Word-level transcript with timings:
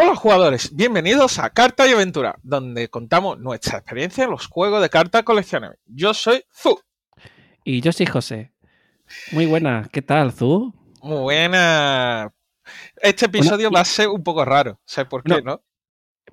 Hola 0.00 0.14
jugadores, 0.14 0.76
bienvenidos 0.76 1.40
a 1.40 1.50
Carta 1.50 1.84
y 1.88 1.90
Aventura, 1.90 2.38
donde 2.44 2.88
contamos 2.88 3.40
nuestra 3.40 3.78
experiencia 3.78 4.22
en 4.22 4.30
los 4.30 4.46
juegos 4.46 4.80
de 4.80 4.88
cartas 4.88 5.24
coleccionables. 5.24 5.80
Yo 5.86 6.14
soy 6.14 6.44
Zu. 6.54 6.80
Y 7.64 7.80
yo 7.80 7.90
soy 7.90 8.06
José. 8.06 8.52
Muy 9.32 9.46
buena, 9.46 9.88
¿qué 9.92 10.00
tal, 10.00 10.30
Zu? 10.30 10.72
Muy 11.02 11.18
buena. 11.18 12.32
Este 13.02 13.26
episodio 13.26 13.72
va 13.72 13.80
a 13.80 13.84
ser 13.84 14.06
un 14.06 14.22
poco 14.22 14.44
raro, 14.44 14.80
¿sabes 14.84 15.08
por 15.08 15.24
qué, 15.24 15.42
no? 15.42 15.64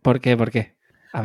¿Por 0.03 0.21
qué? 0.21 0.37
¿Por 0.37 0.51
qué? 0.51 0.75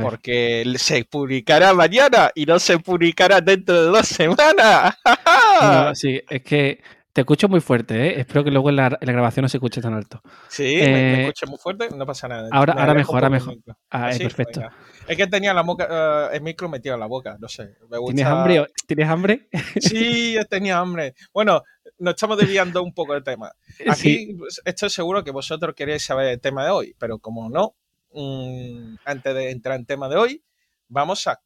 Porque 0.01 0.65
se 0.79 1.05
publicará 1.05 1.75
mañana 1.75 2.31
y 2.35 2.47
no 2.47 2.59
se 2.59 2.79
publicará 2.79 3.43
dentro 3.43 3.83
de 3.83 3.89
dos 3.89 4.09
semanas. 4.09 4.97
sí, 5.93 6.23
es 6.31 6.43
que 6.43 6.83
te 7.13 7.23
escucho 7.23 7.49
muy 7.49 7.61
fuerte, 7.61 8.07
¿eh? 8.07 8.21
Espero 8.21 8.45
que 8.45 8.51
luego 8.51 8.71
en 8.71 8.77
la, 8.77 8.89
grabación 9.01 9.43
no 9.43 9.49
se 9.49 9.57
escuche 9.57 9.81
tan 9.81 9.95
alto. 9.95 10.23
Sí, 10.49 10.63
me, 10.63 10.83
eh, 10.83 11.21
escucho 11.23 11.47
muy 11.47 11.59
fuerte, 11.59 11.89
no 11.91 12.07
pasa 12.07 12.29
nada. 12.29 12.49
Ahora, 12.53 12.75
ahora 12.75 12.95
mejor, 12.95 13.17
ahora 13.17 13.31
mejor. 13.31 13.57
Ah, 13.91 14.11
perfecto. 14.17 14.63
Es 15.09 15.17
que 15.17 15.27
tenía 15.27 15.53
la 15.53 15.63
boca, 15.63 15.89
eh, 15.91 16.37
el 16.37 16.43
micro 16.43 16.69
metido 16.69 16.95
en 16.95 17.01
la 17.01 17.07
boca, 17.07 17.37
no 17.41 17.49
sé. 17.49 17.77
¿Tienes 18.07 18.27
hambre? 18.27 18.67
¿Tienes 18.87 19.09
hambre? 19.09 19.49
Sí, 19.81 20.37
tenía 20.49 20.79
hambre. 20.79 21.15
Bueno, 21.33 21.63
nos 21.99 22.15
estamos 22.15 22.39
desviando 22.39 22.83
un 22.83 22.95
poco 22.95 23.15
del 23.15 23.25
tema. 23.25 23.51
Aquí 23.89 24.35
pues, 24.39 24.61
estoy 24.65 24.91
seguro 24.91 25.25
que 25.25 25.33
vosotros 25.33 25.75
queréis 25.75 26.05
saber 26.05 26.29
el 26.29 26.41
tema 26.41 26.65
de 26.65 26.71
hoy, 26.71 26.95
pero 26.99 27.19
como 27.19 27.49
no, 27.51 27.75
mm, 28.13 28.97
antes 29.05 29.35
de 29.35 29.51
entrar 29.51 29.77
en 29.77 29.87
tema 29.87 30.09
de 30.09 30.17
hoy, 30.17 30.45
vamos 30.89 31.27
a 31.27 31.41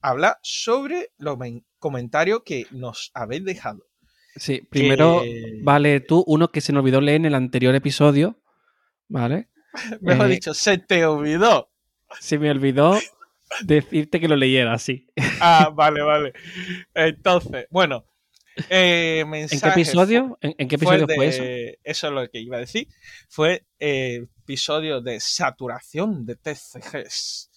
hablar 0.00 0.38
sobre 0.42 1.12
los 1.18 1.38
comentarios 1.78 2.42
que 2.44 2.66
nos 2.70 3.10
habéis 3.14 3.44
dejado. 3.44 3.86
Sí, 4.36 4.62
primero, 4.68 5.22
vale, 5.62 6.00
tú, 6.00 6.24
uno 6.26 6.50
que 6.50 6.60
se 6.60 6.72
me 6.72 6.80
olvidó 6.80 7.00
leer 7.00 7.16
en 7.16 7.26
el 7.26 7.34
anterior 7.34 7.74
episodio, 7.74 8.40
¿vale? 9.08 9.48
Mejor 10.00 10.26
eh, 10.26 10.30
dicho, 10.30 10.54
se 10.54 10.78
te 10.78 11.04
olvidó. 11.06 11.70
Se 12.20 12.38
me 12.38 12.50
olvidó 12.50 12.98
decirte 13.62 14.20
que 14.20 14.28
lo 14.28 14.36
leyera, 14.36 14.78
sí. 14.78 15.06
Ah, 15.40 15.70
vale, 15.74 16.02
vale. 16.02 16.32
Entonces, 16.94 17.66
bueno. 17.70 18.04
Eh, 18.70 19.24
¿En 19.26 19.48
qué 19.48 19.68
episodio? 19.68 20.38
¿En, 20.40 20.68
qué 20.68 20.76
episodio 20.76 21.08
fue, 21.12 21.26
eso? 21.26 21.42
Eso 21.82 22.06
es 22.06 22.12
lo 22.12 22.30
que 22.30 22.38
iba 22.38 22.56
a 22.56 22.60
decir. 22.60 22.86
Fue 23.28 23.66
eh, 23.80 24.26
episodio 24.42 25.00
de 25.00 25.18
saturación 25.18 26.24
de 26.24 26.36
TCGs. 26.36 27.50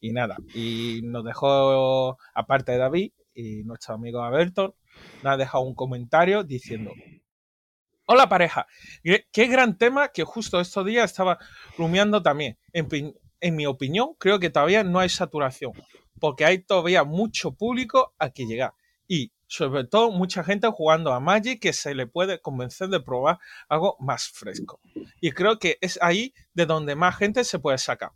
Y 0.00 0.12
nada, 0.12 0.36
y 0.54 1.00
nos 1.02 1.24
dejó, 1.24 2.18
aparte 2.34 2.72
de 2.72 2.78
David 2.78 3.12
y 3.34 3.64
nuestro 3.64 3.94
amigo 3.94 4.22
Alberto, 4.22 4.76
nos 5.22 5.32
ha 5.32 5.36
dejado 5.36 5.64
un 5.64 5.74
comentario 5.74 6.44
diciendo, 6.44 6.92
hola 8.06 8.28
pareja, 8.28 8.66
qué, 9.02 9.46
gran 9.46 9.78
tema 9.78 10.08
que 10.08 10.24
justo 10.24 10.60
estos 10.60 10.84
días 10.86 11.10
estaba 11.10 11.38
rumiando 11.76 12.22
también. 12.22 12.58
En, 12.72 13.14
en 13.40 13.56
mi 13.56 13.66
opinión, 13.66 14.14
creo 14.18 14.38
que 14.38 14.50
todavía 14.50 14.84
no 14.84 14.98
hay 14.98 15.08
saturación, 15.08 15.72
porque 16.20 16.44
hay 16.44 16.58
todavía 16.58 17.04
mucho 17.04 17.52
público 17.52 18.14
a 18.18 18.30
que 18.30 18.46
llegar. 18.46 18.72
Y 19.06 19.32
sobre 19.46 19.84
todo 19.84 20.10
mucha 20.10 20.42
gente 20.42 20.66
jugando 20.68 21.12
a 21.12 21.20
Magic 21.20 21.60
que 21.60 21.72
se 21.72 21.94
le 21.94 22.06
puede 22.06 22.40
convencer 22.40 22.88
de 22.88 23.00
probar 23.00 23.38
algo 23.68 23.96
más 24.00 24.28
fresco. 24.28 24.80
Y 25.20 25.32
creo 25.32 25.58
que 25.58 25.78
es 25.80 25.98
ahí 26.02 26.34
de 26.54 26.66
donde 26.66 26.96
más 26.96 27.16
gente 27.16 27.44
se 27.44 27.58
puede 27.58 27.78
sacar. 27.78 28.10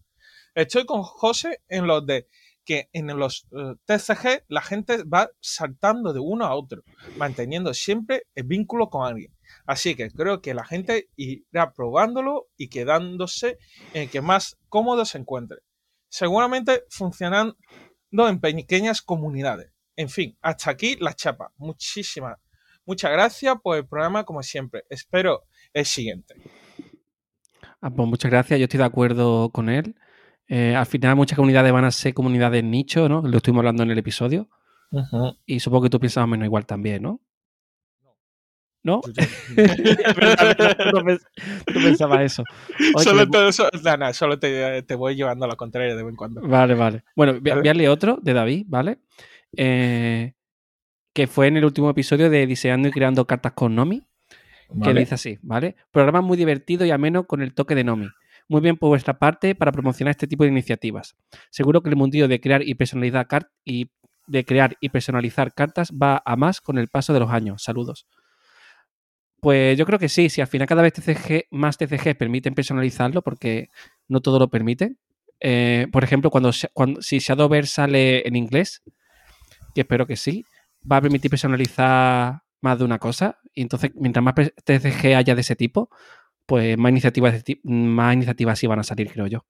Estoy 0.55 0.87
con 0.87 1.03
José 1.03 1.61
en 1.69 1.87
los 1.87 2.05
de 2.07 2.27
que 2.69 2.91
en 2.93 3.07
los 3.19 3.49
eh, 3.53 3.77
TCG 3.87 4.45
la 4.49 4.61
gente 4.61 5.03
va 5.05 5.31
saltando 5.41 6.13
de 6.13 6.21
uno 6.21 6.45
a 6.45 6.55
otro, 6.55 6.83
manteniendo 7.17 7.73
siempre 7.73 8.25
el 8.35 8.45
vínculo 8.45 8.91
con 8.91 9.07
alguien. 9.07 9.35
Así 9.65 9.95
que 9.95 10.11
creo 10.11 10.43
que 10.43 10.53
la 10.53 10.67
gente 10.67 11.09
irá 11.17 11.73
probándolo 11.73 12.49
y 12.59 12.69
quedándose 12.69 13.57
en 13.95 14.03
el 14.03 14.11
que 14.11 14.21
más 14.21 14.59
cómodo 14.69 15.07
se 15.07 15.17
encuentre. 15.17 15.61
Seguramente 16.11 16.85
funcionando 16.91 17.57
en 18.13 18.39
pequeñas 18.39 19.01
comunidades. 19.01 19.73
En 19.97 20.11
fin, 20.11 20.37
hasta 20.43 20.71
aquí 20.71 20.97
la 21.01 21.15
chapa. 21.15 21.51
Muchísimas, 21.57 22.37
muchas 22.85 23.11
gracias 23.13 23.57
por 23.63 23.79
el 23.79 23.87
programa 23.89 24.25
como 24.25 24.43
siempre. 24.43 24.85
Espero 24.91 25.45
el 25.73 25.87
siguiente. 25.87 26.35
Ah, 27.81 27.89
pues 27.89 28.07
muchas 28.07 28.31
gracias, 28.31 28.61
yo 28.61 28.65
estoy 28.65 28.79
de 28.79 28.85
acuerdo 28.85 29.49
con 29.53 29.71
él. 29.71 29.95
Eh, 30.49 30.75
al 30.75 30.87
final 30.87 31.15
muchas 31.15 31.37
comunidades 31.37 31.71
van 31.73 31.85
a 31.85 31.91
ser 31.91 32.15
comunidades 32.15 32.65
nicho, 32.65 33.09
¿no? 33.09 33.21
Lo 33.23 33.37
estuvimos 33.37 33.61
hablando 33.61 33.83
en 33.83 33.91
el 33.91 33.99
episodio. 33.99 34.49
Y 35.45 35.61
supongo 35.61 35.85
que 35.85 35.91
tú 35.91 36.01
piensas 36.01 36.23
más 36.23 36.29
o 36.29 36.31
menos 36.31 36.47
igual 36.47 36.65
también, 36.65 37.03
¿no? 37.03 37.21
¿No? 38.83 39.01
tú 39.05 39.13
pensabas 41.75 42.23
eso. 42.23 42.43
solo, 44.13 44.39
te, 44.39 44.95
voy 44.95 45.15
llevando 45.17 45.45
a 45.45 45.49
la 45.49 45.57
contraria 45.57 45.95
de 45.95 46.03
vez 46.03 46.11
en 46.11 46.17
cuando. 46.17 46.41
Vale, 46.41 46.75
vale. 46.75 47.05
Bueno, 47.15 47.39
voy, 47.41 47.69
a 47.69 47.75
leer 47.75 47.91
otro 47.91 48.19
de 48.23 48.33
David, 48.33 48.65
¿vale? 48.69 49.01
Eh, 49.55 50.33
que 51.13 51.27
fue 51.27 51.49
en 51.49 51.59
el 51.59 51.67
último 51.67 51.91
episodio 51.91 52.31
de 52.31 52.47
Diseñando 52.47 52.89
y 52.89 52.93
Creando 52.93 53.27
Cartas 53.27 53.53
con 53.53 53.75
Nomi. 53.75 54.07
Que 54.83 54.95
dice 54.95 55.17
así, 55.17 55.39
¿vale? 55.43 55.77
Programa 55.91 56.21
muy 56.21 56.37
divertido 56.37 56.87
y 56.87 56.91
ameno 56.91 57.27
con 57.27 57.43
el 57.43 57.55
toque 57.55 57.75
de 57.75 57.85
Nomi. 57.85 58.09
Muy 58.49 58.63
bien 58.63 58.77
por 58.79 58.89
vuestra 58.89 59.19
parte 59.19 59.55
para 59.55 59.73
promocionar 59.73 60.11
este 60.13 60.27
tipo 60.27 60.45
de 60.45 60.51
iniciativas. 60.51 61.17
Seguro 61.51 61.83
que 61.83 61.91
el 61.91 61.97
mundillo 61.97 62.29
de 62.29 62.41
crear 62.41 62.63
y 62.67 62.75
personalizar, 62.75 63.27
y 63.65 63.91
de 64.27 64.45
crear 64.45 64.77
y 64.81 64.89
personalizar 64.89 65.53
cartas 65.53 65.93
va 65.93 66.23
a 66.25 66.37
más 66.37 66.61
con 66.61 66.79
el 66.79 66.89
paso 66.89 67.13
de 67.13 67.21
los 67.21 67.31
años. 67.31 67.63
Saludos. 67.63 68.07
Pues 69.41 69.79
yo 69.79 69.87
creo 69.87 69.99
que 69.99 70.09
sí, 70.09 70.31
si 70.31 70.41
al 70.41 70.49
final 70.49 70.67
cada 70.67 70.83
vez 70.83 70.95
TCG, 70.95 71.47
más 71.51 71.77
TCG 71.77 72.17
permiten 72.17 72.55
personalizarlo, 72.55 73.23
porque 73.23 73.69
no 74.09 74.21
todo 74.21 74.39
lo 74.39 74.49
permite. 74.49 74.97
Eh, 75.41 75.87
por 75.93 76.03
ejemplo, 76.03 76.31
cuando, 76.31 76.51
cuando 76.73 77.03
si 77.03 77.19
Shadowverse 77.19 77.73
sale 77.73 78.27
en 78.27 78.35
inglés, 78.35 78.83
que 79.75 79.83
espero 79.83 80.07
que 80.07 80.17
sí, 80.17 80.45
va 80.91 80.97
a 80.97 81.01
permitir 81.03 81.31
personalizar 81.31 82.43
más 82.61 82.79
de 82.79 82.85
una 82.85 82.99
cosa. 82.99 83.39
Y 83.55 83.63
entonces, 83.63 83.93
mientras 83.95 84.25
más 84.25 84.35
TCG 84.35 85.15
haya 85.15 85.35
de 85.35 85.41
ese 85.41 85.55
tipo, 85.55 85.91
pues 86.49 86.79
más 86.79 86.89
iniciativas, 86.89 87.45
más 87.63 88.15
iniciativas 88.15 88.59
sí 88.59 88.67
van 88.67 88.79
a 88.79 88.83
salir, 88.83 89.13
creo 89.13 89.27
yo. 89.27 89.45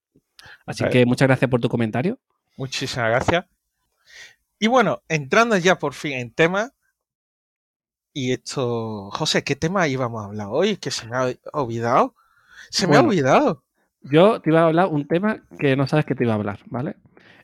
Así 0.66 0.84
que 0.90 1.06
muchas 1.06 1.28
gracias 1.28 1.48
por 1.48 1.60
tu 1.60 1.68
comentario. 1.68 2.18
Muchísimas 2.56 3.10
gracias. 3.10 3.46
Y 4.58 4.66
bueno, 4.66 5.00
entrando 5.08 5.56
ya 5.56 5.78
por 5.78 5.94
fin 5.94 6.14
en 6.14 6.32
tema. 6.32 6.72
Y 8.12 8.32
esto, 8.32 9.10
José, 9.12 9.44
¿qué 9.44 9.54
tema 9.54 9.86
íbamos 9.86 10.24
a 10.24 10.26
hablar 10.26 10.48
hoy? 10.50 10.76
Que 10.76 10.90
se 10.90 11.06
me 11.06 11.16
ha 11.16 11.36
olvidado. 11.52 12.16
Se 12.68 12.88
me 12.88 12.96
ha 12.96 13.00
olvidado. 13.00 13.62
Yo 14.00 14.40
te 14.40 14.50
iba 14.50 14.62
a 14.62 14.66
hablar 14.66 14.88
un 14.88 15.06
tema 15.06 15.44
que 15.60 15.76
no 15.76 15.86
sabes 15.86 16.04
que 16.04 16.16
te 16.16 16.24
iba 16.24 16.32
a 16.32 16.36
hablar, 16.36 16.58
¿vale? 16.66 16.96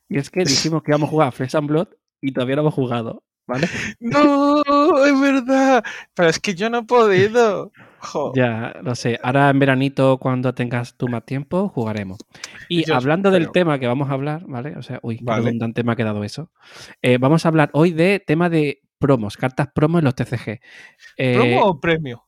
Y 0.08 0.18
es 0.18 0.30
que 0.30 0.40
dijimos 0.44 0.82
que 0.82 0.90
íbamos 0.90 1.06
a 1.06 1.10
jugar 1.10 1.28
a 1.28 1.32
Flesh 1.32 1.54
and 1.54 1.68
Blood 1.68 1.88
y 2.20 2.32
todavía 2.32 2.56
no 2.56 2.62
hemos 2.62 2.74
jugado, 2.74 3.22
¿vale? 3.46 3.68
No, 4.00 4.63
es 5.04 5.20
verdad. 5.20 5.84
Pero 6.14 6.28
es 6.28 6.38
que 6.38 6.54
yo 6.54 6.70
no 6.70 6.78
he 6.78 6.82
podido. 6.84 7.72
Ya, 8.34 8.74
no 8.82 8.94
sé. 8.94 9.18
Ahora 9.22 9.50
en 9.50 9.58
veranito, 9.58 10.18
cuando 10.18 10.54
tengas 10.54 10.96
tú 10.96 11.08
más 11.08 11.24
tiempo, 11.24 11.68
jugaremos. 11.68 12.18
Y 12.68 12.90
hablando 12.90 13.30
del 13.30 13.50
tema 13.50 13.78
que 13.78 13.86
vamos 13.86 14.10
a 14.10 14.12
hablar, 14.12 14.44
¿vale? 14.46 14.76
O 14.76 14.82
sea, 14.82 15.00
uy, 15.02 15.18
qué 15.18 15.34
redundante 15.34 15.84
me 15.84 15.92
ha 15.92 15.96
quedado 15.96 16.24
eso. 16.24 16.50
Eh, 17.02 17.18
vamos 17.18 17.44
a 17.44 17.48
hablar 17.48 17.70
hoy 17.72 17.92
de 17.92 18.22
tema 18.24 18.48
de 18.48 18.82
promos, 18.98 19.36
cartas 19.36 19.68
promos 19.74 20.00
en 20.00 20.04
los 20.04 20.14
TCG. 20.14 20.60
Eh, 21.16 21.34
¿Promo 21.34 21.64
o 21.64 21.80
premio? 21.80 22.24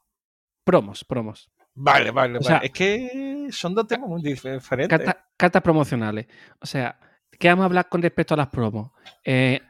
Promos, 0.65 1.05
promos. 1.05 1.51
Vale, 1.75 2.11
vale, 2.11 2.39
vale. 2.39 2.67
es 2.67 2.73
que 2.73 3.49
son 3.51 3.75
dos 3.75 3.87
temas 3.87 4.09
muy 4.09 4.23
diferentes. 4.23 5.15
cartas 5.37 5.63
promocionales. 5.63 6.27
O 6.61 6.67
sea, 6.67 6.99
¿qué 7.39 7.49
vamos 7.49 7.65
a 7.65 7.67
hablar 7.67 7.89
con 7.89 8.03
respecto 8.03 8.35
a 8.35 8.39
las 8.39 8.49
promos? 8.49 8.93
Eh, 9.25 9.61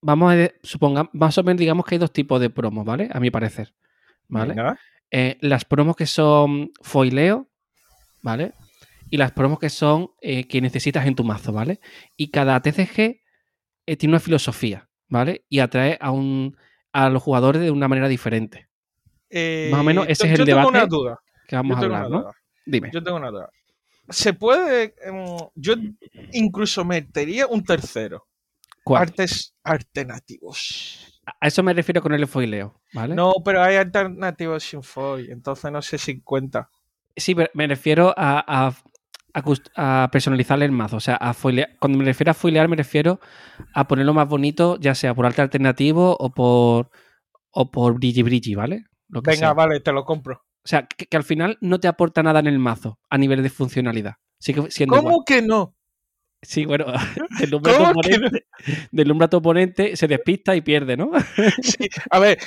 vamos 0.00 0.32
a 0.32 0.50
suponga, 0.62 1.08
más 1.12 1.38
o 1.38 1.42
menos 1.42 1.58
digamos 1.58 1.84
que 1.84 1.94
hay 1.94 1.98
dos 1.98 2.12
tipos 2.12 2.40
de 2.40 2.50
promos, 2.50 2.84
¿vale? 2.84 3.08
A 3.12 3.20
mi 3.20 3.30
parecer. 3.30 3.74
¿Vale? 4.28 4.54
Eh, 5.10 5.38
las 5.40 5.64
promos 5.64 5.96
que 5.96 6.06
son 6.06 6.72
foileo, 6.82 7.48
¿vale? 8.22 8.52
Y 9.10 9.16
las 9.16 9.32
promos 9.32 9.58
que 9.58 9.70
son 9.70 10.10
eh, 10.20 10.46
que 10.46 10.60
necesitas 10.60 11.06
en 11.06 11.14
tu 11.14 11.24
mazo, 11.24 11.52
¿vale? 11.52 11.80
Y 12.16 12.30
cada 12.30 12.60
TCG 12.60 13.22
eh, 13.86 13.96
tiene 13.96 14.12
una 14.12 14.20
filosofía, 14.20 14.88
¿vale? 15.08 15.46
Y 15.48 15.60
atrae 15.60 15.96
a, 16.00 16.10
un, 16.10 16.56
a 16.92 17.08
los 17.08 17.22
jugadores 17.22 17.62
de 17.62 17.70
una 17.70 17.88
manera 17.88 18.08
diferente. 18.08 18.68
Más 19.30 19.80
o 19.80 19.84
menos 19.84 20.06
ese 20.08 20.30
es 20.30 20.38
el 20.38 20.44
debate 20.44 20.68
una 20.68 20.86
duda. 20.86 21.20
que 21.46 21.56
vamos 21.56 21.78
a 21.78 21.80
hablar, 21.80 22.10
¿no? 22.10 22.30
Dime. 22.66 22.90
Yo 22.92 23.02
tengo 23.02 23.16
una 23.16 23.30
duda. 23.30 23.50
Se 24.10 24.32
puede. 24.32 24.94
Em, 25.02 25.36
yo 25.54 25.74
incluso 26.32 26.84
metería 26.84 27.46
un 27.46 27.62
tercero. 27.64 28.26
¿Cuál? 28.88 29.02
Artes 29.02 29.54
alternativos. 29.62 31.20
A 31.40 31.46
eso 31.46 31.62
me 31.62 31.74
refiero 31.74 32.00
con 32.00 32.14
el 32.14 32.26
foileo, 32.26 32.80
¿vale? 32.94 33.14
No, 33.14 33.34
pero 33.44 33.62
hay 33.62 33.76
alternativas 33.76 34.62
sin 34.62 34.82
foil, 34.82 35.30
entonces 35.30 35.70
no 35.70 35.82
sé 35.82 35.98
si 35.98 36.22
cuenta. 36.22 36.70
Sí, 37.14 37.34
me 37.34 37.66
refiero 37.66 38.14
a, 38.16 38.72
a, 39.76 40.08
personalizar 40.10 40.62
el 40.62 40.72
mazo. 40.72 40.96
O 40.96 41.00
sea, 41.00 41.18
a 41.20 41.34
cuando 41.78 41.98
me 41.98 42.04
refiero 42.04 42.30
a 42.30 42.34
foilear, 42.34 42.68
me 42.68 42.76
refiero 42.76 43.20
a 43.74 43.86
ponerlo 43.86 44.14
más 44.14 44.26
bonito, 44.26 44.78
ya 44.80 44.94
sea 44.94 45.14
por 45.14 45.26
arte 45.26 45.42
alternativo 45.42 46.16
o 46.18 46.30
por 46.30 46.90
o 47.50 47.70
por 47.70 47.94
brilli 47.94 48.22
brilli, 48.22 48.54
¿vale? 48.54 48.84
Venga, 49.08 49.52
vale, 49.52 49.80
te 49.80 49.92
lo 49.92 50.04
compro. 50.04 50.44
O 50.64 50.68
sea, 50.68 50.86
que, 50.86 51.14
al 51.16 51.24
final 51.24 51.58
no 51.60 51.78
te 51.80 51.88
aporta 51.88 52.22
nada 52.22 52.40
en 52.40 52.46
el 52.46 52.58
mazo 52.58 52.98
a 53.10 53.18
nivel 53.18 53.42
de 53.42 53.50
funcionalidad. 53.50 54.14
Sigue 54.38 54.70
siendo 54.70 54.96
¿Cómo 54.96 55.08
igual. 55.08 55.24
que 55.26 55.42
no? 55.42 55.76
Sí, 56.42 56.64
bueno, 56.66 56.86
deslumbra 57.40 57.72
a 57.72 57.76
tu 57.78 57.84
oponente, 57.84 58.46
a 59.24 59.28
tu 59.28 59.36
oponente, 59.38 59.96
se 59.96 60.06
despista 60.06 60.54
y 60.54 60.60
pierde, 60.60 60.96
¿no? 60.96 61.10
Sí, 61.62 61.88
a 62.10 62.18
ver, 62.18 62.38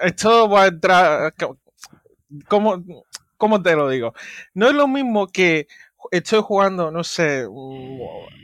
esto 0.00 0.48
va 0.48 0.64
a 0.64 0.66
entrar. 0.68 1.34
¿Cómo, 2.48 2.82
¿Cómo 3.36 3.62
te 3.62 3.74
lo 3.74 3.88
digo? 3.88 4.14
No 4.54 4.68
es 4.68 4.74
lo 4.74 4.86
mismo 4.86 5.26
que 5.26 5.66
estoy 6.10 6.40
jugando, 6.42 6.90
no 6.90 7.04
sé, 7.04 7.46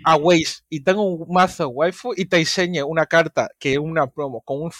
a 0.04 0.16
Waze 0.16 0.62
y 0.68 0.80
tengo 0.80 1.02
un 1.04 1.32
mazo 1.32 1.68
waifu 1.68 2.12
y 2.16 2.26
te 2.26 2.38
enseñe 2.38 2.82
una 2.82 3.06
carta 3.06 3.48
que 3.58 3.72
es 3.72 3.78
una 3.78 4.06
promo 4.06 4.40
con 4.42 4.62
un 4.62 4.70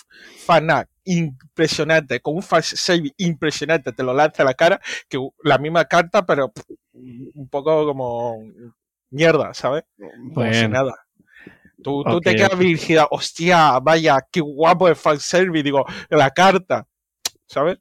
fanart 0.47 0.89
impresionante, 1.05 2.21
con 2.21 2.37
un 2.37 2.43
save 2.43 3.13
impresionante, 3.17 3.93
te 3.93 4.03
lo 4.03 4.13
lanza 4.15 4.43
a 4.43 4.47
la 4.47 4.55
cara, 4.55 4.81
que 5.09 5.19
la 5.43 5.59
misma 5.59 5.85
carta, 5.87 6.27
pero 6.27 6.53
un 6.93 7.49
poco 7.49 7.87
como 7.87 8.37
mierda, 9.11 9.55
¿sabes? 9.55 9.85
Si 9.97 10.05
Bueno, 10.23 10.69
nada. 10.69 10.95
Tú, 11.83 12.05
te 12.21 12.35
quedas 12.35 12.59
virgida, 12.59 13.07
hostia, 13.11 13.79
vaya, 13.81 14.19
qué 14.31 14.41
guapo 14.41 14.89
el 14.89 14.97
fanservice, 14.97 15.63
digo, 15.63 15.85
la 16.11 16.31
carta, 16.31 16.87
¿sabes? 17.47 17.79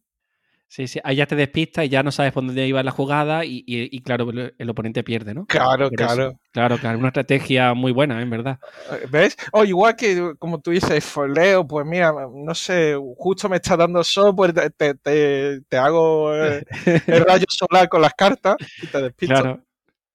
Sí, 0.70 0.86
sí, 0.88 1.00
ahí 1.04 1.16
ya 1.16 1.26
te 1.26 1.36
despistas 1.36 1.86
y 1.86 1.90
ya 1.90 2.04
no 2.04 2.12
sabes 2.12 2.34
por 2.34 2.46
dónde 2.46 2.68
iba 2.68 2.84
la 2.84 2.92
jugada 2.92 3.46
y, 3.46 3.64
y- 3.66 3.90
y 3.90 4.02
claro, 4.02 4.30
el, 4.30 4.54
el 4.58 4.70
oponente 4.70 5.02
pierde, 5.02 5.34
¿no? 5.34 5.46
Claro, 5.46 5.88
eso. 5.88 5.96
claro. 5.96 6.40
Claro, 6.52 6.78
claro, 6.78 7.00
una 7.00 7.08
estrategia 7.08 7.74
muy 7.74 7.92
buena, 7.94 8.22
en 8.22 8.30
verdad. 8.30 8.60
¿Ves? 9.10 9.38
O 9.54 9.64
igual 9.64 9.96
que, 9.96 10.34
como 10.40 10.60
tú 10.60 10.72
dices, 10.72 11.06
foleo, 11.06 11.66
pues 11.66 11.86
mira, 11.86 12.12
no 12.34 12.54
sé, 12.54 12.96
justo 13.16 13.48
me 13.48 13.58
está 13.58 13.78
dando 13.78 14.04
sol, 14.04 14.36
pues 14.36 14.54
te, 14.54 14.94
te, 14.96 15.62
te- 15.62 15.78
hago 15.78 16.36
eh, 16.36 16.64
el 17.08 17.24
rayo 17.26 17.46
solar 17.48 17.88
con 17.88 18.02
las 18.02 18.14
cartas 18.14 18.58
y 18.82 18.88
te 18.88 19.02
despisto. 19.02 19.36
Claro, 19.36 19.64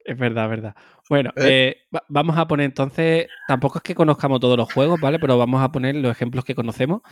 es 0.04 0.16
verdad, 0.18 0.48
verdad. 0.48 0.74
Bueno, 1.08 1.30
¿Eh? 1.36 1.42
eh, 1.44 1.76
va- 1.94 2.04
vamos 2.08 2.36
a 2.38 2.46
poner 2.46 2.66
entonces, 2.66 3.26
tampoco 3.48 3.78
es 3.78 3.82
que 3.82 3.94
conozcamos 3.94 4.40
todos 4.40 4.56
los 4.56 4.72
juegos, 4.72 5.00
¿vale? 5.00 5.18
Pero 5.18 5.36
vamos 5.38 5.62
a 5.62 5.70
poner 5.72 5.94
los 5.96 6.10
ejemplos 6.12 6.44
que 6.44 6.54
conocemos. 6.54 7.02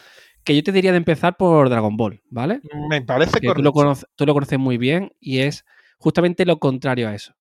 Que 0.44 0.54
yo 0.56 0.62
te 0.62 0.72
diría 0.72 0.90
de 0.92 0.96
empezar 0.98 1.36
por 1.36 1.68
Dragon 1.68 1.96
Ball, 1.96 2.22
¿vale? 2.30 2.60
Me 2.88 3.02
parece 3.02 3.34
Que 3.34 3.40
tú 3.40 3.46
correcto. 3.48 3.62
lo, 3.62 3.72
conoces, 3.72 4.06
tú 4.16 4.26
lo 4.26 4.32
conoces 4.34 4.58
muy 4.58 4.78
bien 4.78 5.12
y 5.20 5.40
es 5.40 5.64
justamente 5.98 6.44
lo 6.46 6.58
contrario 6.58 7.08
a 7.08 7.14
eso. 7.14 7.34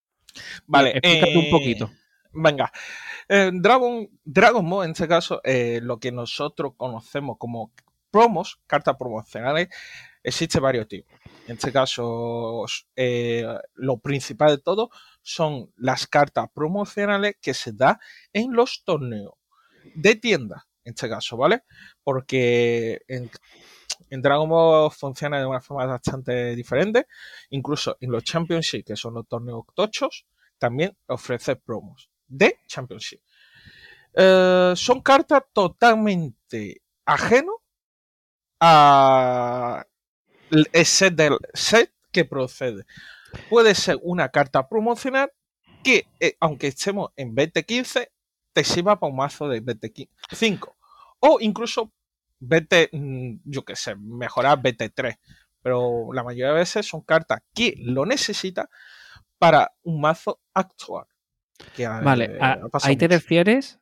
Vale, 0.68 0.92
Explícate 0.92 1.38
un 1.38 1.46
eh, 1.46 1.52
poquito. 1.52 1.90
Venga. 2.34 2.72
Eh, 3.28 3.52
Dragon, 3.54 4.08
Dragon 4.24 4.70
Ball, 4.70 4.86
en 4.86 4.92
este 4.92 5.08
caso, 5.08 5.42
eh, 5.44 5.80
lo 5.82 5.98
que 6.00 6.12
nosotros 6.12 6.74
conocemos 6.78 7.38
como 7.40 7.72
promos, 8.12 8.60
cartas 8.68 8.96
promocionales, 8.98 9.70
existe 10.30 10.60
varios 10.60 10.88
tipos. 10.88 11.20
En 11.48 11.56
este 11.56 11.72
caso, 11.72 12.66
eh, 12.96 13.46
lo 13.76 13.98
principal 13.98 14.52
de 14.52 14.58
todo 14.60 14.90
son 15.22 15.72
las 15.78 16.08
cartas 16.08 16.50
promocionales 16.54 17.36
que 17.42 17.54
se 17.54 17.74
da 17.74 18.00
en 18.34 18.54
los 18.54 18.84
torneos 18.84 19.34
de 19.96 20.16
tienda, 20.16 20.68
en 20.84 20.94
este 20.94 21.10
caso, 21.10 21.38
¿vale? 21.38 21.64
Porque 22.04 23.02
en, 23.08 23.30
Dragon 24.10 24.50
Ball 24.50 24.92
funciona 24.92 25.40
de 25.40 25.46
una 25.46 25.62
forma 25.62 25.86
bastante 25.86 26.56
diferente. 26.56 27.08
Incluso 27.50 27.98
en 28.00 28.12
los 28.12 28.24
Championship, 28.24 28.86
que 28.86 28.96
son 28.96 29.14
los 29.16 29.28
torneos 29.28 29.66
tochos, 29.74 30.26
también 30.58 30.98
ofrece 31.08 31.56
promos 31.56 32.10
de 32.28 32.60
Championship. 32.68 33.22
Eh, 34.14 34.74
son 34.76 35.02
cartas 35.02 35.44
totalmente 35.54 36.82
ajeno 37.06 37.54
a 38.60 39.86
el 40.52 40.86
set 40.86 41.16
del 41.16 41.38
set 41.54 41.92
que 42.12 42.26
procede. 42.26 42.86
Puede 43.50 43.76
ser 43.76 43.98
una 44.02 44.30
carta 44.30 44.68
promocional 44.68 45.32
que, 45.84 46.08
eh, 46.20 46.36
aunque 46.40 46.68
estemos 46.68 47.12
en 47.16 47.36
2015, 47.36 48.12
te 48.54 48.64
sirva 48.64 49.00
para 49.00 49.12
un 49.12 49.18
mazo 49.18 49.48
de 49.48 49.60
25. 49.62 50.76
O 51.20 51.38
incluso 51.40 51.92
vete, 52.40 52.90
mm, 52.92 53.36
yo 53.46 53.64
qué 53.64 53.76
sé, 53.76 53.96
mejorar 53.96 54.62
BT3. 54.62 55.18
Pero 55.62 56.12
la 56.14 56.24
mayoría 56.24 56.48
de 56.50 56.54
veces 56.60 56.86
son 56.88 57.02
cartas 57.02 57.42
que 57.54 57.76
lo 57.78 58.06
necesita 58.06 58.70
para 59.38 59.74
un 59.84 60.02
mazo 60.02 60.40
actual. 60.54 61.06
Que, 61.76 61.88
Vale, 61.88 62.26
eh, 62.26 62.38
a- 62.42 62.60
ahí 62.84 62.96
te 62.96 63.08
refieres 63.08 63.79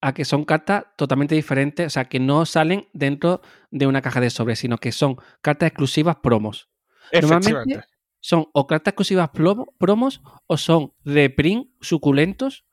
a 0.00 0.14
que 0.14 0.24
son 0.24 0.44
cartas 0.44 0.84
totalmente 0.96 1.34
diferentes, 1.34 1.86
o 1.86 1.90
sea, 1.90 2.04
que 2.04 2.20
no 2.20 2.46
salen 2.46 2.88
dentro 2.92 3.40
de 3.70 3.86
una 3.86 4.02
caja 4.02 4.20
de 4.20 4.30
sobres, 4.30 4.60
sino 4.60 4.78
que 4.78 4.92
son 4.92 5.16
cartas 5.40 5.68
exclusivas 5.68 6.16
promos. 6.16 6.68
Normalmente 7.12 7.80
son 8.20 8.46
o 8.52 8.66
cartas 8.66 8.92
exclusivas 8.92 9.30
promos 9.30 10.22
o 10.46 10.56
son 10.56 10.92
reprint 11.04 11.68
suculentos 11.80 12.64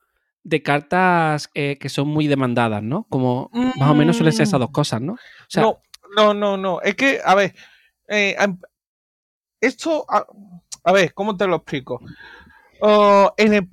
de 0.43 0.61
cartas 0.61 1.49
eh, 1.55 1.77
que 1.79 1.89
son 1.89 2.07
muy 2.07 2.27
demandadas, 2.27 2.83
¿no? 2.83 3.07
Como 3.09 3.49
más 3.51 3.89
o 3.89 3.95
menos 3.95 4.17
suelen 4.17 4.33
ser 4.33 4.43
esas 4.43 4.59
dos 4.59 4.71
cosas, 4.71 5.01
¿no? 5.01 5.13
O 5.13 5.17
sea, 5.47 5.63
no, 5.63 5.81
no, 6.15 6.33
no, 6.33 6.57
no. 6.57 6.81
Es 6.81 6.95
que, 6.95 7.19
a 7.23 7.33
ver, 7.33 7.55
eh, 8.07 8.35
esto, 9.59 10.05
a, 10.07 10.25
a 10.83 10.91
ver, 10.91 11.13
¿cómo 11.13 11.35
te 11.35 11.47
lo 11.47 11.57
explico? 11.57 11.99
Oh, 12.81 13.33
en 13.37 13.53
el 13.53 13.67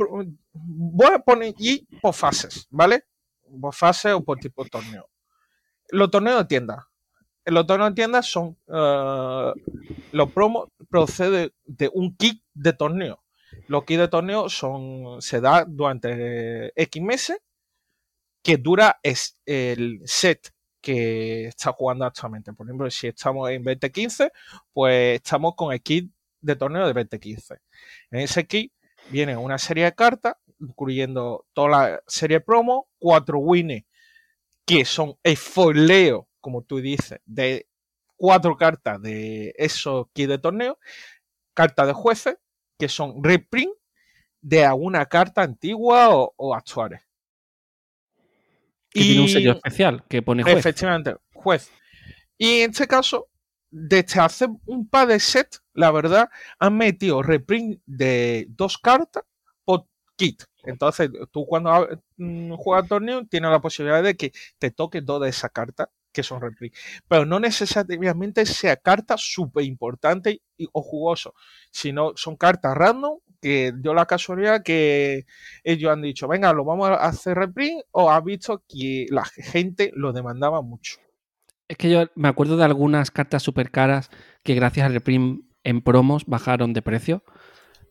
voy 0.53 1.15
a 1.15 1.19
poner 1.19 1.55
y 1.59 1.87
por 2.01 2.15
fases, 2.15 2.67
¿vale? 2.71 3.05
Por 3.61 3.75
fase 3.75 4.13
o 4.13 4.23
por 4.23 4.39
tipo 4.39 4.65
torneo. 4.65 5.09
Los 5.91 6.11
torneos 6.11 6.39
de 6.39 6.45
tienda. 6.47 6.89
En 7.45 7.55
los 7.55 7.67
torneos 7.67 7.91
de 7.91 7.95
tienda 7.95 8.23
son 8.23 8.57
eh, 8.69 9.53
los 10.13 10.33
promos 10.33 10.69
procede 10.89 11.53
de 11.65 11.91
un 11.93 12.17
kit 12.17 12.43
de 12.55 12.73
torneo. 12.73 13.23
Los 13.67 13.85
kits 13.85 14.01
de 14.01 14.09
torneo 14.09 14.49
son 14.49 15.21
se 15.21 15.41
da 15.41 15.65
durante 15.67 16.73
X 16.81 17.03
meses 17.03 17.39
que 18.43 18.57
dura 18.57 18.99
es 19.03 19.39
el 19.47 20.01
set 20.05 20.53
que 20.81 21.47
está 21.47 21.73
jugando 21.73 22.05
actualmente. 22.05 22.53
Por 22.53 22.67
ejemplo, 22.67 22.91
si 22.91 23.07
estamos 23.07 23.49
en 23.51 23.63
2015, 23.63 24.33
pues 24.73 25.17
estamos 25.17 25.55
con 25.57 25.73
el 25.73 25.81
kit 25.81 26.13
de 26.41 26.57
torneo 26.57 26.87
de 26.87 26.93
2015. 26.93 27.57
En 28.11 28.21
ese 28.21 28.47
kit 28.47 28.73
viene 29.11 29.37
una 29.37 29.59
serie 29.59 29.85
de 29.85 29.95
cartas, 29.95 30.35
incluyendo 30.63 31.47
toda 31.53 31.69
la 31.69 32.03
serie 32.07 32.41
promo, 32.41 32.89
cuatro 32.99 33.39
winners 33.39 33.85
que 34.65 34.85
son 34.85 35.19
el 35.23 35.37
foileo, 35.37 36.29
como 36.41 36.63
tú 36.63 36.79
dices, 36.79 37.21
de 37.27 37.69
cuatro 38.17 38.57
cartas 38.57 39.03
de 39.03 39.53
esos 39.57 40.07
kits 40.13 40.29
de 40.29 40.39
torneo, 40.39 40.79
cartas 41.53 41.89
de 41.89 41.93
jueces, 41.93 42.37
que 42.79 42.89
son 42.89 43.23
reprint 43.23 43.75
de 44.41 44.65
alguna 44.65 45.07
carta 45.07 45.43
antigua 45.43 46.17
o, 46.17 46.33
o 46.37 46.55
actuales. 46.55 47.03
que 48.91 49.01
tiene 49.01 49.23
un 49.23 49.29
sello 49.29 49.53
especial 49.53 50.05
que 50.09 50.23
pone 50.23 50.43
juez. 50.43 50.59
Efectivamente, 50.59 51.17
juez. 51.33 51.71
Y 52.39 52.61
en 52.61 52.71
este 52.71 52.87
caso, 52.87 53.29
desde 53.71 54.21
hace 54.21 54.47
un 54.67 54.89
par 54.89 55.09
de 55.09 55.19
sets, 55.19 55.63
la 55.73 55.91
verdad, 55.91 56.29
han 56.59 56.77
metido 56.77 57.23
reprint 57.23 57.81
de 57.87 58.47
dos 58.51 58.79
cartas 58.79 59.25
Entonces, 60.65 61.11
tú 61.31 61.47
cuando 61.47 61.89
mm, 62.17 62.55
juegas 62.55 62.89
torneo, 62.89 63.27
tienes 63.27 63.51
la 63.51 63.61
posibilidad 63.61 64.03
de 64.03 64.17
que 64.17 64.33
te 64.59 64.71
toque 64.71 65.01
dos 65.01 65.21
de 65.23 65.29
esas 65.29 65.51
cartas 65.51 65.89
que 66.13 66.23
son 66.23 66.41
reprint. 66.41 66.75
Pero 67.09 67.25
no 67.25 67.41
necesariamente 67.41 68.47
sea 68.47 68.77
carta 68.77 69.17
súper 69.17 69.65
importante 69.65 70.43
o 70.73 70.83
jugoso, 70.83 71.35
sino 71.71 72.13
son 72.17 72.37
cartas 72.37 72.77
random 72.77 73.19
que 73.41 73.73
dio 73.77 73.93
la 73.93 74.07
casualidad 74.07 74.63
que 74.63 75.27
ellos 75.65 75.91
han 75.91 76.03
dicho, 76.03 76.29
venga, 76.29 76.53
lo 76.53 76.65
vamos 76.65 76.91
a 76.91 76.95
hacer 76.95 77.37
reprint 77.37 77.83
o 77.91 78.11
ha 78.11 78.21
visto 78.21 78.63
que 78.69 79.07
la 79.11 79.25
gente 79.25 79.91
lo 79.97 80.13
demandaba 80.13 80.63
mucho. 80.63 80.99
Es 81.67 81.77
que 81.77 81.91
yo 81.91 82.05
me 82.15 82.29
acuerdo 82.29 82.57
de 82.57 82.65
algunas 82.65 83.11
cartas 83.11 83.43
súper 83.43 83.71
caras 83.71 84.11
que 84.45 84.55
gracias 84.55 84.87
al 84.87 84.93
reprint 84.93 85.45
en 85.65 85.81
promos 85.81 86.25
bajaron 86.27 86.73
de 86.73 86.83
precio. 86.83 87.25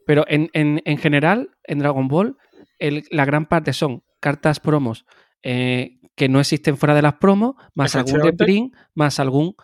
Pero 0.06 0.26
en, 0.28 0.50
en, 0.54 0.82
en 0.86 0.98
general, 0.98 1.50
en 1.64 1.80
Dragon 1.80 2.08
Ball, 2.08 2.38
el- 2.80 3.06
la 3.12 3.26
gran 3.26 3.46
parte 3.46 3.74
son 3.74 4.04
cartas 4.20 4.60
promos 4.60 5.06
eh, 5.44 6.00
que 6.16 6.30
no 6.30 6.40
existen 6.40 6.78
fuera 6.78 6.94
de 6.96 7.02
las 7.02 7.16
promos, 7.16 7.56
más 7.74 7.96
algún 7.96 8.22
reprint, 8.32 8.76
más 8.94 9.20
algún... 9.20 9.56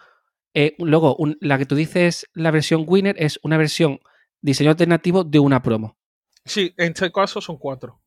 eh, 0.54 0.76
luego, 0.80 1.16
un- 1.18 1.38
la 1.42 1.58
que 1.58 1.66
tú 1.66 1.76
dices, 1.76 2.28
la 2.34 2.52
versión 2.52 2.86
winner, 2.88 3.16
es 3.20 3.40
una 3.44 3.58
versión 3.58 4.00
diseño 4.42 4.72
alternativo 4.72 5.24
de 5.24 5.40
una 5.40 5.62
promo. 5.62 5.98
Sí, 6.46 6.74
en 6.78 6.88
este 6.94 7.12
caso 7.12 7.42
son 7.42 7.58
cuatro. 7.58 8.02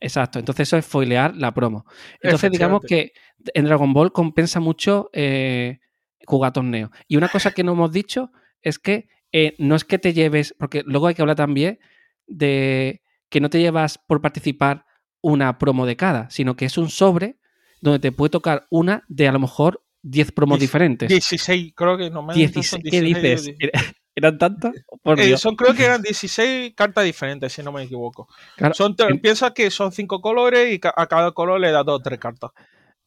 Exacto, 0.00 0.38
entonces 0.38 0.68
eso 0.68 0.76
es 0.76 0.84
foilear 0.86 1.36
la 1.36 1.52
promo. 1.54 1.84
Entonces 2.20 2.50
digamos 2.50 2.80
que 2.88 3.12
en 3.54 3.64
Dragon 3.66 3.92
Ball 3.92 4.12
compensa 4.12 4.58
mucho 4.60 5.08
eh, 5.12 5.78
jugar 6.26 6.52
torneo. 6.52 6.90
Y 7.06 7.16
una 7.16 7.28
cosa 7.28 7.52
que 7.52 7.62
no 7.62 7.72
hemos 7.72 7.92
dicho 7.92 8.32
es 8.62 8.78
que 8.78 9.08
eh, 9.36 9.56
no 9.58 9.74
es 9.74 9.82
que 9.82 9.98
te 9.98 10.12
lleves, 10.12 10.54
porque 10.56 10.84
luego 10.86 11.08
hay 11.08 11.16
que 11.16 11.22
hablar 11.22 11.34
también 11.34 11.80
de 12.28 13.02
que 13.28 13.40
no 13.40 13.50
te 13.50 13.58
llevas 13.58 13.98
por 13.98 14.20
participar 14.20 14.86
una 15.20 15.58
promo 15.58 15.86
de 15.86 15.96
cada, 15.96 16.30
sino 16.30 16.54
que 16.54 16.66
es 16.66 16.78
un 16.78 16.88
sobre 16.88 17.40
donde 17.80 17.98
te 17.98 18.12
puede 18.12 18.30
tocar 18.30 18.68
una 18.70 19.02
de 19.08 19.26
a 19.26 19.32
lo 19.32 19.40
mejor 19.40 19.84
10 20.02 20.30
promos 20.30 20.60
diferentes. 20.60 21.08
16, 21.08 21.72
creo 21.74 21.98
que 21.98 22.10
no 22.10 22.22
me 22.22 22.32
16, 22.32 22.84
¿Qué 22.88 23.00
dices? 23.00 23.52
¿Eran 24.14 24.38
tantas? 24.38 24.72
Eh, 25.16 25.36
son, 25.36 25.56
creo 25.56 25.74
que 25.74 25.84
eran 25.84 26.00
16 26.00 26.72
cartas 26.76 27.04
diferentes, 27.04 27.52
si 27.52 27.60
no 27.64 27.72
me 27.72 27.82
equivoco. 27.82 28.28
son, 28.72 28.94
Piensa 29.20 29.52
que 29.52 29.68
son 29.72 29.90
5 29.90 30.20
colores 30.20 30.72
y 30.72 30.80
a 30.94 31.06
cada 31.08 31.32
color 31.32 31.58
le 31.58 31.72
da 31.72 31.82
2 31.82 31.98
o 31.98 32.00
3 32.00 32.20
cartas. 32.20 32.52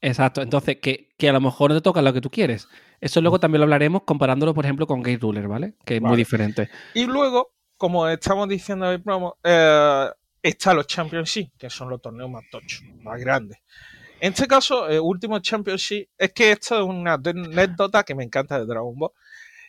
Exacto, 0.02 0.42
entonces 0.42 0.78
que, 0.82 1.30
a 1.30 1.32
lo 1.32 1.40
mejor 1.40 1.72
no 1.72 1.78
te 1.78 1.82
toca 1.82 2.02
lo 2.02 2.12
que 2.12 2.20
tú 2.20 2.30
quieres. 2.30 2.68
Eso 3.00 3.22
luego 3.22 3.40
también 3.40 3.60
lo 3.60 3.66
hablaremos 3.66 4.04
comparándolo, 4.04 4.54
por 4.54 4.66
ejemplo, 4.66 4.88
con 4.88 5.02
Gate 5.02 5.20
Ruler, 5.20 5.48
¿vale? 5.48 5.76
Que 5.86 5.98
es 5.98 6.02
muy 6.02 6.18
diferente. 6.18 6.70
Y 6.94 7.06
luego, 7.06 7.52
como 7.78 8.08
estamos 8.08 8.50
diciendo 8.50 8.88
en 8.88 8.94
el 8.94 9.04
promo, 9.04 9.38
eh, 9.44 10.08
está 10.42 10.74
los 10.74 10.88
Championship, 10.88 11.52
que 11.58 11.70
son 11.70 11.90
los 11.90 12.02
torneos 12.02 12.30
más 12.30 12.44
tochos, 12.50 12.84
más 13.04 13.20
grandes. 13.20 13.60
En 14.20 14.34
este 14.34 14.48
caso, 14.48 14.88
el 14.90 15.00
último 15.00 15.40
Championship, 15.40 16.10
es 16.18 16.34
que 16.34 16.52
esto 16.52 16.80
es 16.80 16.84
una 16.84 17.14
anécdota 17.14 18.04
que 18.04 18.16
me 18.16 18.24
encanta 18.24 18.58
de 18.58 18.66
Dragon 18.66 18.98
Ball. 18.98 19.12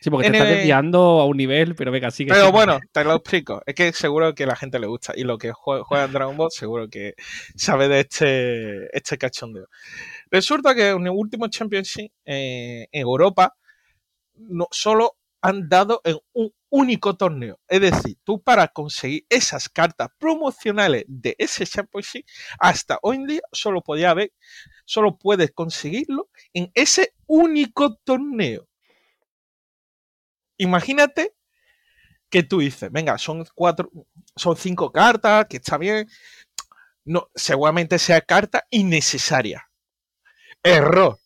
Sí, 0.01 0.09
porque 0.09 0.29
te 0.29 0.37
estás 0.37 0.49
desviando 0.49 1.19
a 1.19 1.25
un 1.25 1.35
nivel, 1.35 1.75
pero 1.75 1.91
venga, 1.91 2.09
sigue. 2.09 2.31
Pero 2.31 2.51
bueno, 2.51 2.79
te 2.91 3.03
lo 3.03 3.15
explico. 3.15 3.61
Es 3.65 3.75
que 3.75 3.91
seguro 3.91 4.33
que 4.33 4.45
la 4.45 4.55
gente 4.55 4.79
le 4.79 4.87
gusta. 4.87 5.13
Y 5.15 5.23
lo 5.23 5.37
que 5.37 5.51
juega 5.51 6.05
en 6.05 6.13
Dragon 6.13 6.37
Ball, 6.37 6.51
seguro 6.51 6.87
que 6.89 7.15
sabe 7.55 7.89
de 7.89 7.99
este, 8.01 8.97
este 8.97 9.17
cachondeo. 9.17 9.67
Resulta 10.31 10.73
que 10.73 10.89
en 10.89 11.05
el 11.05 11.13
último 11.13 11.47
Championship 11.47 12.11
eh, 12.25 12.87
en 12.91 13.01
Europa 13.01 13.55
no, 14.35 14.67
solo 14.71 15.17
han 15.41 15.67
dado 15.67 16.01
en 16.03 16.17
un 16.33 16.53
único 16.69 17.15
torneo. 17.17 17.59
Es 17.67 17.81
decir, 17.81 18.17
tú 18.23 18.41
para 18.41 18.67
conseguir 18.67 19.25
esas 19.29 19.69
cartas 19.69 20.09
promocionales 20.17 21.03
de 21.07 21.35
ese 21.37 21.65
Championship, 21.65 22.25
hasta 22.59 22.99
hoy 23.01 23.17
en 23.17 23.27
día 23.27 23.41
solo 23.51 23.81
podía 23.81 24.11
haber, 24.11 24.31
solo 24.85 25.17
puedes 25.17 25.51
conseguirlo 25.51 26.29
en 26.53 26.71
ese 26.73 27.13
único 27.25 27.95
torneo. 28.03 28.68
Imagínate 30.59 31.33
que 32.29 32.43
tú 32.43 32.59
dices, 32.59 32.91
venga, 32.91 33.17
son 33.17 33.45
cuatro, 33.55 33.91
son 34.35 34.55
cinco 34.57 34.91
cartas, 34.91 35.47
que 35.49 35.57
está 35.57 35.77
bien. 35.77 36.07
No, 37.05 37.29
seguramente 37.33 37.97
sea 37.97 38.21
carta 38.21 38.65
innecesaria. 38.69 39.69
Error. 40.63 41.17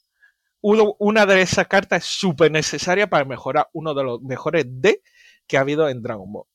una 0.61 1.25
de 1.25 1.41
esas 1.41 1.67
cartas 1.67 2.03
es 2.03 2.09
súper 2.09 2.51
necesaria 2.51 3.09
para 3.09 3.25
mejorar 3.25 3.69
uno 3.73 3.93
de 3.93 4.03
los 4.03 4.21
mejores 4.21 4.65
D 4.67 5.01
que 5.47 5.57
ha 5.57 5.61
habido 5.61 5.89
en 5.89 6.01
Dragon 6.01 6.31
Ball. 6.31 6.45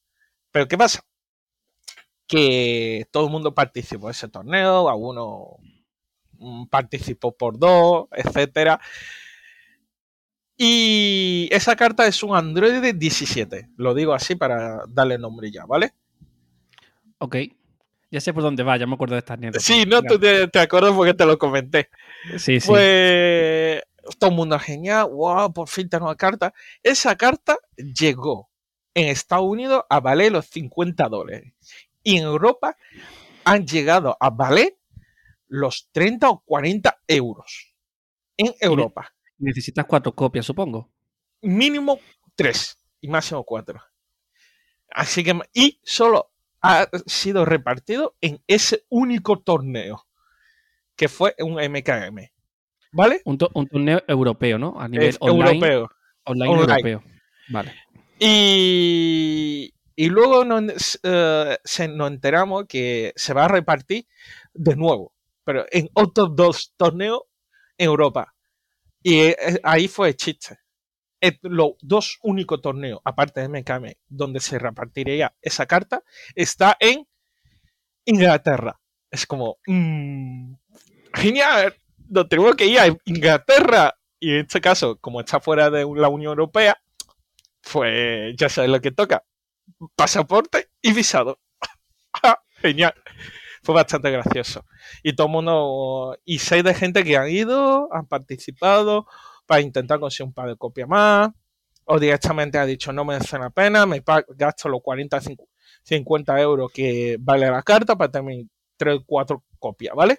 Pero 0.52 0.68
¿qué 0.68 0.78
pasa? 0.78 1.04
Que 2.26 3.06
todo 3.11 3.26
el 3.26 3.32
mundo 3.32 3.54
participó 3.54 4.06
en 4.06 4.12
ese 4.12 4.28
torneo, 4.28 4.88
algunos 4.88 5.58
mm, 6.38 6.66
participó 6.66 7.37
por 7.37 7.58
dos, 7.58 8.06
etcétera. 8.12 8.80
Y 10.60 11.48
esa 11.52 11.76
carta 11.76 12.04
es 12.08 12.20
un 12.24 12.34
Android 12.34 12.94
17. 12.96 13.70
Lo 13.76 13.94
digo 13.94 14.12
así 14.12 14.34
para 14.34 14.82
darle 14.88 15.16
nombre 15.16 15.52
ya, 15.52 15.64
¿vale? 15.64 15.94
Ok. 17.18 17.36
Ya 18.10 18.20
sé 18.20 18.34
por 18.34 18.42
dónde 18.42 18.64
va, 18.64 18.76
ya 18.76 18.86
me 18.86 18.94
acuerdo 18.94 19.14
de 19.14 19.20
esta 19.20 19.34
anécdota. 19.34 19.60
Sí, 19.60 19.84
no, 19.86 20.02
tú 20.02 20.18
te, 20.18 20.50
acuerdas 20.58 20.94
porque 20.94 21.14
te 21.14 21.26
lo 21.26 21.38
comenté. 21.38 21.90
Sí, 22.38 22.58
sí. 22.58 22.66
Pues 22.66 23.82
todo 24.18 24.30
el 24.30 24.36
mundo 24.36 24.58
genial, 24.58 25.08
wow, 25.12 25.52
por 25.52 25.68
fin 25.68 25.88
tengo 25.88 26.06
una 26.06 26.16
carta. 26.16 26.52
Esa 26.82 27.14
carta 27.16 27.56
llegó 27.76 28.50
en 28.94 29.08
Estados 29.08 29.46
Unidos 29.46 29.84
a 29.88 30.00
valer 30.00 30.32
los 30.32 30.46
50 30.46 31.08
dólares. 31.08 31.52
Y 32.02 32.16
en 32.16 32.24
Europa 32.24 32.76
han 33.44 33.64
llegado 33.64 34.16
a 34.18 34.30
valer 34.30 34.76
los 35.46 35.88
30 35.92 36.30
o 36.30 36.40
40 36.40 36.98
euros. 37.06 37.74
En 38.36 38.54
Europa. 38.60 39.14
Necesitas 39.38 39.87
cuatro 39.87 40.12
copias, 40.12 40.47
supongo. 40.47 40.90
Mínimo 41.42 42.00
tres 42.35 42.78
y 43.00 43.09
máximo 43.09 43.45
cuatro. 43.45 43.80
Así 44.90 45.23
que, 45.23 45.38
y 45.52 45.80
solo 45.85 46.33
ha 46.62 46.88
sido 47.07 47.45
repartido 47.45 48.16
en 48.21 48.42
ese 48.47 48.85
único 48.88 49.38
torneo, 49.38 50.07
que 50.97 51.09
fue 51.09 51.35
un 51.38 51.54
MKM. 51.54 52.30
¿Vale? 52.92 53.21
Un, 53.25 53.38
torneo 53.38 54.02
europeo, 54.09 54.59
¿no? 54.59 54.80
A 54.80 54.88
nivel 54.88 55.16
online, 55.21 55.50
europeo. 55.50 55.90
Online, 56.25 56.52
europeo. 56.52 57.02
Vale. 57.50 57.75
Y, 58.18 59.73
y 59.95 60.09
luego 60.09 60.45
nos, 60.45 60.99
eh, 61.02 61.59
se, 61.64 61.88
nos 61.88 62.11
enteramos 62.11 62.64
que 62.66 63.12
se 63.14 63.35
va 63.35 63.45
a 63.45 63.49
repartir 63.49 64.07
de 64.54 64.75
nuevo, 64.75 65.12
pero 65.45 65.66
en 65.71 65.88
otros 65.92 66.35
dos 66.35 66.75
torneos 66.76 67.23
en 67.76 67.87
Europa. 67.87 68.35
Y 69.02 69.21
eh, 69.21 69.37
eh, 69.40 69.61
ahí 69.62 69.88
fue 69.88 70.14
chiste. 70.14 70.59
Los 71.43 71.73
dos 71.81 72.19
únicos 72.23 72.61
torneos, 72.61 73.00
aparte 73.05 73.40
de 73.40 73.49
MKM, 73.49 73.93
donde 74.09 74.40
se 74.40 74.59
repartiría 74.59 75.35
esa 75.43 75.67
carta, 75.67 76.02
está 76.35 76.76
en 76.78 77.07
Inglaterra. 78.05 78.81
Es 79.11 79.26
como, 79.26 79.59
mmm, 79.67 80.55
genial, 81.14 81.75
no 82.09 82.28
tenemos 82.28 82.55
que 82.55 82.67
ir 82.67 82.78
a 82.78 82.87
Inglaterra. 83.05 83.95
Y 84.21 84.35
en 84.35 84.40
este 84.40 84.61
caso, 84.61 84.97
como 85.00 85.21
está 85.21 85.40
fuera 85.40 85.71
de 85.71 85.87
la 85.97 86.09
Unión 86.09 86.31
Europea, 86.31 86.81
pues 87.73 88.35
ya 88.37 88.49
sabes 88.49 88.71
lo 88.71 88.81
que 88.81 88.93
toca. 88.93 89.25
Pasaporte 89.97 90.71
y 90.81 90.93
visado. 90.93 91.40
genial 92.62 92.95
fue 93.62 93.74
bastante 93.74 94.10
gracioso. 94.10 94.64
Y 95.02 95.14
todo 95.14 95.26
el 95.26 95.32
mundo, 95.32 96.18
y 96.24 96.38
seis 96.38 96.64
de 96.64 96.74
gente 96.74 97.04
que 97.04 97.16
han 97.16 97.28
ido, 97.28 97.88
han 97.92 98.06
participado 98.06 99.06
para 99.46 99.60
intentar 99.60 99.98
conseguir 100.00 100.28
un 100.28 100.34
par 100.34 100.48
de 100.48 100.56
copias 100.56 100.88
más, 100.88 101.30
o 101.84 101.98
directamente 101.98 102.58
ha 102.58 102.66
dicho 102.66 102.92
no 102.92 103.04
me 103.04 103.14
merece 103.14 103.38
la 103.38 103.50
pena, 103.50 103.86
me 103.86 104.02
gasto 104.36 104.68
los 104.68 104.82
40, 104.82 105.20
50 105.82 106.40
euros 106.40 106.70
que 106.72 107.16
vale 107.18 107.50
la 107.50 107.62
carta 107.62 107.96
para 107.96 108.10
tener 108.10 108.44
3 108.76 109.00
4 109.06 109.42
copias, 109.58 109.94
¿vale? 109.94 110.18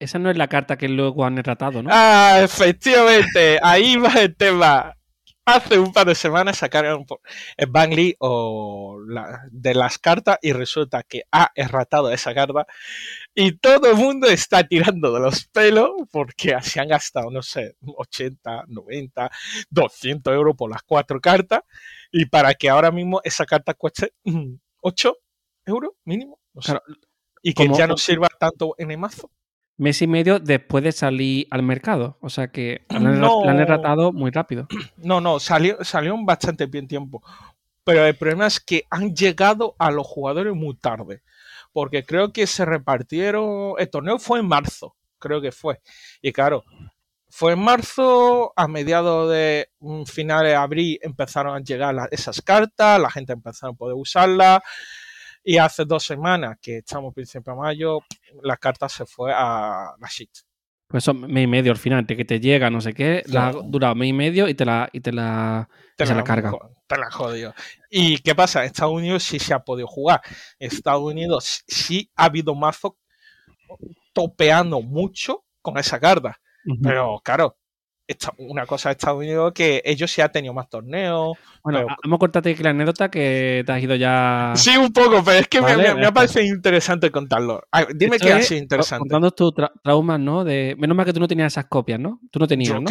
Esa 0.00 0.18
no 0.18 0.30
es 0.30 0.36
la 0.36 0.48
carta 0.48 0.76
que 0.76 0.88
luego 0.88 1.24
han 1.24 1.36
retratado, 1.36 1.82
¿no? 1.82 1.90
Ah, 1.92 2.40
efectivamente, 2.42 3.58
ahí 3.62 3.96
va 3.96 4.12
el 4.14 4.36
tema 4.36 4.97
hace 5.48 5.78
un 5.78 5.92
par 5.92 6.06
de 6.06 6.14
semanas 6.14 6.58
sacaron 6.58 7.06
el 7.56 7.66
Bangli 7.68 8.14
o 8.18 8.98
de 9.50 9.74
las 9.74 9.98
cartas 9.98 10.38
y 10.42 10.52
resulta 10.52 11.02
que 11.02 11.22
ha 11.32 11.50
erratado 11.54 12.10
esa 12.10 12.34
carta. 12.34 12.66
Y 13.34 13.52
todo 13.58 13.90
el 13.90 13.96
mundo 13.96 14.26
está 14.28 14.64
tirando 14.64 15.12
de 15.12 15.20
los 15.20 15.46
pelos 15.46 15.90
porque 16.10 16.56
se 16.62 16.80
han 16.80 16.88
gastado, 16.88 17.30
no 17.30 17.42
sé, 17.42 17.76
80, 17.82 18.64
90, 18.68 19.30
200 19.70 20.34
euros 20.34 20.54
por 20.56 20.70
las 20.70 20.82
cuatro 20.82 21.20
cartas. 21.20 21.62
Y 22.12 22.26
para 22.26 22.54
que 22.54 22.68
ahora 22.68 22.90
mismo 22.90 23.20
esa 23.24 23.46
carta 23.46 23.74
cueste 23.74 24.12
8 24.80 25.10
mm, 25.10 25.70
euros 25.70 25.92
mínimo. 26.04 26.38
y 27.42 27.54
que 27.54 27.68
ya 27.74 27.86
no 27.86 27.96
sirva 27.96 28.28
tanto 28.38 28.74
en 28.78 28.90
el 28.90 28.98
mazo 28.98 29.30
mes 29.78 30.02
y 30.02 30.06
medio 30.06 30.40
después 30.40 30.84
de 30.84 30.92
salir 30.92 31.46
al 31.50 31.62
mercado. 31.62 32.18
O 32.20 32.28
sea 32.28 32.48
que 32.48 32.82
no, 32.90 33.44
la 33.44 33.52
han 33.52 33.60
erratado 33.60 34.12
muy 34.12 34.30
rápido. 34.30 34.68
No, 34.96 35.20
no, 35.20 35.40
salió, 35.40 35.82
salió 35.82 36.14
en 36.14 36.26
bastante 36.26 36.66
bien 36.66 36.86
tiempo. 36.86 37.22
Pero 37.84 38.04
el 38.04 38.16
problema 38.16 38.46
es 38.46 38.60
que 38.60 38.84
han 38.90 39.14
llegado 39.14 39.74
a 39.78 39.90
los 39.90 40.06
jugadores 40.06 40.54
muy 40.54 40.76
tarde. 40.76 41.22
Porque 41.72 42.04
creo 42.04 42.32
que 42.32 42.46
se 42.46 42.64
repartieron. 42.64 43.74
El 43.78 43.88
torneo 43.88 44.18
fue 44.18 44.40
en 44.40 44.48
marzo, 44.48 44.96
creo 45.18 45.40
que 45.40 45.52
fue. 45.52 45.80
Y 46.20 46.32
claro, 46.32 46.64
fue 47.30 47.52
en 47.52 47.60
marzo, 47.60 48.52
a 48.56 48.66
mediados 48.66 49.30
de 49.30 49.70
finales 50.06 50.50
de 50.50 50.56
abril 50.56 50.98
empezaron 51.02 51.54
a 51.54 51.60
llegar 51.60 51.94
esas 52.10 52.42
cartas, 52.42 53.00
la 53.00 53.10
gente 53.10 53.32
empezó 53.32 53.68
a 53.68 53.72
poder 53.74 53.94
usarlas. 53.94 54.60
Y 55.44 55.58
hace 55.58 55.84
dos 55.84 56.04
semanas, 56.04 56.58
que 56.60 56.78
estamos 56.78 57.14
principio 57.14 57.52
de 57.52 57.58
mayo, 57.58 58.00
la 58.42 58.56
carta 58.56 58.88
se 58.88 59.06
fue 59.06 59.32
a 59.32 59.94
la 59.98 60.08
shit. 60.08 60.30
Pues 60.88 61.04
son 61.04 61.20
mes 61.20 61.44
y 61.44 61.46
medio 61.46 61.70
al 61.70 61.78
final, 61.78 62.06
que 62.06 62.24
te 62.24 62.40
llega, 62.40 62.70
no 62.70 62.80
sé 62.80 62.94
qué, 62.94 63.22
la 63.26 63.48
ha 63.48 63.52
durado 63.52 63.94
mes 63.94 64.08
y 64.08 64.12
medio 64.14 64.48
y 64.48 64.54
te 64.54 64.64
la, 64.64 64.88
y 64.90 65.00
te 65.00 65.12
la, 65.12 65.68
te 65.96 66.06
la, 66.06 66.24
carga. 66.24 66.52
Te 66.86 66.96
la 66.96 67.10
jodido. 67.10 67.54
¿Y 67.90 68.18
qué 68.18 68.34
pasa? 68.34 68.64
Estados 68.64 68.94
Unidos 68.94 69.22
sí 69.22 69.38
se 69.38 69.52
ha 69.52 69.58
podido 69.58 69.86
jugar. 69.86 70.22
Estados 70.58 71.02
Unidos 71.02 71.62
sí 71.68 72.10
ha 72.16 72.24
habido 72.24 72.54
mazo 72.54 72.96
topeando 74.14 74.80
mucho 74.80 75.44
con 75.60 75.76
esa 75.76 76.00
carta. 76.00 76.40
Pero 76.82 77.20
claro, 77.22 77.58
una 78.38 78.64
cosa 78.66 78.88
de 78.88 78.92
Estados 78.92 79.18
Unidos 79.18 79.52
que 79.54 79.82
ellos 79.84 80.10
sí 80.10 80.20
han 80.20 80.32
tenido 80.32 80.54
más 80.54 80.68
torneos. 80.70 81.36
Bueno, 81.62 81.86
vamos 82.02 82.16
a 82.16 82.18
cortarte 82.18 82.56
la 82.62 82.70
anécdota 82.70 83.10
que 83.10 83.62
te 83.66 83.72
has 83.72 83.82
ido 83.82 83.94
ya. 83.96 84.52
Sí, 84.56 84.76
un 84.76 84.92
poco, 84.92 85.22
pero 85.24 85.40
es 85.40 85.48
que 85.48 85.60
me, 85.60 86.06
ha 86.06 86.12
parecido 86.12 86.44
interesante 86.44 87.10
contarlo. 87.10 87.62
dime 87.94 88.18
qué 88.18 88.32
ha 88.32 88.42
sido 88.42 88.62
interesante. 88.62 89.00
Contando 89.00 89.30
tus 89.32 89.52
traumas, 89.82 90.20
¿no? 90.20 90.44
De, 90.44 90.74
menos 90.78 90.96
mal 90.96 91.04
que 91.04 91.12
tú 91.12 91.20
no 91.20 91.28
tenías 91.28 91.52
esas 91.52 91.66
copias, 91.66 92.00
¿no? 92.00 92.20
Tú 92.30 92.38
no 92.38 92.46
tenías. 92.46 92.80
¿no? 92.80 92.88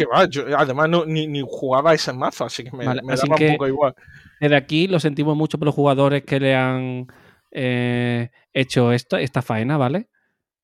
además, 0.56 0.88
ni, 1.06 1.42
jugaba 1.44 1.94
ese 1.94 2.12
mazo, 2.12 2.44
así 2.44 2.64
que 2.64 2.70
me, 2.72 2.84
daba 2.84 3.02
un 3.02 3.52
poco 3.52 3.66
igual. 3.66 3.94
Desde 4.40 4.56
aquí 4.56 4.86
lo 4.86 5.00
sentimos 5.00 5.36
mucho 5.36 5.58
por 5.58 5.66
los 5.66 5.74
jugadores 5.74 6.22
que 6.24 6.38
le 6.38 6.54
han 6.54 7.06
eh, 7.50 8.30
hecho 8.52 8.92
esto, 8.92 9.16
esta 9.16 9.42
faena, 9.42 9.76
¿vale? 9.76 10.08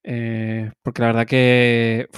Eh, 0.04 0.70
porque 0.82 1.02
la 1.02 1.08
verdad 1.08 1.26
que. 1.26 2.08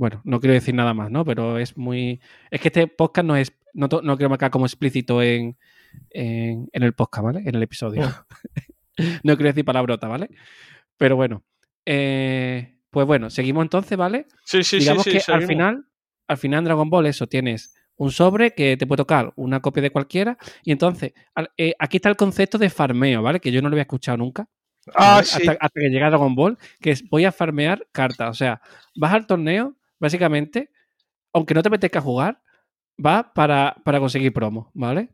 Bueno, 0.00 0.22
no 0.24 0.40
quiero 0.40 0.54
decir 0.54 0.74
nada 0.74 0.94
más, 0.94 1.10
¿no? 1.10 1.26
Pero 1.26 1.58
es 1.58 1.76
muy. 1.76 2.22
Es 2.50 2.62
que 2.62 2.68
este 2.68 2.86
podcast 2.86 3.26
no 3.26 3.36
es. 3.36 3.52
No, 3.74 3.86
no 4.02 4.16
quiero 4.16 4.30
marcar 4.30 4.50
como 4.50 4.64
explícito 4.64 5.20
en, 5.20 5.58
en, 6.08 6.70
el 6.72 6.94
podcast, 6.94 7.22
¿vale? 7.22 7.42
En 7.44 7.54
el 7.54 7.62
episodio. 7.62 8.00
no 9.22 9.36
quiero 9.36 9.50
decir 9.50 9.62
palabrota, 9.62 10.08
¿vale? 10.08 10.30
Pero 10.96 11.16
bueno. 11.16 11.44
Eh, 11.84 12.78
pues 12.88 13.06
bueno, 13.06 13.28
seguimos 13.28 13.60
entonces, 13.60 13.98
¿vale? 13.98 14.26
Sí, 14.42 14.62
sí, 14.62 14.78
Digamos 14.78 15.04
sí. 15.04 15.12
que 15.12 15.30
al 15.30 15.42
final, 15.42 15.84
al 16.26 16.38
final 16.38 16.60
en 16.60 16.64
Dragon 16.64 16.88
Ball, 16.88 17.04
eso, 17.04 17.26
tienes 17.26 17.74
un 17.96 18.10
sobre 18.10 18.54
que 18.54 18.78
te 18.78 18.86
puede 18.86 19.02
tocar 19.02 19.34
una 19.36 19.60
copia 19.60 19.82
de 19.82 19.90
cualquiera. 19.90 20.38
Y 20.64 20.72
entonces, 20.72 21.12
eh, 21.58 21.74
aquí 21.78 21.98
está 21.98 22.08
el 22.08 22.16
concepto 22.16 22.56
de 22.56 22.70
farmeo, 22.70 23.20
¿vale? 23.20 23.38
Que 23.38 23.52
yo 23.52 23.60
no 23.60 23.68
lo 23.68 23.74
había 23.74 23.82
escuchado 23.82 24.16
nunca. 24.16 24.48
Ah, 24.94 25.18
hasta, 25.18 25.58
que 25.74 25.90
llega 25.90 26.08
Dragon 26.08 26.34
Ball, 26.34 26.56
que 26.80 26.92
es 26.92 27.06
voy 27.06 27.26
a 27.26 27.32
farmear 27.32 27.86
cartas. 27.92 28.30
O 28.30 28.34
sea, 28.34 28.62
vas 28.96 29.12
al 29.12 29.26
torneo, 29.26 29.76
básicamente, 30.00 30.70
aunque 31.32 31.54
no 31.54 31.62
te 31.62 31.68
apetezca 31.68 32.00
jugar, 32.00 32.42
va 33.04 33.32
para, 33.32 33.76
para 33.84 34.00
conseguir 34.00 34.32
promo, 34.32 34.70
¿vale? 34.74 35.10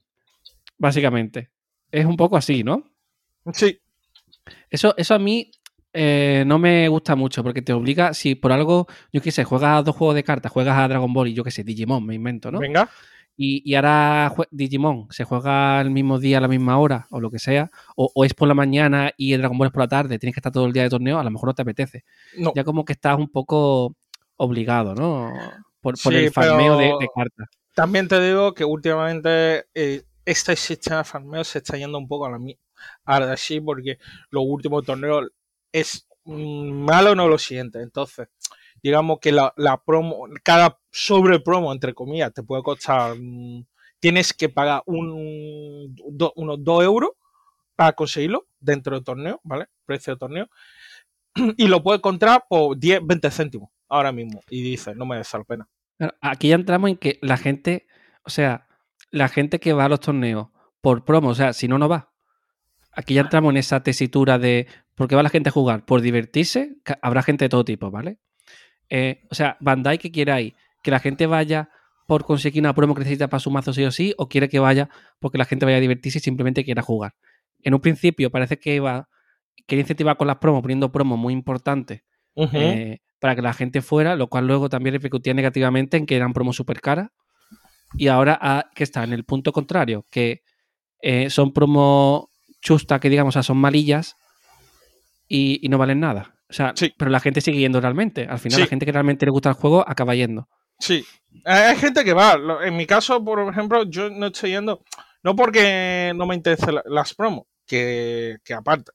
Básicamente. 0.79 1.51
Es 1.91 2.07
un 2.07 2.17
poco 2.17 2.37
así, 2.37 2.65
¿no? 2.65 2.85
Sí. 3.53 3.79
Eso, 4.71 4.95
eso 4.97 5.15
a 5.15 5.19
mí 5.19 5.51
eh, 5.93 6.45
no 6.47 6.59
me 6.59 6.89
gusta 6.89 7.17
mucho 7.17 7.43
porque 7.43 7.63
te 7.63 7.73
obliga, 7.73 8.13
si 8.13 8.35
por 8.35 8.53
algo, 8.53 8.87
yo 9.13 9.23
qué 9.23 9.31
sé, 9.31 9.45
juegas 9.45 9.79
a 9.79 9.83
dos 9.83 9.97
juegos 9.97 10.15
de 10.15 10.25
cartas, 10.25 10.53
juegas 10.53 10.77
a 10.77 10.89
Dragon 10.89 11.13
Ball 11.13 11.29
y 11.29 11.35
yo 11.35 11.43
qué 11.43 11.51
sé, 11.51 11.65
Digimon, 11.65 12.05
me 12.05 12.15
invento, 12.15 12.51
¿no? 12.51 12.59
Venga. 12.59 12.89
Y, 13.39 13.75
ahora 13.75 14.33
Digimon 14.51 15.09
se 15.11 15.25
juega 15.25 15.81
el 15.83 15.91
mismo 15.91 16.19
día 16.19 16.39
a 16.39 16.41
la 16.41 16.49
misma 16.49 16.79
hora 16.79 17.07
o 17.11 17.21
lo 17.21 17.31
que 17.31 17.39
sea, 17.39 17.71
o, 17.95 18.25
es 18.25 18.35
por 18.35 18.49
la 18.49 18.55
mañana 18.55 19.13
y 19.17 19.33
el 19.33 19.41
Dragon 19.41 19.57
Ball 19.57 19.69
es 19.69 19.73
por 19.73 19.83
la 19.83 19.89
tarde, 19.89 20.19
tienes 20.19 20.35
que 20.35 20.41
estar 20.41 20.53
todo 20.53 20.67
el 20.67 20.73
día 20.73 20.83
de 20.83 20.91
torneo, 20.91 21.19
a 21.19 21.25
lo 21.25 21.31
mejor 21.31 21.49
no 21.49 21.55
te 21.55 21.63
apetece. 21.63 22.05
Ya 22.55 22.65
como 22.65 22.85
que 22.85 22.95
estás 22.95 23.19
un 23.19 23.29
poco 23.29 23.95
obligado, 24.37 24.95
¿no? 24.95 25.33
Por, 25.81 25.95
el 26.13 26.33
farmeo 26.33 26.77
de, 26.77 27.09
cartas. 27.15 27.49
También 27.75 28.09
te 28.09 28.21
digo 28.21 28.55
que 28.55 28.65
últimamente 28.65 29.67
eh, 29.75 30.03
este 30.25 30.57
sistema 30.57 30.99
de 30.99 31.05
farmeo 31.05 31.45
se 31.45 31.59
está 31.59 31.77
yendo 31.77 31.99
un 31.99 32.09
poco 32.09 32.27
a 32.27 32.31
la 32.31 32.39
ahora 33.05 33.33
así 33.33 33.61
porque 33.61 33.99
los 34.31 34.45
últimos 34.47 34.85
torneos 34.85 35.29
es 35.73 36.09
mm, 36.25 36.71
malo 36.85 37.15
no 37.15 37.29
lo 37.29 37.39
siguiente. 37.39 37.81
Entonces, 37.81 38.29
digamos 38.83 39.19
que 39.21 39.33
la, 39.33 39.53
promo, 39.85 40.27
cada 40.43 40.79
sobre 40.91 41.41
promo, 41.41 41.73
entre 41.73 41.95
comillas, 41.95 42.33
te 42.33 42.43
puede 42.43 42.63
costar, 42.63 43.15
mm, 43.17 43.65
tienes 44.01 44.33
que 44.33 44.49
pagar 44.49 44.83
un, 44.87 45.95
unos 46.35 46.65
2 46.65 46.85
euros 46.85 47.11
para 47.77 47.93
conseguirlo 47.93 48.47
dentro 48.59 48.97
del 48.97 49.05
torneo, 49.05 49.41
¿vale? 49.45 49.67
Precio 49.85 50.15
de 50.15 50.19
torneo. 50.19 50.49
Y 51.57 51.69
lo 51.69 51.83
puedes 51.83 52.01
encontrar 52.01 52.45
por 52.49 52.77
10, 52.79 53.07
20 53.07 53.31
céntimos 53.31 53.76
ahora 53.89 54.13
mismo. 54.13 54.41
Y 54.51 54.63
dices, 54.63 54.97
no 54.97 55.07
me 55.07 55.17
la 55.17 55.45
pena. 55.47 55.69
Aquí 56.21 56.49
ya 56.49 56.57
entramos 56.57 56.91
en 56.91 56.97
que 56.97 57.19
la 57.23 57.37
gente, 57.37 57.87
o 58.25 58.31
sea, 58.31 58.67
la 59.11 59.29
gente 59.29 59.59
que 59.61 59.73
va 59.73 59.87
a 59.87 59.89
los 59.89 60.01
torneos 60.01 60.49
por 60.81 61.05
promo, 61.05 61.31
o 61.31 61.35
sea, 61.35 61.53
si 61.53 61.69
no, 61.69 61.79
no 61.79 61.89
va. 61.89 62.13
Aquí 62.93 63.15
ya 63.15 63.23
entramos 63.23 63.51
en 63.51 63.59
esa 63.59 63.83
tesitura 63.83 64.39
de 64.39 64.67
por 64.95 65.09
qué 65.09 65.17
va 65.17 65.23
la 65.23 65.31
gente 65.31 65.49
a 65.49 65.53
jugar. 65.53 65.85
Por 65.85 66.01
divertirse, 66.01 66.77
habrá 67.03 67.23
gente 67.23 67.45
de 67.45 67.49
todo 67.49 67.65
tipo, 67.65 67.91
¿vale? 67.91 68.19
Eh, 68.89 69.23
o 69.31 69.35
sea, 69.35 69.57
Bandai 69.61 69.99
que 69.99 70.31
ahí, 70.31 70.55
que 70.83 70.91
la 70.91 71.01
gente 71.01 71.27
vaya 71.27 71.71
por 72.07 72.25
conseguir 72.25 72.63
una 72.63 72.75
promo 72.75 72.95
que 72.95 73.01
necesita 73.01 73.29
para 73.29 73.41
su 73.41 73.51
mazo 73.51 73.73
sí 73.73 73.85
o 73.85 73.91
sí, 73.91 74.15
o 74.17 74.29
quiere 74.29 74.49
que 74.49 74.61
vaya 74.61 74.89
porque 75.19 75.39
la 75.39 75.45
gente 75.45 75.67
vaya 75.67 75.79
a 75.79 75.81
divertirse 75.81 76.19
y 76.19 76.21
simplemente 76.21 76.65
quiera 76.65 76.83
jugar. 76.83 77.15
En 77.63 77.75
un 77.75 77.81
principio 77.81 78.31
parece 78.31 78.59
que 78.59 78.77
iba, 78.77 79.09
quería 79.67 79.83
incentivar 79.83 80.17
con 80.17 80.29
las 80.29 80.37
promos, 80.37 80.63
poniendo 80.63 80.93
promos 80.93 81.19
muy 81.19 81.33
importantes 81.33 82.03
eh, 82.53 82.99
para 83.19 83.35
que 83.35 83.43
la 83.43 83.53
gente 83.53 83.83
fuera, 83.83 84.17
lo 84.17 84.29
cual 84.29 84.47
luego 84.47 84.69
también 84.69 84.95
repercutía 84.95 85.35
negativamente 85.35 85.97
en 85.97 86.07
que 86.07 86.17
eran 86.17 86.33
promos 86.33 86.57
súper 86.57 86.81
caras. 86.81 87.11
Y 87.97 88.09
ahora 88.09 88.39
ah, 88.41 88.71
que 88.75 88.85
está 88.85 89.05
en 89.05 89.13
el 89.13 89.25
punto 89.25 89.53
contrario, 89.53 90.07
que 90.11 90.43
eh, 91.01 91.31
son 91.31 91.53
promos 91.53 92.27
chustas 92.61 93.01
que 93.01 93.09
digamos, 93.09 93.33
o 93.33 93.37
sea, 93.37 93.43
son 93.43 93.59
malillas 93.59 94.17
y, 95.29 95.67
no 95.69 95.79
valen 95.79 96.01
nada. 96.01 96.35
O 96.49 96.53
sea, 96.53 96.75
pero 96.97 97.11
la 97.11 97.21
gente 97.21 97.41
sigue 97.41 97.59
yendo 97.59 97.81
realmente. 97.81 98.27
Al 98.29 98.39
final, 98.39 98.61
la 98.61 98.67
gente 98.67 98.87
que 98.87 98.93
realmente 98.93 99.27
le 99.27 99.33
gusta 99.33 99.49
el 99.49 99.55
juego 99.57 99.85
acaba 99.87 100.15
yendo. 100.15 100.49
Sí. 100.79 101.05
Hay 101.45 101.77
gente 101.77 102.05
que 102.05 102.13
va. 102.13 102.37
En 102.65 102.77
mi 102.77 102.87
caso, 102.87 103.25
por 103.25 103.41
ejemplo, 103.49 103.85
yo 103.89 104.11
no 104.11 104.27
estoy 104.27 104.51
yendo, 104.51 104.83
no 105.23 105.35
porque 105.35 106.13
no 106.15 106.27
me 106.27 106.35
interesen 106.35 106.77
las 106.85 107.15
promos, 107.15 107.47
que, 107.67 108.39
aparte, 108.57 108.93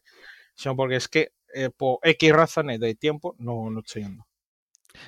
sino 0.56 0.76
porque 0.76 0.96
es 0.96 1.08
que 1.08 1.32
eh, 1.54 1.70
por 1.76 2.00
X 2.04 2.32
razones 2.32 2.80
de 2.80 2.96
tiempo 2.96 3.36
no, 3.40 3.70
no 3.70 3.80
estoy 3.80 4.04
yendo. 4.04 4.26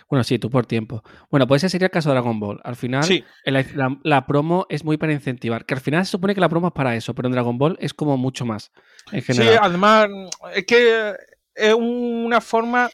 Bueno, 0.09 0.23
sí, 0.23 0.39
tú 0.39 0.49
por 0.49 0.65
tiempo. 0.65 1.03
Bueno, 1.29 1.47
pues 1.47 1.63
ese 1.63 1.71
sería 1.71 1.87
el 1.87 1.91
caso 1.91 2.09
de 2.09 2.15
Dragon 2.15 2.39
Ball. 2.39 2.59
Al 2.63 2.75
final, 2.75 3.05
la, 3.45 4.25
promo 4.25 4.65
es 4.69 4.83
muy 4.83 4.97
para 4.97 5.13
incentivar. 5.13 5.65
Que 5.65 5.73
al 5.73 5.81
final 5.81 6.05
se 6.05 6.11
supone 6.11 6.33
que 6.33 6.41
la 6.41 6.49
promo 6.49 6.67
es 6.67 6.73
para 6.73 6.95
eso, 6.95 7.13
pero 7.13 7.27
en 7.27 7.33
Dragon 7.33 7.57
Ball 7.57 7.77
es 7.79 7.93
como 7.93 8.17
mucho 8.17 8.45
más. 8.45 8.71
En 9.11 9.21
general. 9.21 9.53
Sí, 9.53 9.59
además, 9.61 10.07
es 10.55 10.65
que 10.65 11.13
es 11.55 11.73
una 11.73 12.41
forma 12.41 12.89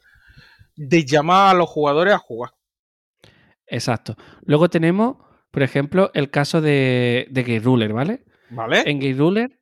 de 0.76 1.06
llamar 1.06 1.56
a 1.56 1.58
los 1.58 1.70
jugadores 1.70 2.14
a 2.14 2.18
jugar. 2.18 2.52
Exacto. 3.68 4.16
Luego 4.42 4.70
tenemos, 4.70 5.18
por 5.52 5.64
ejemplo, 5.64 6.12
el 6.14 6.32
caso 6.32 6.62
de, 6.62 7.28
de 7.30 7.44
Game 7.44 7.60
Ruler, 7.60 7.94
¿vale? 7.94 8.24
Vale. 8.50 8.84
En 8.86 9.00
Game 9.00 9.14
Ruler, 9.14 9.59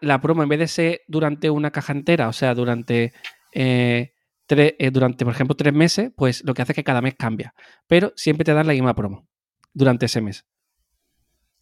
la 0.00 0.20
promo 0.20 0.42
en 0.42 0.48
vez 0.48 0.58
de 0.58 0.68
ser 0.68 1.02
durante 1.06 1.50
una 1.50 1.70
caja 1.70 1.92
entera, 1.92 2.28
o 2.28 2.32
sea, 2.32 2.54
durante. 2.54 3.12
Eh, 3.52 4.12
eh, 4.48 4.90
durante, 4.92 5.24
por 5.24 5.32
ejemplo, 5.32 5.56
tres 5.56 5.72
meses, 5.72 6.12
pues 6.14 6.44
lo 6.44 6.52
que 6.52 6.60
hace 6.60 6.72
es 6.72 6.76
que 6.76 6.84
cada 6.84 7.00
mes 7.00 7.14
cambia. 7.14 7.54
Pero 7.86 8.12
siempre 8.14 8.44
te 8.44 8.52
dan 8.52 8.66
la 8.66 8.74
misma 8.74 8.94
promo 8.94 9.26
durante 9.72 10.06
ese 10.06 10.20
mes. 10.20 10.46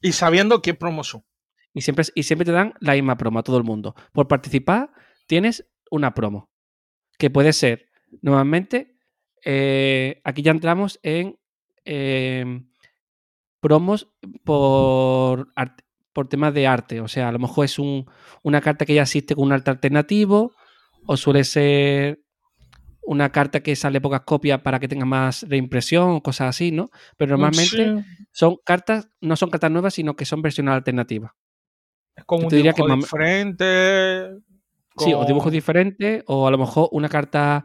Y 0.00 0.12
sabiendo 0.12 0.60
qué 0.62 0.74
promo 0.74 1.04
son. 1.04 1.24
Y 1.72 1.82
siempre, 1.82 2.04
y 2.14 2.24
siempre 2.24 2.44
te 2.44 2.52
dan 2.52 2.74
la 2.80 2.94
misma 2.94 3.16
promo 3.16 3.38
a 3.38 3.42
todo 3.44 3.56
el 3.56 3.64
mundo. 3.64 3.94
Por 4.12 4.26
participar, 4.26 4.90
tienes 5.26 5.70
una 5.90 6.12
promo. 6.12 6.50
Que 7.18 7.30
puede 7.30 7.52
ser, 7.52 7.86
normalmente, 8.20 8.98
eh, 9.44 10.20
aquí 10.24 10.42
ya 10.42 10.50
entramos 10.50 10.98
en 11.02 11.38
em, 11.84 12.68
promos 13.60 14.12
por, 14.44 15.52
por 16.12 16.28
temas 16.28 16.54
de 16.54 16.66
arte. 16.66 17.00
O 17.00 17.08
sea, 17.08 17.28
a 17.28 17.32
lo 17.32 17.38
mejor 17.38 17.64
es 17.64 17.78
una 17.78 18.60
carta 18.60 18.84
que 18.84 18.94
ya 18.94 19.02
existe 19.02 19.34
con 19.34 19.44
un 19.46 19.52
arte 19.52 19.70
alternativo, 19.70 20.52
o 21.06 21.16
suele 21.16 21.44
ser 21.44 22.20
una 23.04 23.30
carta 23.30 23.60
que 23.60 23.74
sale 23.74 24.00
pocas 24.00 24.20
copias 24.20 24.60
para 24.60 24.78
que 24.78 24.86
tenga 24.86 25.04
más 25.04 25.42
reimpresión 25.48 26.10
o 26.10 26.22
cosas 26.22 26.50
así, 26.50 26.70
¿no? 26.70 26.90
Pero 27.16 27.36
normalmente 27.36 28.04
son 28.30 28.56
cartas, 28.64 29.08
no 29.20 29.34
son 29.34 29.50
cartas 29.50 29.70
nuevas, 29.70 29.94
sino 29.94 30.14
que 30.14 30.24
son 30.24 30.40
versiones 30.40 30.74
alternativas. 30.74 31.32
Es 32.14 32.24
como 32.24 32.44
un 32.44 32.48
dibujo 32.50 32.94
diferente. 32.94 34.30
Sí, 34.98 35.12
o 35.14 35.24
dibujos 35.24 35.50
diferentes, 35.50 36.22
o 36.26 36.46
a 36.46 36.50
lo 36.50 36.58
mejor 36.58 36.88
una 36.92 37.08
carta 37.08 37.64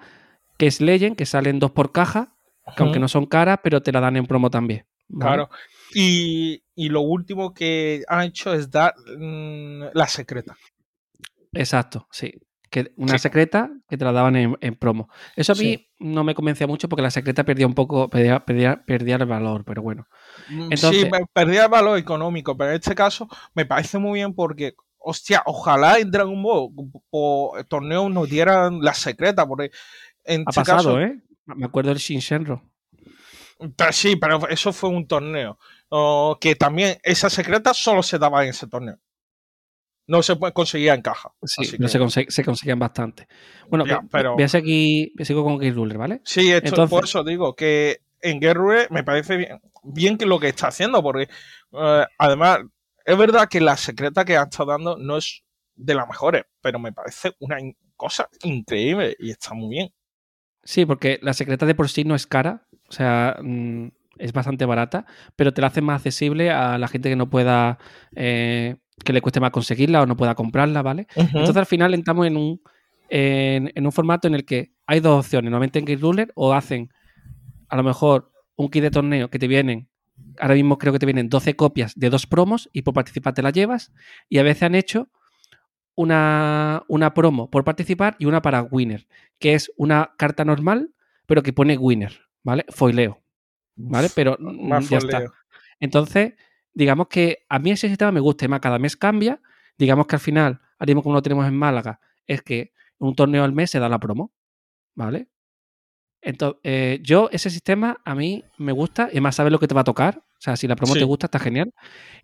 que 0.57 0.67
es 0.67 0.81
Legend, 0.81 1.15
que 1.15 1.25
salen 1.25 1.59
dos 1.59 1.71
por 1.71 1.91
caja, 1.91 2.33
que 2.75 2.81
aunque 2.81 2.99
no 2.99 3.07
son 3.07 3.25
caras, 3.25 3.59
pero 3.61 3.81
te 3.81 3.91
la 3.91 3.99
dan 3.99 4.15
en 4.15 4.25
promo 4.25 4.49
también. 4.49 4.85
Claro. 5.09 5.49
Y, 5.93 6.61
lo 6.75 7.01
último 7.01 7.53
que 7.53 8.03
han 8.07 8.25
hecho 8.25 8.53
es 8.53 8.69
dar 8.69 8.93
mm, 9.17 9.85
la 9.93 10.07
secreta. 10.07 10.57
Exacto, 11.53 12.07
sí 12.11 12.33
que 12.69 12.91
una 12.97 13.17
secreta 13.17 13.71
que 13.87 13.97
te 13.97 14.05
la 14.05 14.11
daban 14.11 14.35
en, 14.35 14.75
promo. 14.75 15.09
Eso 15.35 15.53
a 15.53 15.55
mí 15.55 15.89
no 15.99 16.23
me 16.23 16.35
convencía 16.35 16.67
mucho 16.67 16.89
porque 16.89 17.01
la 17.01 17.11
secreta 17.11 17.43
perdía 17.43 17.67
un 17.67 17.73
poco, 17.73 18.09
perdía, 18.09 18.43
perdía, 18.45 19.15
el 19.15 19.25
valor, 19.25 19.63
pero 19.65 19.81
bueno. 19.81 20.07
Mm, 20.49 20.73
sí, 20.75 21.09
perdía 21.33 21.65
el 21.65 21.69
valor 21.69 21.97
económico, 21.97 22.57
pero 22.57 22.71
en 22.71 22.77
este 22.77 22.95
caso 22.95 23.27
me 23.53 23.65
parece 23.65 23.97
muy 23.97 24.19
bien 24.19 24.33
porque, 24.33 24.75
hostia, 24.97 25.43
ojalá 25.45 25.99
en 25.99 26.11
Dragon 26.11 26.41
Ball 26.41 26.69
o 27.09 27.55
torneo 27.67 28.09
nos 28.09 28.29
dieran 28.29 28.81
la 28.81 28.93
secreta, 28.93 29.47
porque 29.47 29.71
en 30.25 30.41
ha 30.41 30.49
este 30.49 30.61
pasado, 30.61 30.99
¿eh? 31.01 31.19
Me 31.45 31.65
acuerdo 31.65 31.89
del 31.89 31.99
Shinshenro. 31.99 32.61
Pero 33.75 33.91
sí, 33.91 34.15
pero 34.15 34.47
eso 34.49 34.71
fue 34.73 34.89
un 34.89 35.07
torneo. 35.07 35.57
que 36.39 36.55
también 36.55 36.97
esa 37.03 37.29
secreta 37.29 37.73
solo 37.73 38.03
se 38.03 38.19
daba 38.19 38.43
en 38.43 38.49
ese 38.49 38.67
torneo 38.67 38.99
no 40.07 40.23
se 40.23 40.37
conseguía 40.53 40.93
en 40.93 41.01
caja. 41.01 41.33
Sí, 41.43 41.65
se, 41.65 42.43
conseguían 42.43 42.79
bastante. 42.79 43.27
Bueno, 43.69 43.85
pero... 44.09 44.33
voy 44.33 44.43
a 44.43 44.47
seguir, 44.47 45.11
sigo 45.23 45.43
con 45.43 45.57
Game 45.57 45.73
Ruler, 45.73 45.97
¿vale? 45.97 46.21
Sí, 46.23 46.51
esto, 46.51 46.87
por 46.87 47.03
eso 47.03 47.23
digo 47.23 47.55
que 47.55 47.99
en 48.21 48.39
Game 48.39 48.53
Ruler 48.53 48.87
me 48.89 49.03
parece 49.03 49.37
bien, 49.37 49.61
bien 49.83 50.17
que 50.17 50.25
lo 50.25 50.39
que 50.39 50.47
está 50.47 50.69
haciendo, 50.69 51.03
porque 51.03 51.29
eh, 51.73 52.05
además 52.17 52.59
es 53.05 53.17
verdad 53.17 53.49
que 53.49 53.59
la 53.59 53.75
secreta 53.75 54.25
que 54.25 54.37
ha 54.37 54.43
estado 54.43 54.71
dando 54.71 54.97
no 54.97 55.17
es 55.17 55.43
de 55.75 55.93
las 55.93 56.07
mejores, 56.07 56.45
pero 56.61 56.79
me 56.79 56.93
parece 56.93 57.33
una 57.39 57.57
cosa 57.95 58.29
increíble 58.43 59.15
y 59.19 59.31
está 59.31 59.53
muy 59.53 59.69
bien. 59.69 59.93
Sí, 60.63 60.85
porque 60.85 61.19
la 61.21 61.33
secreta 61.33 61.65
de 61.65 61.75
por 61.75 61.89
sí 61.89 62.03
no 62.03 62.15
es 62.15 62.27
cara, 62.27 62.66
o 62.89 62.91
sea, 62.91 63.37
mm, 63.41 63.87
es 64.17 64.33
bastante 64.33 64.65
barata, 64.65 65.05
pero 65.35 65.53
te 65.53 65.61
la 65.61 65.67
hace 65.67 65.81
más 65.81 65.97
accesible 65.97 66.51
a 66.51 66.77
la 66.77 66.87
gente 66.87 67.09
que 67.09 67.15
no 67.15 67.29
pueda 67.29 67.77
eh, 68.15 68.75
que 69.03 69.13
le 69.13 69.21
cueste 69.21 69.39
más 69.39 69.51
conseguirla 69.51 70.01
o 70.01 70.05
no 70.05 70.17
pueda 70.17 70.35
comprarla, 70.35 70.81
¿vale? 70.81 71.07
Entonces 71.15 71.57
al 71.57 71.65
final 71.65 71.93
entramos 71.93 72.25
en 72.27 72.37
un, 72.37 72.61
en, 73.09 73.85
un 73.85 73.91
formato 73.91 74.27
en 74.27 74.35
el 74.35 74.45
que 74.45 74.73
hay 74.87 74.99
dos 74.99 75.25
opciones. 75.25 75.51
Normalmente 75.51 75.79
en 75.79 75.85
Game 75.85 76.01
Ruler 76.01 76.31
o 76.35 76.53
hacen 76.53 76.91
a 77.69 77.75
lo 77.75 77.83
mejor 77.83 78.31
un 78.55 78.69
kit 78.69 78.81
de 78.81 78.91
torneo 78.91 79.29
que 79.29 79.39
te 79.39 79.47
vienen 79.47 79.87
ahora 80.39 80.55
mismo 80.55 80.77
creo 80.77 80.93
que 80.93 80.99
te 80.99 81.05
vienen 81.05 81.29
12 81.29 81.55
copias 81.55 81.93
de 81.95 82.09
dos 82.09 82.25
promos 82.25 82.69
y 82.73 82.81
por 82.81 82.93
participar 82.93 83.33
te 83.33 83.41
las 83.41 83.53
llevas. 83.53 83.93
Y 84.29 84.39
a 84.39 84.43
veces 84.43 84.63
han 84.63 84.75
hecho 84.75 85.09
una, 85.95 86.83
una 86.87 87.13
promo 87.13 87.49
por 87.49 87.63
participar 87.63 88.15
y 88.19 88.25
una 88.25 88.41
para 88.41 88.63
winner, 88.63 89.07
que 89.39 89.53
es 89.53 89.71
una 89.77 90.11
carta 90.17 90.45
normal, 90.45 90.91
pero 91.25 91.43
que 91.43 91.53
pone 91.53 91.77
winner, 91.77 92.26
¿vale? 92.47 92.63
Foileo, 92.69 93.21
¿vale? 93.75 94.07
Pero 94.15 94.37
Más 94.39 94.89
ya 94.89 94.99
está. 94.99 95.25
Entonces, 95.81 96.33
digamos 96.73 97.07
que 97.09 97.39
a 97.49 97.59
mí 97.59 97.71
ese 97.71 97.89
sistema 97.89 98.13
me 98.13 98.21
gusta 98.21 98.45
y 98.45 98.47
más 98.47 98.61
cada 98.61 98.79
mes 98.79 98.95
cambia. 98.95 99.41
Digamos 99.77 100.07
que 100.07 100.15
al 100.15 100.21
final, 100.21 100.61
ahora 100.79 100.85
mismo 100.87 101.03
como 101.03 101.15
lo 101.15 101.21
tenemos 101.21 101.45
en 101.45 101.57
Málaga, 101.57 101.99
es 102.25 102.41
que 102.41 102.71
un 102.99 103.15
torneo 103.15 103.43
al 103.43 103.51
mes 103.51 103.69
se 103.71 103.79
da 103.79 103.89
la 103.89 103.99
promo, 103.99 104.31
¿vale? 104.95 105.27
Entonces, 106.21 106.59
eh, 106.63 106.99
yo 107.03 107.27
ese 107.33 107.49
sistema 107.49 107.99
a 108.05 108.15
mí 108.15 108.45
me 108.57 108.71
gusta 108.71 109.09
y 109.11 109.19
más 109.19 109.35
sabes 109.35 109.51
lo 109.51 109.59
que 109.59 109.67
te 109.67 109.75
va 109.75 109.81
a 109.81 109.83
tocar. 109.91 110.19
O 110.19 110.39
sea, 110.39 110.55
si 110.55 110.67
la 110.67 110.77
promo 110.77 110.93
Sí. 110.93 110.99
te 110.99 111.05
gusta, 111.05 111.27
está 111.27 111.39
genial. 111.39 111.73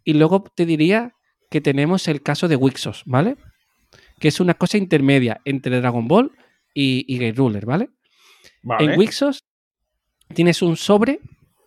Y 0.06 0.14
luego 0.14 0.46
te 0.56 0.66
diría 0.66 1.14
que 1.52 1.60
tenemos 1.60 2.08
el 2.08 2.22
caso 2.24 2.48
de 2.48 2.56
Wixos, 2.56 3.04
¿vale? 3.06 3.36
Que 4.20 4.30
es 4.30 4.40
una 4.40 4.54
cosa 4.54 4.78
intermedia 4.78 5.42
entre 5.44 5.82
Dragon 5.82 6.08
Ball 6.08 6.32
y, 6.74 7.04
y 7.14 7.18
Gate 7.18 7.38
Ruler, 7.38 7.66
¿vale? 7.66 7.90
Vale. 8.64 8.94
En 8.94 8.98
Wixos 9.00 9.44
tienes 10.34 10.62
un 10.62 10.76
sobre. 10.78 11.20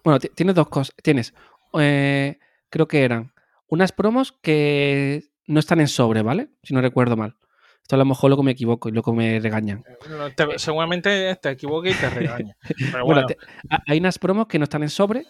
Bueno, 0.05 0.19
ti- 0.21 0.31
tienes 0.35 0.55
dos 0.55 0.69
cosas. 0.69 0.95
Tienes, 1.03 1.35
eh, 1.79 2.39
creo 2.71 2.87
que 2.89 3.03
eran 3.05 3.33
unas 3.69 3.93
promos 3.93 4.33
que 4.43 5.25
no 5.47 5.61
están 5.61 5.81
en 5.81 5.89
sobre, 5.89 6.23
¿vale? 6.23 6.49
Si 6.63 6.75
no 6.75 6.81
recuerdo 6.81 7.17
mal. 7.17 7.37
Esto 7.83 7.95
a 7.95 7.99
lo 7.99 8.05
mejor 8.05 8.31
luego 8.31 8.43
me 8.43 8.51
equivoco 8.53 8.89
y 8.89 8.93
luego 8.93 9.13
me 9.13 9.39
regañan. 9.39 9.85
No, 10.11 10.31
te- 10.33 10.59
seguramente 10.59 11.37
te 11.37 11.51
equivoques 11.51 11.97
y 11.97 12.01
te 12.01 12.11
regañas. 12.11 12.57
Pero 12.93 13.05
Bueno, 13.05 13.23
bueno, 13.23 13.27
te- 13.27 13.37
ha- 13.71 13.83
hay 13.87 13.99
unas 13.99 14.19
promos 14.19 14.47
que 14.49 14.59
no 14.59 14.65
están 14.65 14.83
en 14.83 14.91
sobre 14.91 15.25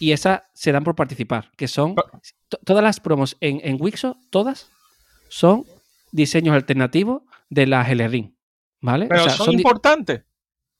y 0.00 0.10
esas 0.12 0.42
se 0.54 0.72
dan 0.72 0.82
por 0.84 0.94
participar, 0.96 1.50
que 1.56 1.68
son 1.68 1.94
to- 2.48 2.58
todas 2.64 2.82
las 2.82 2.98
promos 3.00 3.36
en, 3.40 3.60
en 3.62 3.76
Wixo, 3.80 4.16
todas 4.30 4.70
son 5.28 5.64
diseños 6.10 6.54
alternativos 6.54 7.22
de 7.50 7.66
la 7.66 7.82
Ring, 7.84 8.32
¿vale? 8.80 9.06
O 9.06 9.08
pero 9.08 9.24
sea, 9.24 9.32
son, 9.34 9.54
importantes. 9.54 10.22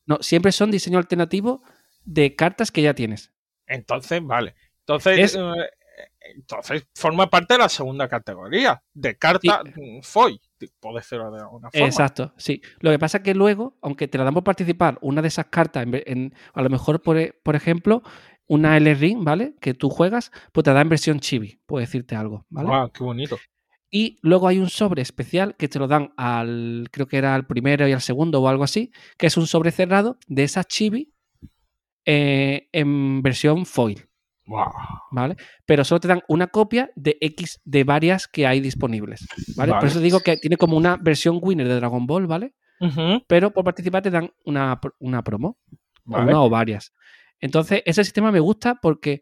No, 0.09 0.19
siempre 0.21 0.51
son 0.51 0.71
diseños 0.73 0.99
alternativos 0.99 1.61
de 2.05 2.35
cartas 2.35 2.73
que 2.73 2.83
ya 2.83 2.95
tienes. 2.95 3.33
Entonces, 3.67 4.21
vale. 4.25 4.55
Entonces, 4.81 5.19
Es- 5.19 5.37
eh, 5.37 5.71
entonces 6.35 6.87
forma 6.95 7.29
parte 7.29 7.55
de 7.55 7.59
la 7.59 7.69
segunda 7.69 8.09
categoría 8.09 8.83
de 8.95 9.17
carta 9.17 9.63
foil, 10.03 10.41
puede 10.81 11.03
ser 11.03 11.21
de 11.21 11.41
alguna 11.41 11.71
forma. 11.71 11.87
Exacto, 11.87 12.33
sí. 12.37 12.63
Lo 12.81 12.91
que 12.91 12.99
pasa 12.99 13.19
es 13.19 13.25
que 13.25 13.35
luego, 13.35 13.77
aunque 13.83 14.09
te 14.09 14.19
la 14.19 14.25
dan 14.25 14.35
por 14.35 14.45
participar, 14.45 14.99
una 15.01 15.23
de 15.23 15.29
esas 15.29 15.47
cartas, 15.47 15.87
en, 16.07 16.35
a 16.55 16.63
lo 16.63 16.71
mejor, 16.71 17.03
por, 17.03 17.35
por 17.43 17.57
ejemplo, 17.57 18.03
una 18.47 18.77
L-Ring, 18.79 19.25
¿vale? 19.25 19.55
Que 19.61 19.75
tú 19.75 19.91
juegas, 19.91 20.33
pues 20.53 20.65
te 20.65 20.73
da 20.73 20.81
en 20.81 20.89
versión 20.89 21.21
chibi, 21.21 21.61
puedo 21.67 21.81
decirte 21.81 22.17
algo, 22.17 22.47
¿vale? 22.49 22.69
Guau, 22.69 22.91
qué 22.91 23.05
bonito. 23.05 23.39
Y 23.91 24.19
luego 24.23 24.49
hay 24.49 24.59
un 24.59 24.69
sobre 24.69 25.03
especial 25.03 25.57
que 25.57 25.69
te 25.69 25.79
lo 25.79 25.89
dan 25.89 26.13
al, 26.17 26.89
creo 26.91 27.07
que 27.07 27.17
era 27.17 27.35
al 27.35 27.47
primero 27.47 27.89
y 27.89 27.93
al 27.93 28.03
segundo 28.03 28.43
o 28.43 28.49
algo 28.49 28.65
así, 28.65 28.93
que 29.17 29.27
es 29.27 29.37
un 29.37 29.47
sobre 29.47 29.71
cerrado 29.71 30.19
de 30.27 30.43
esa 30.43 30.65
chibi 30.65 31.15
eh, 32.05 32.69
en 32.73 33.23
versión 33.23 33.65
foil, 33.67 34.09
Guau. 34.47 34.71
¿vale? 35.11 35.37
Pero 35.67 35.85
solo 35.85 36.01
te 36.01 36.09
dan 36.09 36.23
una 36.29 36.49
copia 36.49 36.91
de 36.97 37.17
X 37.21 37.61
de 37.65 37.85
varias 37.85 38.29
que 38.29 38.47
hay 38.47 38.61
disponibles, 38.61 39.27
¿vale? 39.57 39.73
Por 39.73 39.81
Vale. 39.81 39.89
eso 39.91 40.01
digo 40.01 40.21
que 40.21 40.37
tiene 40.37 40.57
como 40.57 40.77
una 40.77 40.97
versión 40.97 41.39
winner 41.41 41.69
de 41.69 41.77
Dragon 41.77 42.07
Ball, 42.07 42.27
¿vale? 42.27 42.55
Pero 43.27 43.53
por 43.53 43.65
participar 43.65 44.03
te 44.03 44.11
dan 44.11 44.31
una, 44.45 44.81
una 45.01 45.23
promo, 45.25 45.59
vale. 46.05 46.31
una 46.31 46.43
o 46.43 46.49
varias. 46.49 46.95
Entonces, 47.41 47.83
ese 47.85 48.05
sistema 48.05 48.31
me 48.33 48.41
gusta 48.41 48.77
porque 48.81 49.21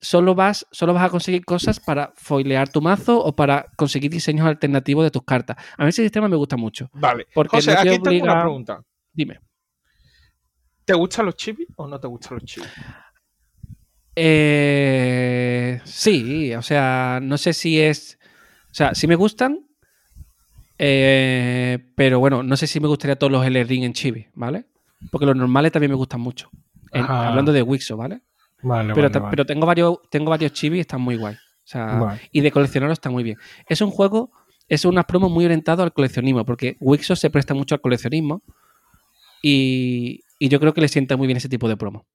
solo 0.00 0.34
vas, 0.34 0.66
solo 0.70 0.94
vas 0.94 1.04
a 1.04 1.10
conseguir 1.10 1.44
cosas 1.44 1.80
para 1.80 2.12
foilear 2.16 2.68
tu 2.68 2.80
mazo 2.80 3.22
o 3.22 3.34
para 3.34 3.66
conseguir 3.76 4.10
diseños 4.10 4.46
alternativos 4.46 5.04
de 5.04 5.10
tus 5.10 5.22
cartas. 5.24 5.56
A 5.76 5.82
mí 5.84 5.88
ese 5.90 6.02
sistema 6.02 6.28
me 6.28 6.36
gusta 6.36 6.56
mucho. 6.56 6.88
Vale. 6.92 7.26
Porque 7.34 7.56
José, 7.56 7.70
no 7.74 7.82
te 7.82 7.88
aquí 7.90 8.02
tengo 8.02 8.24
una 8.24 8.40
pregunta. 8.40 8.82
Dime. 9.12 9.40
¿Te 10.84 10.94
gustan 10.94 11.26
los 11.26 11.36
chivis 11.36 11.68
o 11.76 11.86
no 11.86 11.98
te 12.00 12.06
gustan 12.06 12.34
los 12.36 12.44
chivis? 12.44 12.68
Eh, 14.40 15.80
sí, 15.84 16.54
o 16.54 16.62
sea, 16.62 17.20
no 17.22 17.38
sé 17.38 17.52
si 17.52 17.80
es. 17.80 18.18
O 18.70 18.74
sea, 18.74 18.94
sí 18.94 19.06
me 19.06 19.14
gustan. 19.16 19.64
eh, 20.78 21.78
pero 21.96 22.20
bueno, 22.20 22.42
no 22.42 22.56
sé 22.56 22.66
si 22.66 22.78
me 22.80 22.88
gustaría 22.88 23.16
todos 23.16 23.32
los 23.32 23.44
L-Ring 23.44 23.84
en 23.84 23.92
Chibi, 23.92 24.26
¿vale? 24.34 24.66
Porque 25.10 25.26
los 25.26 25.36
normales 25.36 25.72
también 25.72 25.90
me 25.90 25.96
gustan 25.96 26.20
mucho. 26.20 26.50
En- 26.92 27.04
hablando 27.04 27.52
de 27.52 27.62
Wixo, 27.62 27.96
¿vale? 27.96 28.22
Vale, 28.62 28.92
Pero, 28.94 29.46
tengo 29.46 29.66
varios, 29.66 29.98
tengo 30.10 30.30
varios 30.30 30.52
Chibi 30.52 30.78
y 30.78 30.80
están 30.80 31.00
muy 31.00 31.16
guay. 31.16 31.34
O 31.34 31.70
sea, 31.70 31.86
Vale. 31.98 32.20
y 32.32 32.40
de 32.40 32.50
coleccionarlos 32.50 32.96
está 32.96 33.10
muy 33.10 33.22
bien. 33.22 33.36
Es 33.68 33.80
un 33.80 33.90
juego, 33.90 34.30
es 34.68 34.84
unas 34.84 35.04
promos 35.04 35.30
muy 35.30 35.44
orientado 35.44 35.82
al 35.82 35.92
coleccionismo, 35.92 36.44
porque 36.44 36.76
Wixo 36.80 37.14
se 37.14 37.30
presta 37.30 37.54
mucho 37.54 37.74
al 37.74 37.80
coleccionismo 37.80 38.42
y, 39.42 40.22
y 40.38 40.48
yo 40.48 40.60
creo 40.60 40.74
que 40.74 40.80
le 40.80 40.88
sienta 40.88 41.16
muy 41.16 41.26
bien 41.26 41.36
ese 41.36 41.48
tipo 41.48 41.68
de 41.68 41.76
promo. 41.76 42.06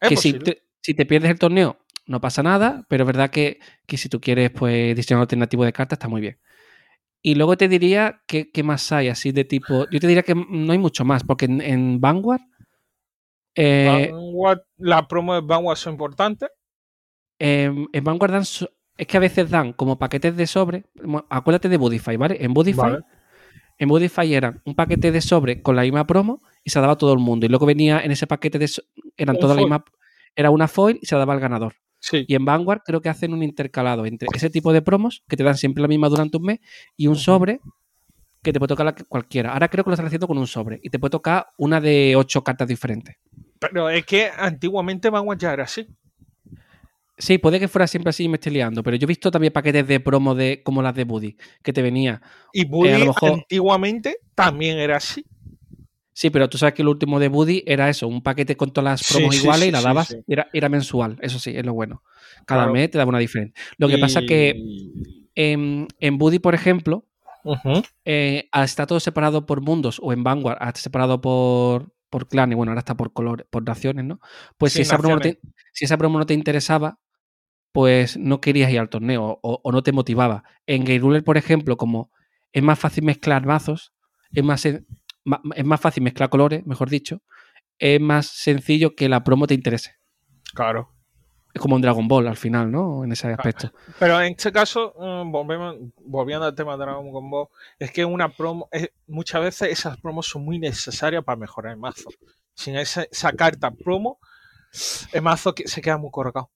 Es 0.00 0.10
que 0.10 0.16
si 0.16 0.32
te, 0.34 0.62
si 0.80 0.94
te 0.94 1.06
pierdes 1.06 1.30
el 1.30 1.38
torneo, 1.38 1.78
no 2.06 2.20
pasa 2.20 2.42
nada, 2.42 2.84
pero 2.88 3.04
es 3.04 3.06
verdad 3.06 3.30
que, 3.30 3.60
que 3.86 3.96
si 3.96 4.08
tú 4.08 4.20
quieres 4.20 4.50
pues 4.50 4.96
diseño 4.96 5.20
alternativo 5.20 5.64
de 5.64 5.72
cartas, 5.72 5.96
está 5.96 6.08
muy 6.08 6.20
bien. 6.20 6.38
Y 7.22 7.36
luego 7.36 7.56
te 7.56 7.68
diría 7.68 8.22
que, 8.26 8.50
qué 8.50 8.64
más 8.64 8.90
hay 8.90 9.08
así 9.08 9.30
de 9.30 9.44
tipo. 9.44 9.88
Yo 9.90 10.00
te 10.00 10.08
diría 10.08 10.24
que 10.24 10.34
no 10.34 10.72
hay 10.72 10.78
mucho 10.78 11.04
más, 11.04 11.22
porque 11.22 11.44
en, 11.44 11.60
en 11.60 12.00
Vanguard. 12.00 12.42
Eh, 13.54 14.10
Vanguard- 14.12 14.64
la 14.78 15.06
promo 15.08 15.34
de 15.34 15.40
Vanguard 15.42 15.76
son 15.76 15.94
importantes. 15.94 16.48
en, 17.38 17.86
en 17.92 18.04
Vanguard 18.04 18.32
dan 18.32 18.44
so- 18.44 18.70
es 18.96 19.06
que 19.06 19.16
a 19.16 19.20
veces 19.20 19.50
dan 19.50 19.72
como 19.72 19.98
paquetes 19.98 20.36
de 20.36 20.46
sobre. 20.46 20.84
Acuérdate 21.28 21.68
de 21.68 21.76
Budify, 21.76 22.16
¿vale? 22.16 22.36
En 22.40 22.52
Budify, 22.54 22.90
Vale. 22.92 23.04
en 23.78 23.88
Budify 23.88 24.32
eran 24.34 24.60
un 24.64 24.74
paquete 24.74 25.10
de 25.10 25.20
sobre 25.20 25.62
con 25.62 25.74
la 25.76 25.82
misma 25.82 26.06
promo 26.06 26.42
y 26.62 26.70
se 26.70 26.80
daba 26.80 26.92
a 26.92 26.98
todo 26.98 27.12
el 27.12 27.18
mundo. 27.18 27.46
Y 27.46 27.48
luego 27.48 27.66
venía 27.66 28.00
en 28.00 28.10
ese 28.12 28.26
paquete 28.26 28.58
de 28.58 28.68
so- 28.68 28.82
eran 29.16 29.36
todas 29.38 29.56
la 29.56 29.62
foil. 29.62 29.70
misma. 29.70 29.84
Era 30.36 30.50
una 30.50 30.68
foil 30.68 30.98
y 31.02 31.06
se 31.06 31.16
daba 31.16 31.32
al 31.34 31.40
ganador. 31.40 31.74
Sí. 31.98 32.24
Y 32.28 32.34
en 32.34 32.44
Vanguard 32.44 32.82
creo 32.84 33.00
que 33.00 33.08
hacen 33.08 33.32
un 33.32 33.42
intercalado 33.42 34.06
entre 34.06 34.28
ese 34.34 34.50
tipo 34.50 34.72
de 34.72 34.82
promos 34.82 35.22
que 35.28 35.36
te 35.36 35.44
dan 35.44 35.56
siempre 35.56 35.82
la 35.82 35.88
misma 35.88 36.08
durante 36.08 36.36
un 36.36 36.44
mes 36.44 36.58
y 36.96 37.06
un 37.06 37.16
sobre 37.16 37.60
que 38.42 38.52
te 38.52 38.58
puede 38.58 38.68
tocar 38.68 38.86
la 38.86 38.94
cualquiera. 39.08 39.52
Ahora 39.52 39.68
creo 39.68 39.84
que 39.84 39.90
lo 39.90 39.94
están 39.94 40.06
haciendo 40.06 40.26
con 40.26 40.36
un 40.36 40.46
sobre 40.48 40.80
y 40.82 40.90
te 40.90 40.98
puede 40.98 41.10
tocar 41.12 41.46
una 41.58 41.80
de 41.80 42.14
ocho 42.16 42.42
cartas 42.42 42.66
diferentes. 42.68 43.16
Pero 43.62 43.88
es 43.88 44.04
que 44.04 44.28
antiguamente 44.36 45.08
Vanguard 45.10 45.38
ya 45.38 45.52
era 45.52 45.64
así. 45.64 45.86
Sí, 47.18 47.38
puede 47.38 47.60
que 47.60 47.68
fuera 47.68 47.86
siempre 47.86 48.10
así 48.10 48.24
y 48.24 48.28
me 48.28 48.36
esté 48.36 48.50
liando, 48.50 48.82
pero 48.82 48.96
yo 48.96 49.04
he 49.04 49.06
visto 49.06 49.30
también 49.30 49.52
paquetes 49.52 49.86
de 49.86 50.00
promo 50.00 50.34
de 50.34 50.62
como 50.64 50.82
las 50.82 50.94
de 50.94 51.04
Buddy, 51.04 51.36
que 51.62 51.72
te 51.72 51.80
venía. 51.82 52.20
Y 52.52 52.64
Buddy 52.64 52.88
Eh, 52.88 52.94
a 52.94 52.98
lo 52.98 53.06
mejor- 53.06 53.30
antiguamente 53.34 54.16
también 54.34 54.78
era 54.78 54.96
así. 54.96 55.24
Sí, 56.14 56.30
pero 56.30 56.48
tú 56.48 56.58
sabes 56.58 56.74
que 56.74 56.82
el 56.82 56.88
último 56.88 57.20
de 57.20 57.28
Buddy 57.28 57.62
era 57.66 57.88
eso, 57.88 58.08
un 58.08 58.22
paquete 58.22 58.56
con 58.56 58.72
todas 58.72 59.00
las 59.00 59.12
promos 59.12 59.34
sí, 59.36 59.42
iguales 59.42 59.62
sí, 59.62 59.68
y 59.68 59.72
la 59.72 59.80
dabas. 59.80 60.16
Era, 60.26 60.48
era 60.52 60.68
mensual, 60.68 61.16
eso 61.22 61.38
sí, 61.38 61.56
es 61.56 61.64
lo 61.64 61.74
bueno. 61.74 62.02
Cada 62.44 62.62
Claro. 62.62 62.72
mes 62.72 62.90
te 62.90 62.98
daba 62.98 63.08
una 63.10 63.18
diferente. 63.18 63.58
Lo 63.78 63.88
que 63.88 63.98
pasa 63.98 64.22
que 64.22 64.54
en, 65.34 65.86
en 66.00 66.18
Buddy, 66.18 66.38
por 66.38 66.54
ejemplo, 66.54 67.06
eh, 68.04 68.48
al 68.52 68.64
estar 68.64 68.86
todo 68.86 69.00
separado 69.00 69.46
por 69.46 69.60
mundos 69.62 70.00
o 70.02 70.12
en 70.12 70.22
Vanguard, 70.24 70.58
al 70.60 70.68
estar 70.68 70.82
separado 70.82 71.20
por, 71.20 71.92
por 72.12 72.28
clanes, 72.28 72.56
bueno, 72.56 72.72
ahora 72.72 72.80
está 72.80 72.94
por 72.94 73.14
color, 73.14 73.48
por 73.50 73.66
naciones, 73.66 74.04
¿no? 74.04 74.20
Pues 74.58 74.74
Sí, 74.74 74.80
si, 74.80 74.82
esa 74.82 74.98
promo 74.98 75.14
no 75.14 75.20
te, 75.22 75.40
si 75.72 75.86
esa 75.86 75.96
promo 75.96 76.18
no 76.18 76.26
te 76.26 76.34
interesaba, 76.34 76.98
pues 77.72 78.18
no 78.18 78.42
querías 78.42 78.70
ir 78.70 78.78
al 78.78 78.90
torneo 78.90 79.40
o, 79.42 79.60
o 79.64 79.72
no 79.72 79.82
te 79.82 79.92
motivaba. 79.92 80.44
En 80.66 80.84
Game 80.84 80.98
Ruler, 80.98 81.24
por 81.24 81.38
ejemplo, 81.38 81.78
como 81.78 82.12
es 82.52 82.62
más 82.62 82.78
fácil 82.78 83.04
mezclar 83.04 83.46
mazos, 83.46 83.94
es 84.30 84.44
más, 84.44 84.66
es 84.66 84.84
más 85.64 85.80
fácil 85.80 86.02
mezclar 86.02 86.28
colores, 86.28 86.66
mejor 86.66 86.90
dicho, 86.90 87.22
es 87.78 87.98
más 87.98 88.26
sencillo 88.26 88.94
que 88.94 89.08
la 89.08 89.24
promo 89.24 89.46
te 89.46 89.54
interese. 89.54 89.96
Claro. 90.54 90.92
Es 91.54 91.60
como 91.60 91.76
un 91.76 91.82
Dragon 91.82 92.08
Ball 92.08 92.26
al 92.28 92.36
final, 92.36 92.70
¿no? 92.70 93.04
En 93.04 93.12
ese 93.12 93.28
aspecto. 93.28 93.72
Pero 93.98 94.20
en 94.20 94.32
este 94.32 94.50
caso, 94.50 94.94
volvemos, 95.26 95.76
volviendo 95.98 96.46
al 96.46 96.54
tema 96.54 96.72
de 96.72 96.78
Dragon 96.84 97.30
Ball, 97.30 97.48
es 97.78 97.90
que 97.92 98.04
una 98.04 98.28
promo, 98.30 98.68
es- 98.72 98.90
muchas 99.06 99.42
veces 99.42 99.68
esas 99.70 100.00
promos 100.00 100.26
son 100.26 100.44
muy 100.44 100.58
necesarias 100.58 101.22
para 101.24 101.36
mejorar 101.36 101.72
el 101.72 101.78
mazo. 101.78 102.08
Sin 102.54 102.76
esa, 102.76 103.02
esa 103.04 103.32
carta 103.32 103.70
promo, 103.70 104.18
el 105.12 105.20
mazo 105.22 105.54
que- 105.54 105.68
se 105.68 105.82
queda 105.82 105.98
muy 105.98 106.10
colgado. 106.10 106.50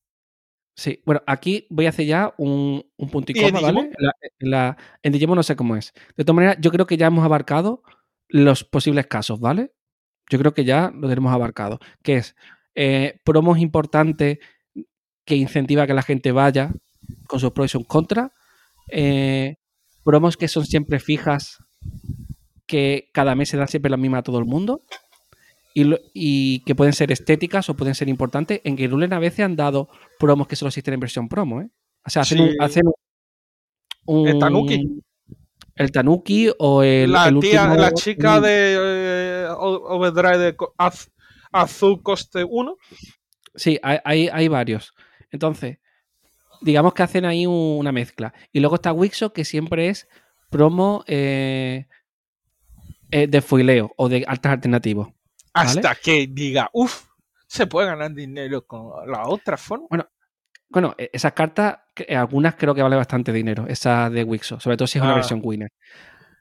Sí, 0.75 1.03
bueno, 1.07 1.23
aquí 1.27 1.67
voy 1.71 1.87
a 1.87 1.89
hacer 1.89 2.07
ya 2.07 2.35
un, 2.37 2.85
un 2.97 3.09
punto 3.11 3.33
y 3.33 3.39
¿Y 3.39 3.45
en 3.45 3.55
coma, 3.55 3.61
¿vale? 3.73 3.91
La- 3.99 4.13
la- 4.39 4.77
en 5.03 5.13
Digimon 5.13 5.37
no 5.37 5.43
sé 5.43 5.57
cómo 5.57 5.77
es. 5.77 5.93
De 6.17 6.25
todas 6.25 6.37
maneras, 6.37 6.57
yo 6.61 6.71
creo 6.71 6.87
que 6.87 6.97
ya 6.99 7.07
hemos 7.07 7.25
abarcado 7.25 7.83
los 8.29 8.65
posibles 8.65 9.07
casos, 9.07 9.41
¿vale? 9.41 9.73
Yo 10.29 10.39
creo 10.39 10.53
que 10.53 10.65
ya 10.65 10.91
lo 10.95 11.09
tenemos 11.09 11.33
abarcado. 11.33 11.79
Que 12.03 12.17
es 12.17 12.37
eh, 12.75 13.21
promos 13.25 13.59
importantes 13.59 14.39
que 15.27 15.37
incentiva 15.37 15.83
a 15.83 15.87
que 15.87 15.95
la 15.95 16.03
gente 16.03 16.33
vaya 16.33 16.73
con 17.27 17.41
sus 17.41 17.53
pros 17.53 17.67
y 17.67 17.69
sus 17.69 17.87
contras. 17.87 18.31
eh, 18.91 19.57
promos 20.05 20.37
que 20.37 20.47
son 20.47 20.65
siempre 20.65 21.01
fijas, 21.01 21.59
que 22.67 23.11
cada 23.13 23.35
mes 23.35 23.49
se 23.49 23.57
dan 23.57 23.69
siempre 23.69 23.91
la 23.91 23.97
misma 23.97 24.19
a 24.19 24.23
todo 24.23 24.39
el 24.39 24.47
mundo. 24.47 24.83
y, 25.75 26.61
que 26.61 26.75
pueden 26.75 26.95
ser 26.95 27.13
estéticas 27.13 27.69
o 27.69 27.77
pueden 27.77 27.95
ser 27.95 28.09
importantes. 28.09 28.63
En 28.65 28.77
Game 28.77 28.89
Ruler 28.89 29.13
a 29.13 29.19
veces 29.19 29.41
han 29.41 29.57
dado 29.57 29.91
promos 30.19 30.47
que 30.47 30.57
solo 30.57 30.69
existen 30.69 30.95
en 30.95 31.01
versión 31.01 31.29
promo, 31.29 31.61
¿eh? 31.61 31.69
O 32.07 32.09
sea, 32.09 32.23
hacen, 32.23 32.41
un, 34.07 34.29
El 34.29 34.39
Tanuki. 34.39 35.03
El 35.75 35.93
Tanuki 35.93 36.51
o 36.59 36.83
el. 36.83 37.13
La, 37.13 37.31
tía, 37.41 37.75
la 37.75 37.93
chica 37.93 38.41
de 38.41 38.77
eh, 38.79 39.49
Overdrive 39.59 40.39
de 40.39 40.57
Azul 41.53 42.03
Coste 42.03 42.45
1. 42.49 42.77
Sí, 43.55 43.79
hay, 43.83 44.29
hay, 44.29 44.49
varios. 44.49 44.93
Entonces, 45.37 45.79
digamos 46.63 46.95
que 46.95 47.03
hacen 47.03 47.27
ahí 47.27 47.47
una 47.47 47.93
mezcla. 47.93 48.33
Y 48.53 48.61
luego 48.61 48.77
está 48.77 48.91
Wixo, 48.93 49.35
que 49.35 49.45
siempre 49.45 49.91
es 49.91 50.09
promo 50.49 51.05
eh, 51.07 51.87
eh, 53.11 53.27
de 53.27 53.41
foileo 53.43 53.93
o 53.99 54.09
de 54.09 54.25
altas 54.27 54.53
alternativos. 54.53 55.09
Hasta 55.53 55.95
que 55.95 56.27
diga, 56.27 56.71
uff, 56.73 57.09
se 57.47 57.67
puede 57.67 57.89
ganar 57.89 58.15
dinero 58.15 58.67
con 58.67 59.11
la 59.11 59.29
otra 59.29 59.59
forma. 59.59 59.87
Bueno, 59.91 60.09
bueno 60.71 60.95
e, 60.97 61.11
esas 61.13 61.35
cartas, 61.35 61.81
algunas 62.09 62.55
creo 62.55 62.75
que 62.75 62.83
vale 62.83 62.97
bastante 62.97 63.31
dinero, 63.33 63.67
esa 63.69 64.09
de 64.09 64.25
Wixo, 64.25 64.59
sobre 64.59 64.79
todo 64.79 64.87
si 64.87 64.97
es 64.97 65.03
una 65.03 65.13
ah. 65.13 65.17
versión 65.17 65.41
winner. 65.43 65.71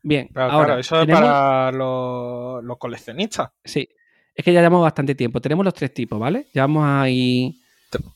Bien, 0.04 0.30
ahora. 0.36 0.80
eso 0.80 1.02
es 1.02 1.08
para 1.08 1.72
los, 1.72 2.78
coleccionistas. 2.78 3.50
Sí, 3.64 3.90
es 4.34 4.46
que 4.46 4.54
ya 4.54 4.62
llevamos 4.62 4.84
bastante 4.84 5.16
tiempo. 5.16 5.42
Tenemos 5.42 5.66
los 5.66 5.74
tres 5.74 5.94
tipos, 5.94 6.18
¿vale? 6.18 6.48
Ya 6.54 6.62
vamos 6.62 6.86
ahí 6.86 7.60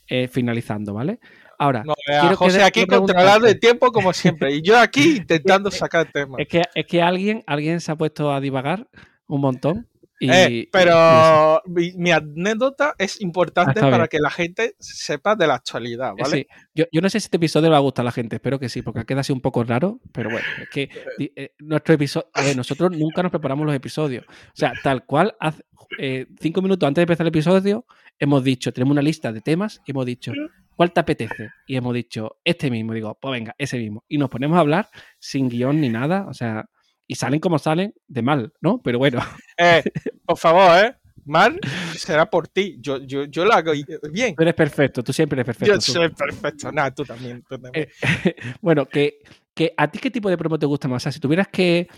eh, 0.07 0.27
finalizando, 0.27 0.93
¿vale? 0.93 1.19
Ahora, 1.57 1.83
no, 1.83 1.93
quiero 2.05 2.37
José 2.37 2.63
aquí 2.63 2.85
controlando 2.85 3.47
el 3.47 3.59
tiempo 3.59 3.91
como 3.91 4.13
siempre 4.13 4.53
y 4.53 4.61
yo 4.61 4.79
aquí 4.79 5.17
intentando 5.17 5.69
sacar 5.69 6.07
el 6.07 6.11
tema. 6.13 6.37
Es 6.39 6.47
que, 6.47 6.61
es 6.73 6.85
que 6.85 7.01
alguien, 7.01 7.43
alguien 7.47 7.81
se 7.81 7.91
ha 7.91 7.95
puesto 7.95 8.31
a 8.31 8.39
divagar 8.39 8.87
un 9.27 9.41
montón 9.41 9.87
eh, 10.19 10.67
pero 10.71 11.61
mi, 11.65 12.11
anécdota 12.11 12.95
es 12.97 13.21
importante 13.21 13.79
para 13.79 14.07
que 14.07 14.19
la 14.19 14.29
gente 14.29 14.75
sepa 14.79 15.35
de 15.35 15.47
la 15.47 15.55
actualidad, 15.55 16.13
¿vale? 16.19 16.47
Sí. 16.75 16.83
Yo, 16.91 17.01
no 17.01 17.09
sé 17.09 17.19
si 17.19 17.25
este 17.25 17.37
episodio 17.37 17.69
le 17.69 17.71
va 17.71 17.77
a 17.77 17.81
gustar 17.81 18.03
a 18.03 18.07
la 18.07 18.11
gente, 18.11 18.35
espero 18.35 18.59
que 18.59 18.69
sí, 18.69 18.81
porque 18.81 19.05
queda 19.05 19.21
así 19.21 19.31
un 19.31 19.41
poco 19.41 19.63
raro, 19.63 19.99
pero 20.11 20.29
bueno, 20.29 20.45
es 20.61 20.69
que 20.69 20.89
eh, 21.35 21.53
nuestro 21.59 21.95
episodio, 21.95 22.29
nosotros 22.55 22.91
nunca 22.91 23.23
nos 23.23 23.31
preparamos 23.31 23.65
los 23.65 23.75
episodios. 23.75 24.25
O 24.27 24.55
sea, 24.55 24.73
tal 24.83 25.05
cual, 25.05 25.35
hace, 25.39 25.63
eh, 25.97 26.27
cinco 26.39 26.61
minutos 26.61 26.87
antes 26.87 27.01
de 27.01 27.03
empezar 27.03 27.25
el 27.25 27.29
episodio, 27.29 27.85
hemos 28.17 28.43
dicho, 28.43 28.73
tenemos 28.73 28.91
una 28.91 29.01
lista 29.01 29.31
de 29.31 29.41
temas 29.41 29.81
y 29.85 29.91
hemos 29.91 30.05
dicho, 30.05 30.33
¿cuál 30.75 30.91
te 30.91 30.99
apetece? 30.99 31.49
Y 31.65 31.77
hemos 31.77 31.93
dicho, 31.93 32.37
este 32.43 32.69
mismo. 32.69 32.93
Digo, 32.93 33.17
pues 33.19 33.31
venga, 33.31 33.55
ese 33.57 33.77
mismo. 33.77 34.03
Y 34.07 34.17
nos 34.17 34.29
ponemos 34.29 34.57
a 34.57 34.61
hablar 34.61 34.89
sin 35.17 35.49
guion 35.49 35.79
ni 35.81 35.89
nada, 35.89 36.25
o 36.27 36.33
sea 36.33 36.69
y 37.09 37.15
salen 37.15 37.39
como 37.39 37.57
salen 37.57 37.95
de 38.07 38.21
mal, 38.21 38.53
¿no? 38.61 38.81
Pero 38.81 38.99
bueno. 38.99 39.19
Eh, 39.61 39.83
por 40.25 40.37
favor, 40.37 40.85
¿eh? 40.85 40.95
Mal 41.25 41.59
será 41.97 42.29
por 42.29 42.47
ti. 42.47 42.77
Yo, 42.79 42.99
yo, 42.99 43.25
yo 43.25 43.43
lo 43.43 43.51
hago 43.51 43.73
bien. 44.09 44.35
Tú 44.35 44.41
eres 44.43 44.53
perfecto, 44.53 45.03
tú 45.03 45.11
siempre 45.11 45.35
eres 45.35 45.47
perfecto. 45.47 45.75
Yo 45.75 45.81
soy 45.81 46.09
perfecto. 46.09 46.71
Nada, 46.71 46.95
tú 46.95 47.03
también. 47.03 47.43
Eh, 47.73 47.89
bueno, 48.61 48.87
que, 48.87 49.19
que, 49.53 49.73
¿a 49.75 49.91
ti 49.91 49.99
qué 49.99 50.11
tipo 50.11 50.29
de 50.29 50.37
promo 50.37 50.57
te 50.57 50.65
gusta 50.65 50.87
más? 50.87 51.01
O 51.01 51.03
sea, 51.03 51.11
si 51.11 51.19
tuvieras 51.19 51.49
que. 51.49 51.89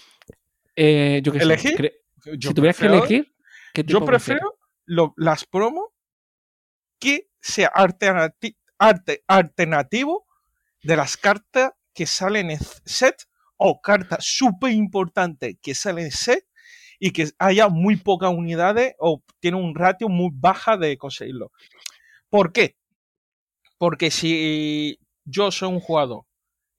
Eh, 0.76 1.22
yo 1.24 1.34
¿Elegir? 1.34 1.94
si 2.24 2.54
tuvieras 2.54 2.78
que 2.78 2.88
elegir. 2.88 3.36
¿qué 3.74 3.84
tipo 3.84 4.00
yo 4.00 4.06
prefiero 4.06 4.58
las 5.18 5.46
promos 5.46 5.90
que 7.00 7.30
sea 7.40 7.68
alternati 7.68 8.58
alternativo 9.28 10.26
de 10.82 10.96
las 10.96 11.16
cartas 11.18 11.74
que 11.94 12.08
salen 12.08 12.50
en 12.50 12.60
set 12.86 13.28
o 13.64 13.80
carta 13.80 14.18
súper 14.20 14.72
importante 14.72 15.60
que 15.62 15.76
sale 15.76 16.02
en 16.02 16.12
set 16.12 16.44
y 17.00 17.12
que 17.12 17.30
haya 17.38 17.70
muy 17.70 17.96
pocas 17.96 18.32
unidades 18.32 18.96
o 18.98 19.22
tiene 19.40 19.58
un 19.58 19.76
ratio 19.76 20.10
muy 20.10 20.32
baja 20.34 20.78
de 20.78 20.98
conseguirlo. 20.98 21.52
¿Por 22.30 22.54
qué? 22.54 22.76
Porque 23.78 24.10
si 24.10 24.98
yo 25.26 25.52
soy 25.52 25.70
un 25.70 25.80
jugador 25.80 26.24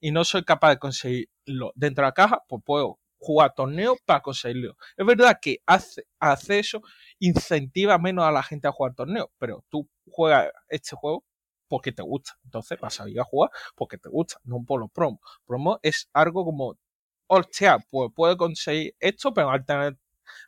y 0.00 0.10
no 0.10 0.24
soy 0.24 0.42
capaz 0.42 0.70
de 0.70 0.78
conseguirlo 0.80 1.72
dentro 1.76 2.02
de 2.02 2.08
la 2.08 2.14
caja, 2.14 2.42
pues 2.48 2.62
puedo 2.66 2.98
jugar 3.18 3.54
torneo 3.54 3.96
para 4.04 4.20
conseguirlo. 4.20 4.76
Es 4.96 5.06
verdad 5.06 5.38
que 5.40 5.58
hace, 5.66 6.04
hace 6.18 6.58
eso, 6.58 6.82
incentiva 7.20 7.96
menos 7.98 8.24
a 8.24 8.32
la 8.32 8.42
gente 8.42 8.66
a 8.66 8.72
jugar 8.72 8.94
torneo, 8.94 9.30
pero 9.38 9.64
tú 9.68 9.88
juegas 10.10 10.50
este 10.68 10.96
juego 10.96 11.24
porque 11.72 11.90
te 11.90 12.02
gusta. 12.02 12.32
Entonces 12.44 12.78
vas 12.78 13.00
a 13.00 13.08
ir 13.08 13.18
a 13.18 13.24
jugar 13.24 13.50
porque 13.74 13.96
te 13.96 14.11
gusta, 14.11 14.37
no 14.44 14.62
por 14.62 14.78
los 14.78 14.90
promos. 14.90 15.20
Promo 15.46 15.80
es 15.80 16.11
algo 16.12 16.44
como, 16.44 16.78
hostia, 17.28 17.78
pues 17.90 18.11
puedo 18.14 18.37
conseguir 18.37 18.94
esto, 19.00 19.32
pero 19.32 19.50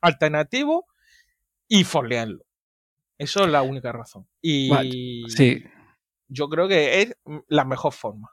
alternativo 0.03 0.87
y 1.67 1.83
folearlo. 1.85 2.45
Eso 3.17 3.43
es 3.43 3.51
la 3.51 3.63
única 3.63 3.91
razón. 3.91 4.29
Y 4.43 5.25
sí. 5.29 5.65
yo 6.29 6.51
creo 6.51 6.69
que 6.69 7.01
es 7.01 7.17
la 7.49 7.65
mejor 7.65 7.95
forma. 7.95 8.29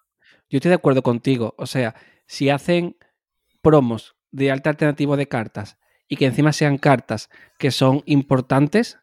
Yo 0.49 0.58
estoy 0.58 0.67
de 0.67 0.75
acuerdo 0.75 1.01
contigo. 1.01 1.56
O 1.58 1.67
sea, 1.67 1.95
si 2.27 2.49
hacen 2.49 2.97
promos 3.62 4.17
de 4.32 4.51
alta 4.51 4.69
alternativa 4.69 5.15
de 5.15 5.30
cartas 5.30 5.77
y 6.10 6.17
que 6.17 6.25
encima 6.25 6.51
sean 6.51 6.77
cartas 6.77 7.30
que 7.58 7.71
son 7.71 8.04
importantes, 8.06 8.99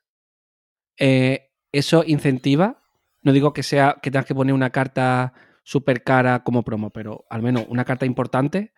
eh, 0.99 1.55
eso 1.73 2.05
incentiva 2.07 2.83
no 3.23 3.33
digo 3.33 3.53
que 3.53 3.63
sea 3.63 3.97
que 4.03 4.11
tengas 4.11 4.27
que 4.27 4.35
poner 4.35 4.55
una 4.55 4.71
carta 4.71 5.33
súper 5.63 6.03
cara 6.03 6.45
como 6.45 6.63
promo, 6.63 6.91
pero 6.91 7.27
al 7.29 7.43
menos 7.43 7.67
una 7.69 7.85
carta 7.85 8.07
importante 8.07 8.73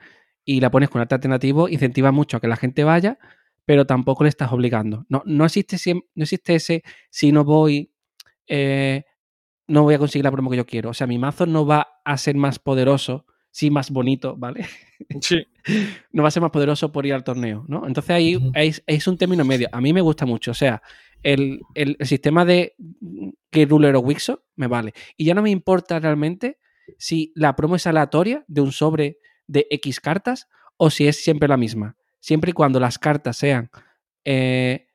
y 0.44 0.60
la 0.60 0.70
pones 0.70 0.90
con 0.90 1.00
arte 1.00 1.14
alternativo, 1.14 1.68
incentiva 1.68 2.10
mucho 2.10 2.36
a 2.36 2.40
que 2.40 2.48
la 2.48 2.56
gente 2.56 2.82
vaya, 2.84 3.18
pero 3.64 3.86
tampoco 3.86 4.24
le 4.24 4.30
estás 4.30 4.52
obligando. 4.52 5.06
No, 5.08 5.22
no, 5.24 5.44
existe, 5.44 5.76
no 5.94 6.22
existe 6.22 6.56
ese 6.56 6.82
si 7.10 7.30
no 7.30 7.44
voy, 7.44 7.92
eh, 8.48 9.04
no 9.68 9.84
voy 9.84 9.94
a 9.94 9.98
conseguir 9.98 10.24
la 10.24 10.32
promo 10.32 10.50
que 10.50 10.56
yo 10.56 10.66
quiero. 10.66 10.90
O 10.90 10.94
sea, 10.94 11.06
mi 11.06 11.18
mazo 11.18 11.46
no 11.46 11.64
va 11.66 11.86
a 12.04 12.16
ser 12.16 12.34
más 12.34 12.58
poderoso, 12.58 13.26
sí 13.50 13.70
más 13.70 13.90
bonito, 13.90 14.36
¿vale? 14.36 14.66
Sí. 15.20 15.46
no 16.12 16.22
va 16.22 16.28
a 16.28 16.30
ser 16.30 16.42
más 16.42 16.50
poderoso 16.50 16.92
por 16.92 17.06
ir 17.06 17.14
al 17.14 17.24
torneo, 17.24 17.64
¿no? 17.68 17.86
Entonces 17.86 18.10
ahí 18.10 18.38
es, 18.54 18.82
es, 18.86 19.06
un 19.06 19.16
término 19.16 19.44
medio. 19.44 19.68
A 19.72 19.80
mí 19.80 19.92
me 19.92 20.00
gusta 20.00 20.26
mucho. 20.26 20.50
O 20.50 20.54
sea, 20.54 20.82
el, 21.22 21.96
sistema 22.00 22.44
de 22.44 22.74
que 23.50 23.66
ruler 23.66 23.94
o 23.96 24.00
Wixo 24.00 24.44
me 24.56 24.66
vale. 24.66 24.94
Y 25.16 25.24
ya 25.24 25.34
no 25.34 25.42
me 25.42 25.50
importa 25.50 25.98
realmente 25.98 26.58
si 26.98 27.32
la 27.34 27.56
promo 27.56 27.76
es 27.76 27.86
aleatoria 27.86 28.44
de 28.48 28.60
un 28.60 28.72
sobre 28.72 29.18
de 29.46 29.66
X 29.70 30.00
cartas 30.00 30.48
o 30.76 30.90
si 30.90 31.06
es 31.06 31.22
siempre 31.22 31.48
la 31.48 31.56
misma. 31.56 31.96
Siempre 32.20 32.50
y 32.50 32.54
cuando 32.54 32.80
las 32.80 32.98
cartas 32.98 33.36
sean 33.36 33.70
eh, 34.24 34.88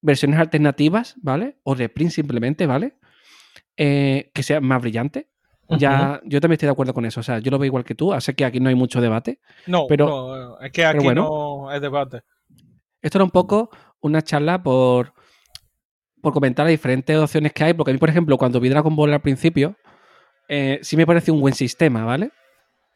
versiones 0.00 0.38
alternativas, 0.40 1.16
¿vale? 1.22 1.58
O 1.62 1.74
reprint 1.74 2.12
simplemente, 2.12 2.66
¿vale? 2.66 2.96
Eh, 3.76 4.30
que 4.34 4.42
sea 4.42 4.60
más 4.60 4.80
brillante. 4.80 5.28
Ya, 5.68 6.20
yo 6.24 6.40
también 6.40 6.54
estoy 6.54 6.66
de 6.66 6.72
acuerdo 6.72 6.94
con 6.94 7.04
eso. 7.04 7.20
O 7.20 7.22
sea, 7.22 7.38
yo 7.38 7.50
lo 7.50 7.58
veo 7.58 7.66
igual 7.66 7.84
que 7.84 7.94
tú. 7.94 8.12
Sé 8.20 8.34
que 8.34 8.44
aquí 8.44 8.60
no 8.60 8.68
hay 8.68 8.74
mucho 8.74 9.00
debate. 9.00 9.40
No, 9.66 9.86
pero, 9.88 10.60
es 10.60 10.70
que 10.72 10.84
aquí 10.84 11.06
no 11.08 11.68
hay 11.68 11.80
debate. 11.80 12.22
Esto 13.02 13.18
era 13.18 13.24
un 13.24 13.30
poco 13.30 13.70
una 14.00 14.22
charla 14.22 14.62
por, 14.62 15.12
por 16.20 16.32
comentar 16.32 16.66
las 16.66 16.70
diferentes 16.70 17.16
opciones 17.16 17.52
que 17.52 17.64
hay, 17.64 17.74
porque 17.74 17.90
a 17.90 17.94
mí, 17.94 17.98
por 17.98 18.08
ejemplo, 18.08 18.36
cuando 18.38 18.60
vi 18.60 18.68
Dragon 18.68 18.94
Ball 18.94 19.12
al 19.12 19.20
principio, 19.20 19.76
eh, 20.48 20.78
sí 20.82 20.96
me 20.96 21.06
pareció 21.06 21.34
un 21.34 21.40
buen 21.40 21.54
sistema, 21.54 22.04
¿vale? 22.04 22.30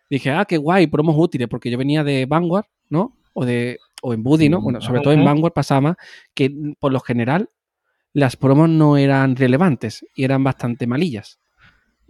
Dije, 0.09 0.30
ah, 0.30 0.44
qué 0.44 0.56
guay, 0.56 0.87
promos 0.87 1.14
útiles, 1.16 1.48
porque 1.48 1.70
yo 1.70 1.78
venía 1.78 2.02
de 2.02 2.26
Vanguard, 2.26 2.66
¿no? 2.88 3.16
O 3.33 3.44
de 3.44 3.78
o 4.02 4.14
en 4.14 4.22
Buddy, 4.22 4.48
¿no? 4.48 4.61
Bueno, 4.61 4.80
sobre 4.80 5.00
todo 5.00 5.12
en 5.12 5.24
Vanguard 5.24 5.52
pasaba 5.52 5.96
que 6.35 6.50
por 6.78 6.92
lo 6.92 7.00
general 7.00 7.50
las 8.12 8.37
promos 8.37 8.68
no 8.68 8.96
eran 8.96 9.37
relevantes 9.37 10.04
y 10.14 10.24
eran 10.24 10.42
bastante 10.42 10.87
malillas, 10.87 11.38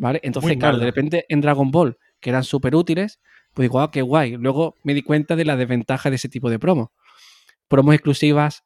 ¿vale? 0.00 0.20
Entonces, 0.22 0.56
claro, 0.56 0.78
de 0.78 0.86
repente 0.86 1.26
en 1.28 1.42
Dragon 1.42 1.70
Ball, 1.70 1.98
que 2.20 2.30
eran 2.30 2.42
súper 2.42 2.74
útiles, 2.74 3.20
pues 3.52 3.64
digo, 3.64 3.80
ah, 3.80 3.90
qué 3.90 4.00
guay. 4.02 4.36
Luego 4.36 4.76
me 4.82 4.94
di 4.94 5.02
cuenta 5.02 5.36
de 5.36 5.44
la 5.44 5.56
desventaja 5.56 6.08
de 6.08 6.16
ese 6.16 6.28
tipo 6.28 6.48
de 6.48 6.58
promos. 6.58 6.88
Promos 7.68 7.94
exclusivas 7.94 8.64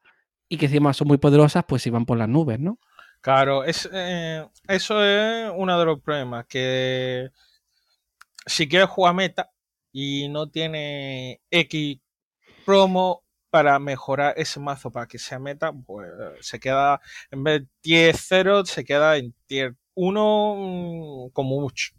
y 0.49 0.59
que 0.59 0.67
encima 0.67 0.93
son 0.93 1.09
muy 1.09 1.19
poderosas, 1.19 1.65
pues 1.67 1.87
iban 1.87 2.07
por 2.07 2.19
las 2.19 2.29
nubes, 2.29 2.61
¿no? 2.61 2.79
Claro, 3.21 3.65
es, 3.65 3.89
eh, 3.93 4.47
eso 4.69 5.05
es 5.05 5.51
uno 5.57 5.79
de 5.79 5.85
los 5.85 6.01
problemas, 6.01 6.47
que 6.47 7.31
si 8.47 8.69
quieres 8.69 8.89
jugar 8.89 9.15
meta 9.15 9.51
y 9.91 10.29
no 10.29 10.51
tiene 10.51 11.41
X 11.51 11.99
promo 12.65 13.25
para 13.51 13.79
mejorar 13.79 14.35
ese 14.37 14.61
mazo 14.61 14.91
para 14.91 15.07
que 15.07 15.19
sea 15.19 15.39
meta, 15.39 15.73
pues 15.73 16.11
se 16.41 16.61
queda, 16.61 17.01
en 17.31 17.43
vez 17.43 17.63
de 17.63 17.69
tier 17.81 18.17
0, 18.17 18.67
se 18.67 18.85
queda 18.85 19.17
en 19.17 19.35
tier 19.47 19.75
1 19.95 20.57
mm, 20.57 21.31
como 21.33 21.61
mucho. 21.61 21.95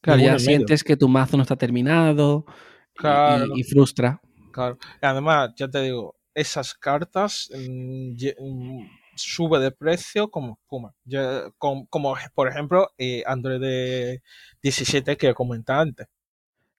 Claro, 0.00 0.20
ya 0.20 0.38
sientes 0.38 0.82
que 0.82 0.96
tu 0.96 1.08
mazo 1.08 1.36
no 1.36 1.42
está 1.42 1.56
terminado 1.56 2.44
y, 3.54 3.62
frustra. 3.62 4.20
Claro, 4.52 4.76
además, 5.00 5.50
ya 5.56 5.68
te 5.68 5.80
digo, 5.82 6.16
esas 6.34 6.74
cartas 6.74 7.48
mm, 7.54 8.12
mm, 8.12 8.88
sube 9.14 9.60
de 9.60 9.70
precio 9.70 10.28
como 10.28 10.58
Puma. 10.66 10.94
como, 11.58 12.16
por 12.34 12.48
ejemplo 12.48 12.90
eh, 12.98 13.22
Android 13.26 14.18
17 14.62 15.16
que 15.16 15.34
comentaba 15.34 15.82
antes. 15.82 16.08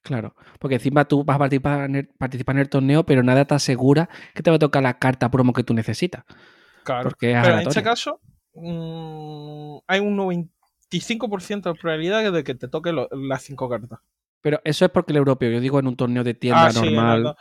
Claro, 0.04 0.36
porque 0.60 0.76
encima 0.76 1.06
tú 1.06 1.23
vas 1.23 1.36
a 1.36 1.39
participar 1.39 1.86
en, 1.86 1.95
el, 1.95 2.08
participar 2.10 2.58
en 2.58 2.62
el 2.62 2.69
torneo, 2.69 3.06
pero 3.06 3.23
nada 3.23 3.45
te 3.45 3.56
asegura 3.56 4.10
que 4.36 4.43
te 4.43 4.49
va 4.49 4.58
a 4.58 4.60
tocar 4.60 4.84
la 4.84 4.99
carta 4.99 5.32
promo 5.32 5.54
que 5.54 5.63
tú 5.63 5.73
necesitas. 5.73 6.26
Claro. 6.84 7.04
Porque 7.04 7.32
es 7.32 7.41
Pero 7.41 7.60
en 7.60 7.67
este 7.67 7.82
caso, 7.82 8.19
hay 8.55 9.99
un 9.99 10.15
95% 10.15 11.73
de 11.73 11.79
probabilidad 11.79 12.31
de 12.31 12.43
que 12.43 12.55
te 12.55 12.67
toque 12.67 12.91
lo- 12.91 13.09
las 13.11 13.43
cinco 13.43 13.69
cartas. 13.69 13.99
Pero 14.41 14.59
eso 14.65 14.85
es 14.85 14.91
porque 14.91 15.13
el 15.13 15.17
europeo, 15.17 15.49
yo 15.51 15.59
digo 15.61 15.79
en 15.79 15.87
un 15.87 15.95
torneo 15.95 16.23
de 16.23 16.33
tienda 16.33 16.65
Ah, 16.65 16.69
sí, 16.71 16.81
normal. 16.81 17.23
no, 17.23 17.29
no. 17.29 17.35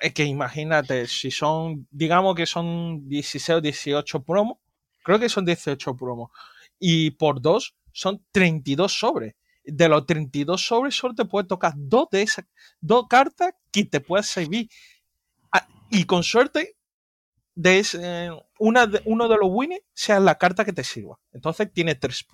Es 0.00 0.14
que 0.14 0.24
imagínate, 0.24 1.06
si 1.08 1.30
son, 1.30 1.86
digamos 1.90 2.34
que 2.36 2.46
son 2.46 3.08
16 3.08 3.58
o 3.58 3.60
18 3.60 4.22
promos, 4.22 4.58
creo 5.02 5.18
que 5.18 5.28
son 5.28 5.44
18 5.44 5.96
promos, 5.96 6.30
y 6.78 7.10
por 7.12 7.40
dos 7.40 7.74
son 7.92 8.22
32 8.30 8.92
sobres. 8.98 9.34
De 9.64 9.88
los 9.88 10.06
32 10.06 10.64
sobres 10.64 10.94
solo 10.94 11.14
te 11.14 11.24
puede 11.24 11.48
tocar 11.48 11.72
dos 11.76 12.08
de 12.12 12.22
esas, 12.22 12.44
dos 12.80 13.06
cartas 13.08 13.52
que 13.72 13.84
te 13.84 14.00
pueden 14.00 14.22
servir. 14.24 14.68
Ah, 15.50 15.66
y 15.90 16.04
con 16.04 16.22
suerte, 16.22 16.75
de 17.56 17.78
ese- 17.80 18.30
una 18.60 18.86
de- 18.86 19.02
uno 19.06 19.26
de 19.28 19.36
los 19.36 19.48
winners 19.50 19.82
sea 19.94 20.20
la 20.20 20.36
carta 20.36 20.64
que 20.64 20.72
te 20.72 20.84
sirva. 20.84 21.18
Entonces 21.32 21.72
tiene 21.72 21.94
tres 21.96 22.24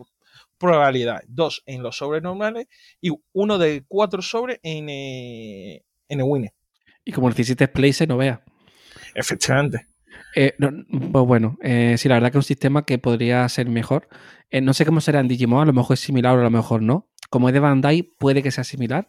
probabilidades. 0.58 1.24
Dos 1.28 1.62
en 1.64 1.82
los 1.82 1.96
sobres 1.96 2.22
normales 2.22 2.66
y 3.00 3.11
uno 3.32 3.56
de 3.56 3.85
cuatro 3.88 4.20
sobres 4.20 4.58
en, 4.62 4.88
eh, 4.90 5.82
en 6.08 6.20
el 6.20 6.26
winner. 6.26 6.52
Y 7.04 7.12
como 7.12 7.28
necesites 7.28 7.68
place, 7.68 8.06
no 8.06 8.16
veas. 8.16 8.40
Efectivamente. 9.14 9.87
Eh, 10.35 10.54
no, 10.58 10.70
pues 11.12 11.24
bueno, 11.26 11.58
eh, 11.62 11.96
sí, 11.98 12.08
la 12.08 12.14
verdad 12.16 12.30
que 12.32 12.38
es 12.38 12.44
un 12.44 12.48
sistema 12.48 12.85
que 12.85 12.98
podría 12.98 13.48
ser 13.48 13.68
mejor. 13.68 14.08
Eh, 14.50 14.61
no 14.61 14.72
sé 14.74 14.85
cómo 14.85 15.00
será 15.00 15.20
en 15.20 15.28
Digimon, 15.28 15.62
a 15.62 15.66
lo 15.66 15.72
mejor 15.72 15.94
es 15.94 16.00
similar 16.00 16.37
o 16.37 16.40
a 16.40 16.44
lo 16.44 16.50
mejor 16.50 16.82
no. 16.82 17.08
Como 17.30 17.48
es 17.48 17.52
de 17.54 17.61
Bandai, 17.61 18.02
puede 18.02 18.42
que 18.42 18.50
sea 18.50 18.64
similar. 18.64 19.08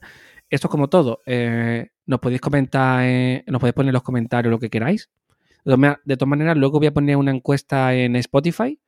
Esto 0.49 0.67
es 0.67 0.71
como 0.71 0.89
todo. 0.89 1.21
eh, 1.25 1.87
nos 2.05 2.19
podéis 2.19 2.41
comentar, 2.41 3.03
eh, 3.05 3.43
nos 3.47 3.59
podéis 3.61 3.73
poner 3.75 3.89
en 3.89 3.93
los 3.93 4.03
comentarios 4.03 4.51
lo 4.51 4.59
que 4.59 4.69
queráis. 4.69 5.09
De 5.63 6.17
todas 6.17 6.27
maneras, 6.27 6.57
luego 6.57 6.79
voy 6.79 6.87
a 6.87 6.93
poner 6.93 7.15
una 7.15 7.31
encuesta 7.31 7.93
en 7.93 8.15
Spotify 8.17 8.79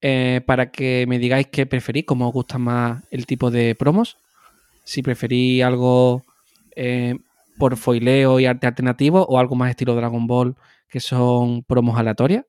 eh, 0.00 0.40
para 0.46 0.70
que 0.70 1.04
me 1.08 1.18
digáis 1.18 1.48
qué 1.48 1.66
preferís, 1.66 2.04
cómo 2.04 2.28
os 2.28 2.32
gusta 2.32 2.58
más 2.58 3.02
el 3.10 3.26
tipo 3.26 3.50
de 3.50 3.74
promos. 3.74 4.18
Si 4.84 5.02
preferís 5.02 5.64
algo 5.64 6.22
eh, 6.76 7.18
por 7.58 7.76
foileo 7.76 8.38
y 8.38 8.46
arte 8.46 8.66
alternativo 8.66 9.24
o 9.28 9.38
algo 9.38 9.56
más 9.56 9.70
estilo 9.70 9.94
Dragon 9.94 10.26
Ball 10.26 10.56
que 10.88 11.00
son 11.00 11.62
promos 11.64 11.98
aleatorias. 11.98 12.44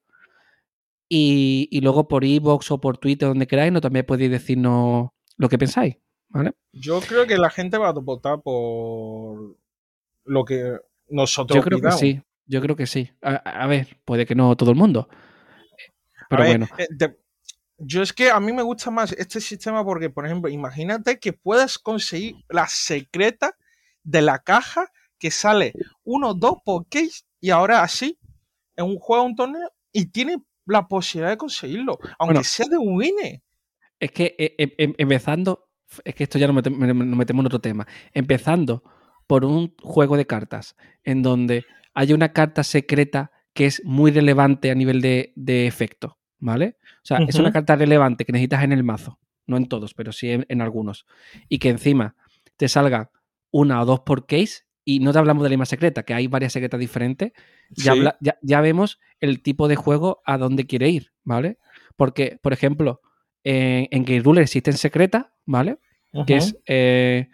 Y, 1.09 1.69
y 1.71 1.81
luego 1.81 2.07
por 2.07 2.25
iVoox 2.25 2.71
o 2.71 2.81
por 2.81 2.97
Twitter, 2.97 3.29
donde 3.29 3.47
queráis, 3.47 3.71
no 3.71 3.81
también 3.81 4.05
podéis 4.05 4.29
decirnos 4.29 5.09
lo 5.37 5.49
que 5.49 5.57
pensáis. 5.57 5.95
¿Vale? 6.29 6.53
Yo 6.73 6.99
creo 6.99 7.25
que 7.25 7.37
la 7.37 7.49
gente 7.49 7.77
va 7.77 7.89
a 7.89 7.93
votar 7.93 8.41
por 8.41 9.55
lo 10.25 10.45
que 10.45 10.77
nosotros 11.09 11.55
Yo 11.55 11.63
creo 11.63 11.81
que 11.81 11.91
sí. 11.93 12.21
Yo 12.47 12.61
creo 12.61 12.75
que 12.75 12.87
sí. 12.87 13.11
A, 13.21 13.35
a 13.35 13.67
ver, 13.67 13.99
puede 14.05 14.25
que 14.25 14.35
no 14.35 14.55
todo 14.55 14.71
el 14.71 14.77
mundo. 14.77 15.09
Pero 16.29 16.43
ver, 16.43 16.51
bueno. 16.59 16.67
eh, 16.77 16.87
te- 16.97 17.17
yo 17.77 18.01
es 18.01 18.11
que 18.11 18.31
a 18.31 18.39
mí 18.39 18.51
me 18.53 18.63
gusta 18.63 18.89
más 18.89 19.11
este 19.13 19.39
sistema 19.39 19.83
porque, 19.85 20.09
por 20.09 20.25
ejemplo, 20.25 20.49
imagínate 20.49 21.19
que 21.19 21.33
puedas 21.33 21.77
conseguir 21.77 22.35
la 22.49 22.67
secreta 22.67 23.55
de 24.03 24.21
la 24.21 24.39
caja 24.39 24.91
que 25.19 25.29
sale 25.31 25.73
uno, 26.03 26.33
dos 26.33 26.57
por 26.65 26.87
case 26.87 27.23
y 27.39 27.49
ahora 27.51 27.83
así 27.83 28.17
en 28.75 28.85
un 28.85 28.97
juego, 28.97 29.23
un 29.23 29.35
torneo 29.35 29.71
y 29.91 30.05
tiene 30.07 30.37
la 30.65 30.87
posibilidad 30.87 31.29
de 31.31 31.37
conseguirlo, 31.37 31.97
aunque 32.19 32.33
Bueno. 32.35 32.43
sea 32.43 32.65
de 32.67 32.77
un. 32.77 33.03
Es 33.99 34.11
que 34.11 34.35
eh, 34.37 34.55
em- 34.57 34.71
em- 34.77 34.93
empezando, 34.97 35.69
es 36.03 36.13
que 36.15 36.23
esto 36.23 36.37
ya 36.37 36.47
nos 36.47 36.55
metemos 36.55 37.39
en 37.41 37.45
otro 37.45 37.59
tema. 37.61 37.87
Empezando 38.13 38.83
por 39.27 39.45
un 39.45 39.75
juego 39.81 40.17
de 40.17 40.25
cartas 40.27 40.75
en 41.03 41.21
donde 41.21 41.65
hay 41.99 42.13
una 42.13 42.31
carta 42.31 42.63
secreta 42.63 43.31
que 43.53 43.65
es 43.65 43.81
muy 43.83 44.11
relevante 44.11 44.69
a 44.69 44.75
nivel 44.75 45.01
de, 45.01 45.33
de 45.35 45.65
efecto, 45.65 46.19
¿vale? 46.37 46.77
O 47.03 47.05
sea, 47.07 47.17
es 47.27 47.33
una 47.35 47.51
carta 47.51 47.75
relevante 47.75 48.23
que 48.23 48.31
necesitas 48.31 48.63
en 48.63 48.71
el 48.71 48.83
mazo, 48.83 49.19
no 49.47 49.57
en 49.57 49.65
todos, 49.67 49.95
pero 49.95 50.11
sí 50.11 50.29
en, 50.29 50.45
en 50.47 50.61
algunos. 50.61 51.07
Y 51.49 51.57
que 51.57 51.69
encima 51.69 52.15
te 52.55 52.67
salga 52.69 53.09
una 53.49 53.81
o 53.81 53.85
dos 53.85 54.01
por 54.01 54.27
case 54.27 54.65
y 54.85 54.99
no 54.99 55.11
te 55.11 55.17
hablamos 55.17 55.41
de 55.43 55.49
la 55.49 55.53
misma 55.53 55.65
secreta, 55.65 56.03
que 56.03 56.13
hay 56.13 56.27
varias 56.27 56.53
secretas 56.53 56.79
diferentes, 56.79 57.31
ya, 57.71 57.83
Sí. 57.93 57.99
habla- 57.99 58.17
ya, 58.21 58.37
ya 58.43 58.61
vemos 58.61 58.99
el 59.19 59.41
tipo 59.41 59.67
de 59.67 59.75
juego 59.75 60.21
a 60.25 60.37
dónde 60.37 60.67
quiere 60.67 60.89
ir, 60.89 61.11
¿vale? 61.23 61.57
Porque, 61.95 62.37
por 62.43 62.53
ejemplo, 62.53 63.01
en, 63.43 63.87
en 63.89 64.05
Game 64.05 64.19
Ruler 64.21 64.43
existen 64.43 64.77
secretas, 64.77 65.25
¿vale? 65.45 65.79
Que 66.27 66.35
es 66.37 66.57
eh, 66.67 67.27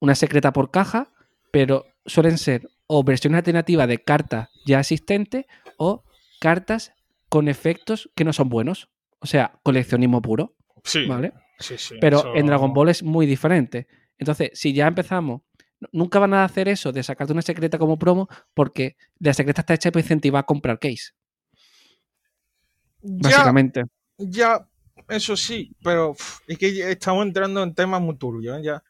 una 0.00 0.14
secreta 0.14 0.52
por 0.52 0.70
caja, 0.70 1.12
pero 1.50 1.84
suelen 2.06 2.38
ser 2.38 2.68
o 2.88 3.04
versiones 3.04 3.38
alternativas 3.38 3.86
de 3.86 4.02
cartas 4.02 4.48
ya 4.66 4.80
existentes 4.80 5.44
o 5.76 6.02
cartas 6.40 6.92
con 7.28 7.46
efectos 7.48 8.10
que 8.16 8.24
no 8.24 8.32
son 8.32 8.48
buenos. 8.48 8.88
O 9.20 9.26
sea, 9.26 9.60
coleccionismo 9.62 10.20
puro, 10.22 10.56
Sí, 10.84 11.04
¿vale? 11.06 11.32
sí, 11.60 11.76
sí, 11.78 11.96
Pero 12.00 12.18
eso- 12.18 12.34
en 12.34 12.46
Dragon 12.46 12.72
Ball 12.72 12.88
es 12.88 13.02
muy 13.02 13.26
diferente. 13.26 13.86
Entonces, 14.18 14.50
si 14.54 14.72
ya 14.72 14.86
empezamos, 14.88 15.42
nunca 15.92 16.18
van 16.18 16.34
a 16.34 16.44
hacer 16.44 16.66
eso 16.68 16.90
de 16.90 17.02
sacarte 17.02 17.32
una 17.32 17.42
secreta 17.42 17.78
como 17.78 17.98
promo 17.98 18.28
porque 18.54 18.96
la 19.20 19.32
secreta 19.34 19.60
está 19.62 19.74
hecha 19.74 19.92
para 19.92 20.00
incentivar 20.02 20.40
a 20.40 20.46
comprar 20.46 20.78
case, 20.78 21.12
Ya, 23.02 23.20
básicamente. 23.28 23.84
ya, 24.18 24.66
eso 25.08 25.36
sí, 25.36 25.70
pero 25.82 26.16
es 26.46 26.58
que 26.58 26.90
estamos 26.90 27.24
entrando 27.26 27.62
en 27.62 27.74
temas 27.74 28.00
muy 28.00 28.16
turbios, 28.16 28.58
¿eh? 28.58 28.62
ya. 28.64 28.82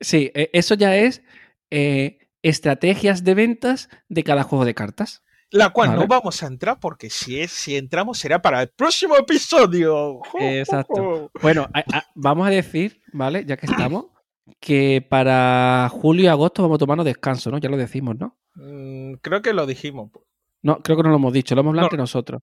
Sí, 0.00 0.30
e- 0.34 0.50
eso 0.52 0.74
ya 0.74 0.96
es 0.96 1.22
eh, 1.70 2.18
estrategias 2.42 3.24
de 3.24 3.34
ventas 3.34 3.88
de 4.08 4.24
cada 4.24 4.42
juego 4.42 4.64
de 4.64 4.74
cartas. 4.74 5.22
La 5.52 5.70
cual 5.70 5.88
Vale. 5.88 6.00
no 6.02 6.06
vamos 6.06 6.42
a 6.44 6.46
entrar 6.46 6.78
porque 6.78 7.10
si, 7.10 7.40
es, 7.40 7.50
si 7.50 7.76
entramos 7.76 8.18
será 8.18 8.40
para 8.40 8.62
el 8.62 8.68
próximo 8.68 9.16
episodio. 9.16 10.20
Exacto. 10.38 11.30
Bueno, 11.42 11.66
a- 11.74 11.98
a- 11.98 12.04
vamos 12.14 12.46
a 12.46 12.50
decir, 12.50 13.00
¿vale? 13.12 13.44
Ya 13.44 13.56
que 13.56 13.66
estamos, 13.66 14.06
que 14.60 15.04
para 15.08 15.88
julio 15.90 16.24
y 16.24 16.28
agosto 16.28 16.62
vamos 16.62 16.76
a 16.76 16.78
tomarnos 16.78 17.04
descanso, 17.04 17.50
¿no? 17.50 17.58
Ya 17.58 17.68
lo 17.68 17.76
decimos, 17.76 18.16
¿no? 18.16 18.38
Mm, 18.54 19.14
creo 19.22 19.42
que 19.42 19.52
lo 19.52 19.66
dijimos. 19.66 20.10
No, 20.62 20.82
creo 20.82 20.96
que 20.96 21.02
no 21.02 21.08
lo 21.08 21.16
hemos 21.16 21.32
dicho, 21.32 21.54
lo 21.56 21.62
hemos 21.62 21.70
hablado 21.70 21.86
No. 21.86 21.88
entre 21.88 21.98
nosotros. 21.98 22.42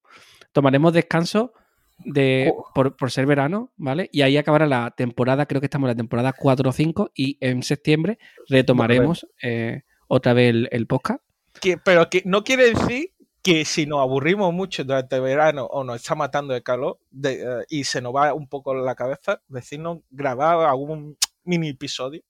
Tomaremos 0.52 0.92
descanso 0.92 1.54
de, 2.00 2.52
Jo. 2.54 2.66
por, 2.76 2.98
por 2.98 3.10
ser 3.10 3.26
verano, 3.26 3.72
¿vale? 3.78 4.10
Y 4.12 4.22
ahí 4.24 4.36
acabará 4.36 4.66
la 4.68 4.92
temporada, 4.92 5.46
creo 5.46 5.62
que 5.62 5.68
estamos 5.68 5.86
en 5.88 5.92
la 5.92 5.96
temporada 5.98 6.34
4 6.34 6.70
o 6.70 6.74
5 6.74 7.12
y 7.16 7.38
en 7.40 7.64
septiembre 7.64 8.18
retomaremos 8.50 9.28
eh, 9.42 9.84
otra 10.08 10.34
vez 10.34 10.50
el, 10.50 10.70
el 10.72 10.88
podcast. 10.88 11.22
Que, 11.62 11.78
pero 11.78 12.10
que 12.10 12.22
no 12.26 12.44
quiere 12.44 12.74
decir 12.74 13.12
que 13.42 13.64
si 13.66 13.86
nos 13.86 14.02
aburrimos 14.02 14.54
mucho 14.54 14.84
durante 14.84 15.16
el 15.16 15.22
verano 15.22 15.66
o 15.66 15.84
nos 15.84 15.98
está 15.98 16.16
matando 16.16 16.54
el 16.56 16.64
calor 16.64 17.00
de- 17.12 17.42
eh, 17.42 17.66
y 17.70 17.84
se 17.86 18.02
nos 18.02 18.14
va 18.16 18.34
un 18.34 18.48
poco 18.48 18.74
la 18.76 18.94
cabeza, 18.96 19.42
decirnos 19.48 20.00
grabar 20.10 20.68
algún 20.68 21.18
mini 21.44 21.70
episodio. 21.70 22.22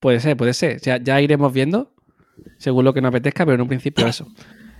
Puede 0.00 0.20
ser, 0.20 0.36
puede 0.36 0.54
ser. 0.54 0.80
Ya, 0.80 0.98
ya 1.02 1.20
iremos 1.20 1.52
viendo, 1.52 1.92
según 2.58 2.84
lo 2.84 2.94
que 2.94 3.00
nos 3.00 3.10
apetezca, 3.10 3.44
pero 3.44 3.56
en 3.56 3.62
un 3.62 3.68
principio 3.68 4.06
eso. 4.06 4.26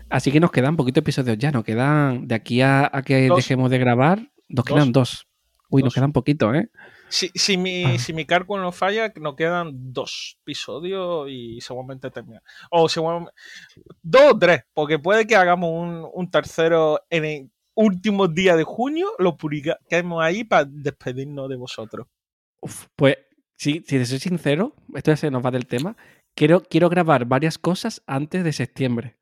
Así 0.09 0.31
que 0.31 0.41
nos 0.41 0.51
quedan 0.53 0.77
poquitos 0.77 1.01
episodios 1.03 1.39
ya, 1.39 1.51
nos 1.51 1.65
quedan 1.65 2.27
de 2.29 2.35
aquí 2.35 2.61
a, 2.61 2.89
a 2.93 3.03
que 3.03 3.29
Dos. 3.29 3.37
dejemos 3.39 3.71
de 3.71 3.79
grabar, 3.79 4.19
nos 4.49 4.65
Dos. 4.65 4.65
quedan 4.65 4.93
dos. 4.93 5.27
Uy, 5.73 5.83
nos 5.83 5.89
Dos. 5.89 5.95
quedan 5.95 6.13
poquitos, 6.13 6.55
¿eh? 6.55 6.69
Si, 7.09 7.31
si, 7.35 7.57
mi, 7.57 7.85
Ah. 7.85 7.99
si 7.99 8.13
mi 8.13 8.25
cálculo 8.27 8.63
no 8.63 8.73
falla, 8.73 9.13
nos 9.21 9.35
quedan 9.37 9.71
dos 9.93 10.37
episodios 10.43 11.29
y 11.31 11.61
seguramente 11.61 12.11
termina. 12.11 12.43
O 12.71 12.89
seguramente, 12.89 13.33
dos 14.03 14.33
o 14.35 14.39
tres, 14.39 14.63
porque 14.75 14.99
puede 14.99 15.27
que 15.27 15.35
hagamos 15.37 15.71
un, 15.73 16.09
un 16.13 16.31
tercero 16.31 17.01
en 17.11 17.25
el 17.25 17.51
último 17.75 18.29
día 18.29 18.55
de 18.57 18.65
junio, 18.65 19.09
lo 19.19 19.37
publiquemos 19.37 20.23
ahí 20.23 20.45
para 20.45 20.67
despedirnos 20.67 21.49
de 21.49 21.57
vosotros. 21.57 22.07
Uf, 22.61 22.87
pues, 22.95 23.17
si, 23.57 23.75
si 23.87 23.99
te 23.99 24.05
soy 24.05 24.19
sincero, 24.19 24.75
esto 24.95 25.11
ya 25.11 25.17
se 25.17 25.31
nos 25.31 25.45
va 25.45 25.51
del 25.51 25.67
tema. 25.67 25.97
Quiero, 26.35 26.63
quiero 26.63 26.89
grabar 26.91 27.25
varias 27.27 27.59
cosas 27.59 28.03
antes 28.07 28.45
de 28.45 28.53
septiembre, 28.53 29.17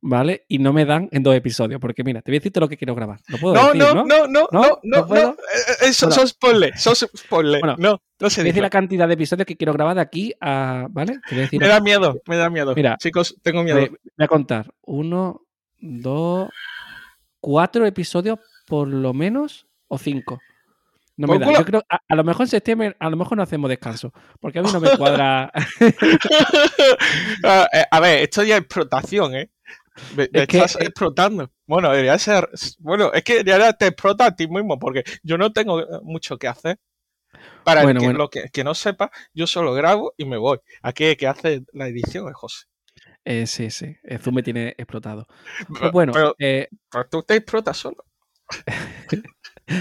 ¿vale? 0.00 0.44
Y 0.48 0.58
no 0.58 0.72
me 0.72 0.84
dan 0.84 1.08
en 1.12 1.22
dos 1.22 1.34
episodios, 1.34 1.80
porque 1.80 2.04
mira, 2.04 2.22
te 2.22 2.30
voy 2.30 2.36
a 2.36 2.40
decir 2.40 2.52
todo 2.52 2.62
lo 2.64 2.68
que 2.68 2.76
quiero 2.76 2.94
grabar. 2.94 3.20
No 3.28 3.38
puedo 3.38 3.54
No, 3.54 3.66
decir, 3.72 3.80
no, 3.82 3.94
¿no? 3.94 4.04
no, 4.04 4.26
no, 4.26 4.48
¿No? 4.52 4.60
no, 4.60 4.78
¿No 4.82 5.06
no, 5.06 5.14
eh, 5.16 5.34
eh, 5.82 5.86
Eso 5.88 6.06
Bueno. 6.06 6.16
son 6.16 6.28
spoilers. 6.28 6.84
Bueno, 7.60 7.76
no, 7.78 7.90
no 7.90 7.98
Te 8.18 8.30
se 8.30 8.40
voy 8.40 8.42
a 8.42 8.44
decir 8.44 8.44
dice. 8.44 8.60
la 8.60 8.70
cantidad 8.70 9.08
de 9.08 9.14
episodios 9.14 9.46
que 9.46 9.56
quiero 9.56 9.72
grabar 9.72 9.96
de 9.96 10.02
aquí 10.02 10.32
a. 10.40 10.86
¿Vale? 10.90 11.14
Te 11.28 11.34
voy 11.34 11.38
a 11.38 11.42
decir. 11.42 11.60
Me 11.60 11.68
da 11.68 11.80
miedo, 11.80 12.20
me 12.26 12.36
da 12.36 12.50
miedo. 12.50 12.74
Mira. 12.74 12.96
Chicos, 12.98 13.36
tengo 13.42 13.62
miedo. 13.62 13.78
Voy, 13.80 13.90
a 14.18 14.28
contar. 14.28 14.70
Uno, 14.82 15.42
dos, 15.80 16.48
cuatro 17.40 17.84
episodios 17.86 18.38
por 18.66 18.88
lo 18.88 19.12
menos 19.14 19.66
o 19.88 19.98
cinco. 19.98 20.40
No 21.18 21.28
me 21.28 21.38
da. 21.38 21.50
Yo 21.52 21.64
creo, 21.64 21.82
a, 21.88 22.00
a 22.06 22.14
lo 22.14 22.24
mejor 22.24 22.42
en 22.42 22.48
septiembre, 22.48 22.94
a 22.98 23.08
lo 23.08 23.16
mejor 23.16 23.38
no 23.38 23.42
hacemos 23.42 23.70
descanso. 23.70 24.12
Porque 24.40 24.58
a 24.58 24.62
mí 24.62 24.68
no 24.72 24.80
me 24.80 24.96
cuadra. 24.96 25.50
Ah, 27.44 27.66
eh, 27.72 27.84
a 27.90 28.00
ver, 28.00 28.22
esto 28.22 28.42
ya 28.42 28.56
es 28.56 28.62
explotación, 28.62 29.34
¿eh? 29.34 29.50
Me, 30.16 30.28
me 30.32 30.40
Es 30.42 30.46
que- 30.48 30.56
estás 30.58 30.76
explotando. 30.80 31.50
Bueno, 31.66 31.90
debería 31.90 32.18
ser. 32.18 32.48
Bueno, 32.78 33.12
es 33.12 33.24
que 33.24 33.42
ya 33.44 33.72
te 33.72 33.86
explota 33.88 34.26
a 34.26 34.36
ti 34.36 34.46
mismo, 34.48 34.78
porque 34.78 35.04
yo 35.22 35.36
no 35.38 35.52
tengo 35.52 35.80
eh, 35.80 35.86
mucho 36.02 36.38
que 36.38 36.48
hacer. 36.48 36.78
Para 37.64 37.82
el 37.82 37.88
que, 37.98 38.04
bueno. 38.04 38.18
lo 38.18 38.30
que, 38.30 38.48
que 38.52 38.64
no 38.64 38.74
sepa, 38.74 39.10
yo 39.34 39.46
solo 39.46 39.74
grabo 39.74 40.14
y 40.16 40.24
me 40.24 40.36
voy. 40.38 40.58
Aquí 40.82 41.04
el 41.04 41.16
que 41.16 41.26
hace 41.26 41.62
la 41.72 41.88
edición 41.88 42.28
es 42.28 42.34
José. 42.34 42.66
Eh, 43.24 43.46
sí, 43.46 43.70
sí. 43.70 43.96
El 44.04 44.18
Zoom 44.20 44.36
me 44.36 44.42
tiene 44.42 44.68
explotado. 44.78 45.26
Pues 45.78 45.90
bueno, 45.92 46.12
pero, 46.12 46.34
eh, 46.38 46.68
pero 46.90 47.06
tú 47.08 47.22
te 47.24 47.34
explotas 47.34 47.76
solo. 47.76 48.04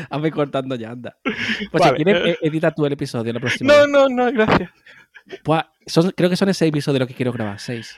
hazme 0.09 0.31
cortando 0.31 0.75
ya, 0.75 0.91
anda. 0.91 1.17
Pues 1.71 1.81
Vale, 1.83 1.97
si 1.97 2.03
quieres, 2.03 2.25
eh. 2.25 2.29
eh, 2.31 2.37
edita 2.47 2.71
tú 2.71 2.85
el 2.85 2.93
episodio 2.93 3.31
la 3.33 3.39
próxima 3.39 3.73
No, 3.73 3.79
vez. 3.81 3.89
no, 3.89 4.09
no, 4.09 4.31
gracias. 4.31 4.69
Buah, 5.43 5.63
son- 5.87 6.11
creo 6.15 6.29
que 6.29 6.35
son 6.37 6.53
seis 6.53 6.69
episodios 6.69 6.99
los 6.99 7.07
que 7.07 7.15
quiero 7.15 7.31
grabar, 7.33 7.59
seis. 7.59 7.95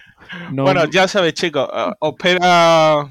No, 0.52 0.64
Bueno, 0.64 0.86
ya 0.90 1.08
sabéis, 1.08 1.34
chicos, 1.36 1.68
eh, 1.74 1.92
os 2.00 2.14
espera 2.18 3.08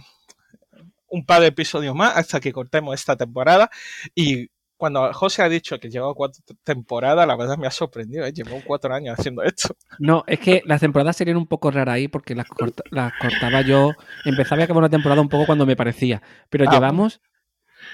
un 1.08 1.24
par 1.24 1.40
de 1.40 1.48
episodios 1.48 1.94
más 1.94 2.16
hasta 2.16 2.40
que 2.40 2.52
cortemos 2.52 2.94
esta 2.94 3.16
temporada. 3.16 3.70
Y 4.14 4.48
cuando 4.76 5.10
José 5.14 5.42
ha 5.42 5.48
dicho 5.48 5.78
que 5.78 5.88
llevaba 5.88 6.12
cuatro 6.14 6.42
temporadas, 6.62 7.26
la 7.26 7.36
verdad 7.36 7.56
me 7.56 7.66
ha 7.66 7.70
sorprendido. 7.70 8.26
¿eh? 8.26 8.32
Llevo 8.32 8.60
cuatro 8.66 8.92
años 8.94 9.18
haciendo 9.18 9.42
esto. 9.42 9.74
no, 9.98 10.24
es 10.26 10.38
que 10.40 10.62
las 10.66 10.80
temporadas 10.80 11.16
serían 11.16 11.36
un 11.38 11.46
poco 11.46 11.70
raras 11.70 11.94
ahí 11.94 12.08
porque 12.08 12.34
las, 12.34 12.46
corta- 12.48 12.82
las 12.90 13.12
cortaba 13.20 13.60
yo. 13.62 13.92
Empezaba 14.24 14.60
y 14.60 14.64
acababa 14.64 14.86
una 14.86 14.90
temporada 14.90 15.20
un 15.22 15.28
poco 15.28 15.46
cuando 15.46 15.64
me 15.66 15.76
parecía. 15.76 16.22
Pero 16.50 16.66
Ah, 16.68 16.72
llevamos 16.72 17.20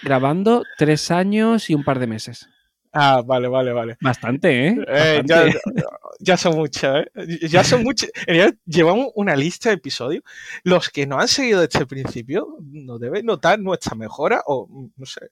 grabando 0.03 0.63
tres 0.79 1.11
años 1.11 1.69
y 1.71 1.75
un 1.75 1.85
par 1.85 1.99
de 1.99 2.07
meses. 2.07 2.49
Ah, 2.93 3.23
vale, 3.25 3.49
vale, 3.49 3.73
vale. 3.73 3.97
Bastante, 4.01 4.69
¿eh? 4.69 4.77
Eh, 4.87 5.23
ya, 5.25 5.45
Bastante. 5.45 5.83
ya 6.21 6.37
son 6.37 6.57
muchos, 6.57 6.85
¿eh? 7.17 7.39
Ya 7.49 7.65
son 7.65 7.85
realidad, 8.27 8.55
llevamos 8.67 9.09
una 9.15 9.35
lista 9.35 9.71
de 9.71 9.77
episodios. 9.77 10.23
Los 10.63 10.91
que 10.91 11.07
no 11.07 11.19
han 11.19 11.29
seguido 11.29 11.61
desde 11.63 11.79
el 11.79 11.87
principio 11.87 12.59
nos 12.61 13.01
deben 13.01 13.25
notar 13.25 13.59
nuestra 13.59 13.97
mejora 13.97 14.43
o 14.47 14.69
no 14.97 15.07
sé. 15.07 15.29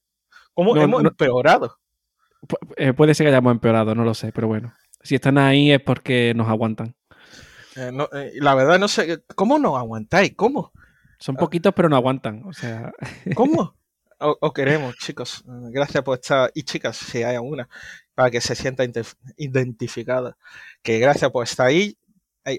¿Cómo 0.55 0.75
No, 0.75 0.83
hemos 0.83 1.03
no- 1.03 1.09
empeorado? 1.11 1.79
Eh, 2.77 2.95
puede 2.95 3.15
ser 3.15 3.25
que 3.27 3.29
hayamos 3.29 3.53
empeorado, 3.53 3.95
no 3.95 4.05
lo 4.05 4.15
sé, 4.15 4.33
pero 4.33 4.49
bueno. 4.49 4.73
Si 5.03 5.15
están 5.15 5.37
ahí 5.37 5.71
es 5.71 5.81
porque 5.81 6.33
nos 6.35 6.49
aguantan. 6.49 6.95
Eh, 7.77 7.91
no, 7.93 8.09
eh, 8.13 8.33
la 8.37 8.55
verdad, 8.55 8.79
no 8.79 8.89
sé. 8.89 9.23
¿Cómo 9.35 9.59
nos 9.59 9.77
aguantáis? 9.79 10.35
¿Cómo? 10.35 10.73
Son 11.19 11.37
poquitos, 11.37 11.75
pero 11.75 11.91
no 11.91 11.97
aguantan. 11.97 12.43
O 12.47 12.53
sea, 12.55 12.93
¿Cómo? 13.35 13.75
O- 14.21 14.37
Os 14.41 14.53
queremos, 14.53 14.97
chicos. 14.99 15.43
Gracias 15.47 16.03
por 16.05 16.19
estar. 16.19 16.51
Y 16.55 16.63
chicas, 16.63 16.97
si 16.97 17.23
hay 17.23 17.37
alguna, 17.37 17.69
para 18.15 18.31
que 18.31 18.41
se 18.41 18.55
sienta 18.55 18.85
identificada. 19.37 20.37
Que 20.83 20.99
gracias 20.99 21.31
por 21.31 21.45
estar 21.45 21.67
ahí, 21.69 21.97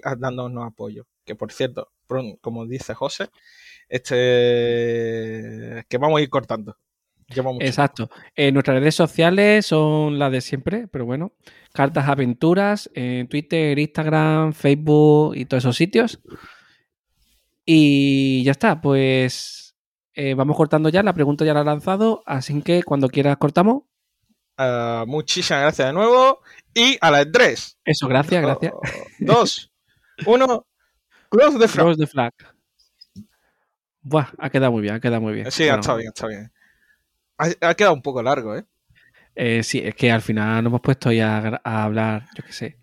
ah, 0.04 0.16
dándonos 0.18 0.66
apoyo. 0.66 1.06
Que 1.24 1.34
por 1.36 1.52
cierto, 1.52 1.90
como 2.40 2.66
dice 2.66 2.94
José, 2.94 3.28
este 3.88 5.84
que 5.88 5.98
vamos 5.98 6.18
a 6.18 6.22
ir 6.22 6.28
cortando. 6.30 6.76
Exacto. 7.66 8.10
Eh, 8.34 8.52
nuestras 8.52 8.78
redes 8.78 8.94
sociales 8.94 9.64
son 9.66 10.18
las 10.18 10.30
de 10.32 10.40
siempre, 10.42 10.86
pero 10.88 11.06
bueno. 11.06 11.32
Cartas 11.72 12.06
Aventuras 12.08 12.90
en 12.94 13.26
Twitter, 13.28 13.78
Instagram, 13.78 14.52
Facebook 14.52 15.34
y 15.36 15.46
todos 15.46 15.62
esos 15.64 15.76
sitios. 15.76 16.20
Y 17.64 18.42
ya 18.44 18.50
está, 18.52 18.80
pues 18.80 19.71
eh, 20.14 20.34
vamos 20.34 20.56
cortando 20.56 20.88
ya. 20.88 21.02
La 21.02 21.14
pregunta 21.14 21.44
ya 21.44 21.54
la 21.54 21.62
he 21.62 21.64
lanzado, 21.64 22.22
así 22.26 22.62
que 22.62 22.82
cuando 22.82 23.08
quieras 23.08 23.36
cortamos. 23.38 23.84
Ah, 24.56 25.04
muchísimas 25.06 25.62
gracias 25.62 25.88
de 25.88 25.94
nuevo. 25.94 26.40
Y 26.74 26.98
a 27.00 27.10
las 27.10 27.30
3, 27.32 27.78
Eso, 27.84 28.08
gracias, 28.08 28.42
gracias. 28.42 28.72
2, 29.20 29.72
1, 30.26 30.66
close 31.28 31.58
the 31.58 31.68
front. 31.68 31.86
Cross 31.86 31.98
the 31.98 32.06
flag. 32.06 32.32
Buah, 34.02 34.28
ha 34.38 34.50
quedado 34.50 34.72
muy 34.72 34.82
bien, 34.82 34.94
ha 34.94 35.00
quedado 35.00 35.20
muy 35.20 35.34
bien. 35.34 35.50
Sí, 35.50 35.64
ha 35.64 35.66
Bueno, 35.72 35.80
estado 35.80 35.98
bien, 35.98 36.12
está 36.14 36.26
bien. 36.26 36.52
Ha, 37.38 37.68
ha 37.68 37.74
quedado 37.74 37.94
un 37.94 38.02
poco 38.02 38.22
largo, 38.22 38.56
¿eh? 38.56 38.64
eh, 39.34 39.62
sí, 39.62 39.80
es 39.84 39.94
que 39.94 40.10
al 40.10 40.22
final 40.22 40.62
nos 40.64 40.70
hemos 40.70 40.80
puesto 40.80 41.10
ya 41.12 41.60
a, 41.64 41.84
hablar, 41.84 42.26
yo 42.36 42.44
qué 42.44 42.52
sé, 42.52 42.78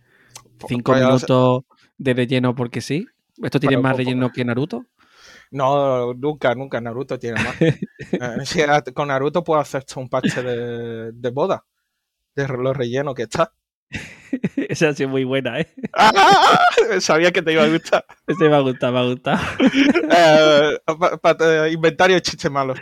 cinco 0.68 0.94
minutos 0.94 1.64
de 1.98 2.14
relleno 2.14 2.56
porque 2.56 2.82
sí. 2.82 3.08
¿Esto 3.42 3.60
tiene 3.60 3.78
más 3.78 3.96
relleno 3.96 4.32
que 4.32 4.44
Naruto? 4.44 4.86
No, 5.52 6.14
nunca, 6.14 6.54
nunca 6.56 6.80
Naruto 6.82 7.18
tiene 7.20 7.42
más. 7.44 7.56
Eh, 8.12 8.46
sí, 8.46 8.62
a- 8.62 8.82
con 8.82 9.08
Naruto 9.10 9.44
puedo 9.44 9.60
hacer 9.60 9.80
hasta 9.80 10.00
un 10.00 10.10
parche 10.10 10.42
de, 10.42 11.12
de 11.12 11.30
boda. 11.30 11.64
De 12.36 12.48
lo 12.48 12.74
relleno 12.74 13.14
que 13.14 13.24
está. 13.24 13.52
Esa 14.56 14.90
ha 14.90 14.94
sido 14.94 15.10
muy 15.10 15.24
buena, 15.24 15.60
¿eh? 15.60 15.68
¡Ah! 15.94 16.60
Sabía 17.00 17.32
que 17.32 17.42
te 17.42 17.54
iba 17.54 17.64
a 17.64 17.68
gustar. 17.70 18.06
Este 18.28 18.48
me 18.50 18.56
ha 18.56 18.60
gustado, 18.60 18.94
me 18.94 19.00
ha 19.00 19.04
gustado. 19.04 19.40
Eh, 20.12 20.78
pa- 20.86 21.18
pa- 21.18 21.38
eh, 21.68 21.72
inventario 21.72 22.16
de 22.16 22.22
chistes 22.22 22.50
malos. 22.52 22.80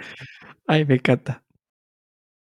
Ay, 0.67 0.85
me 0.85 0.95
encanta. 0.95 1.43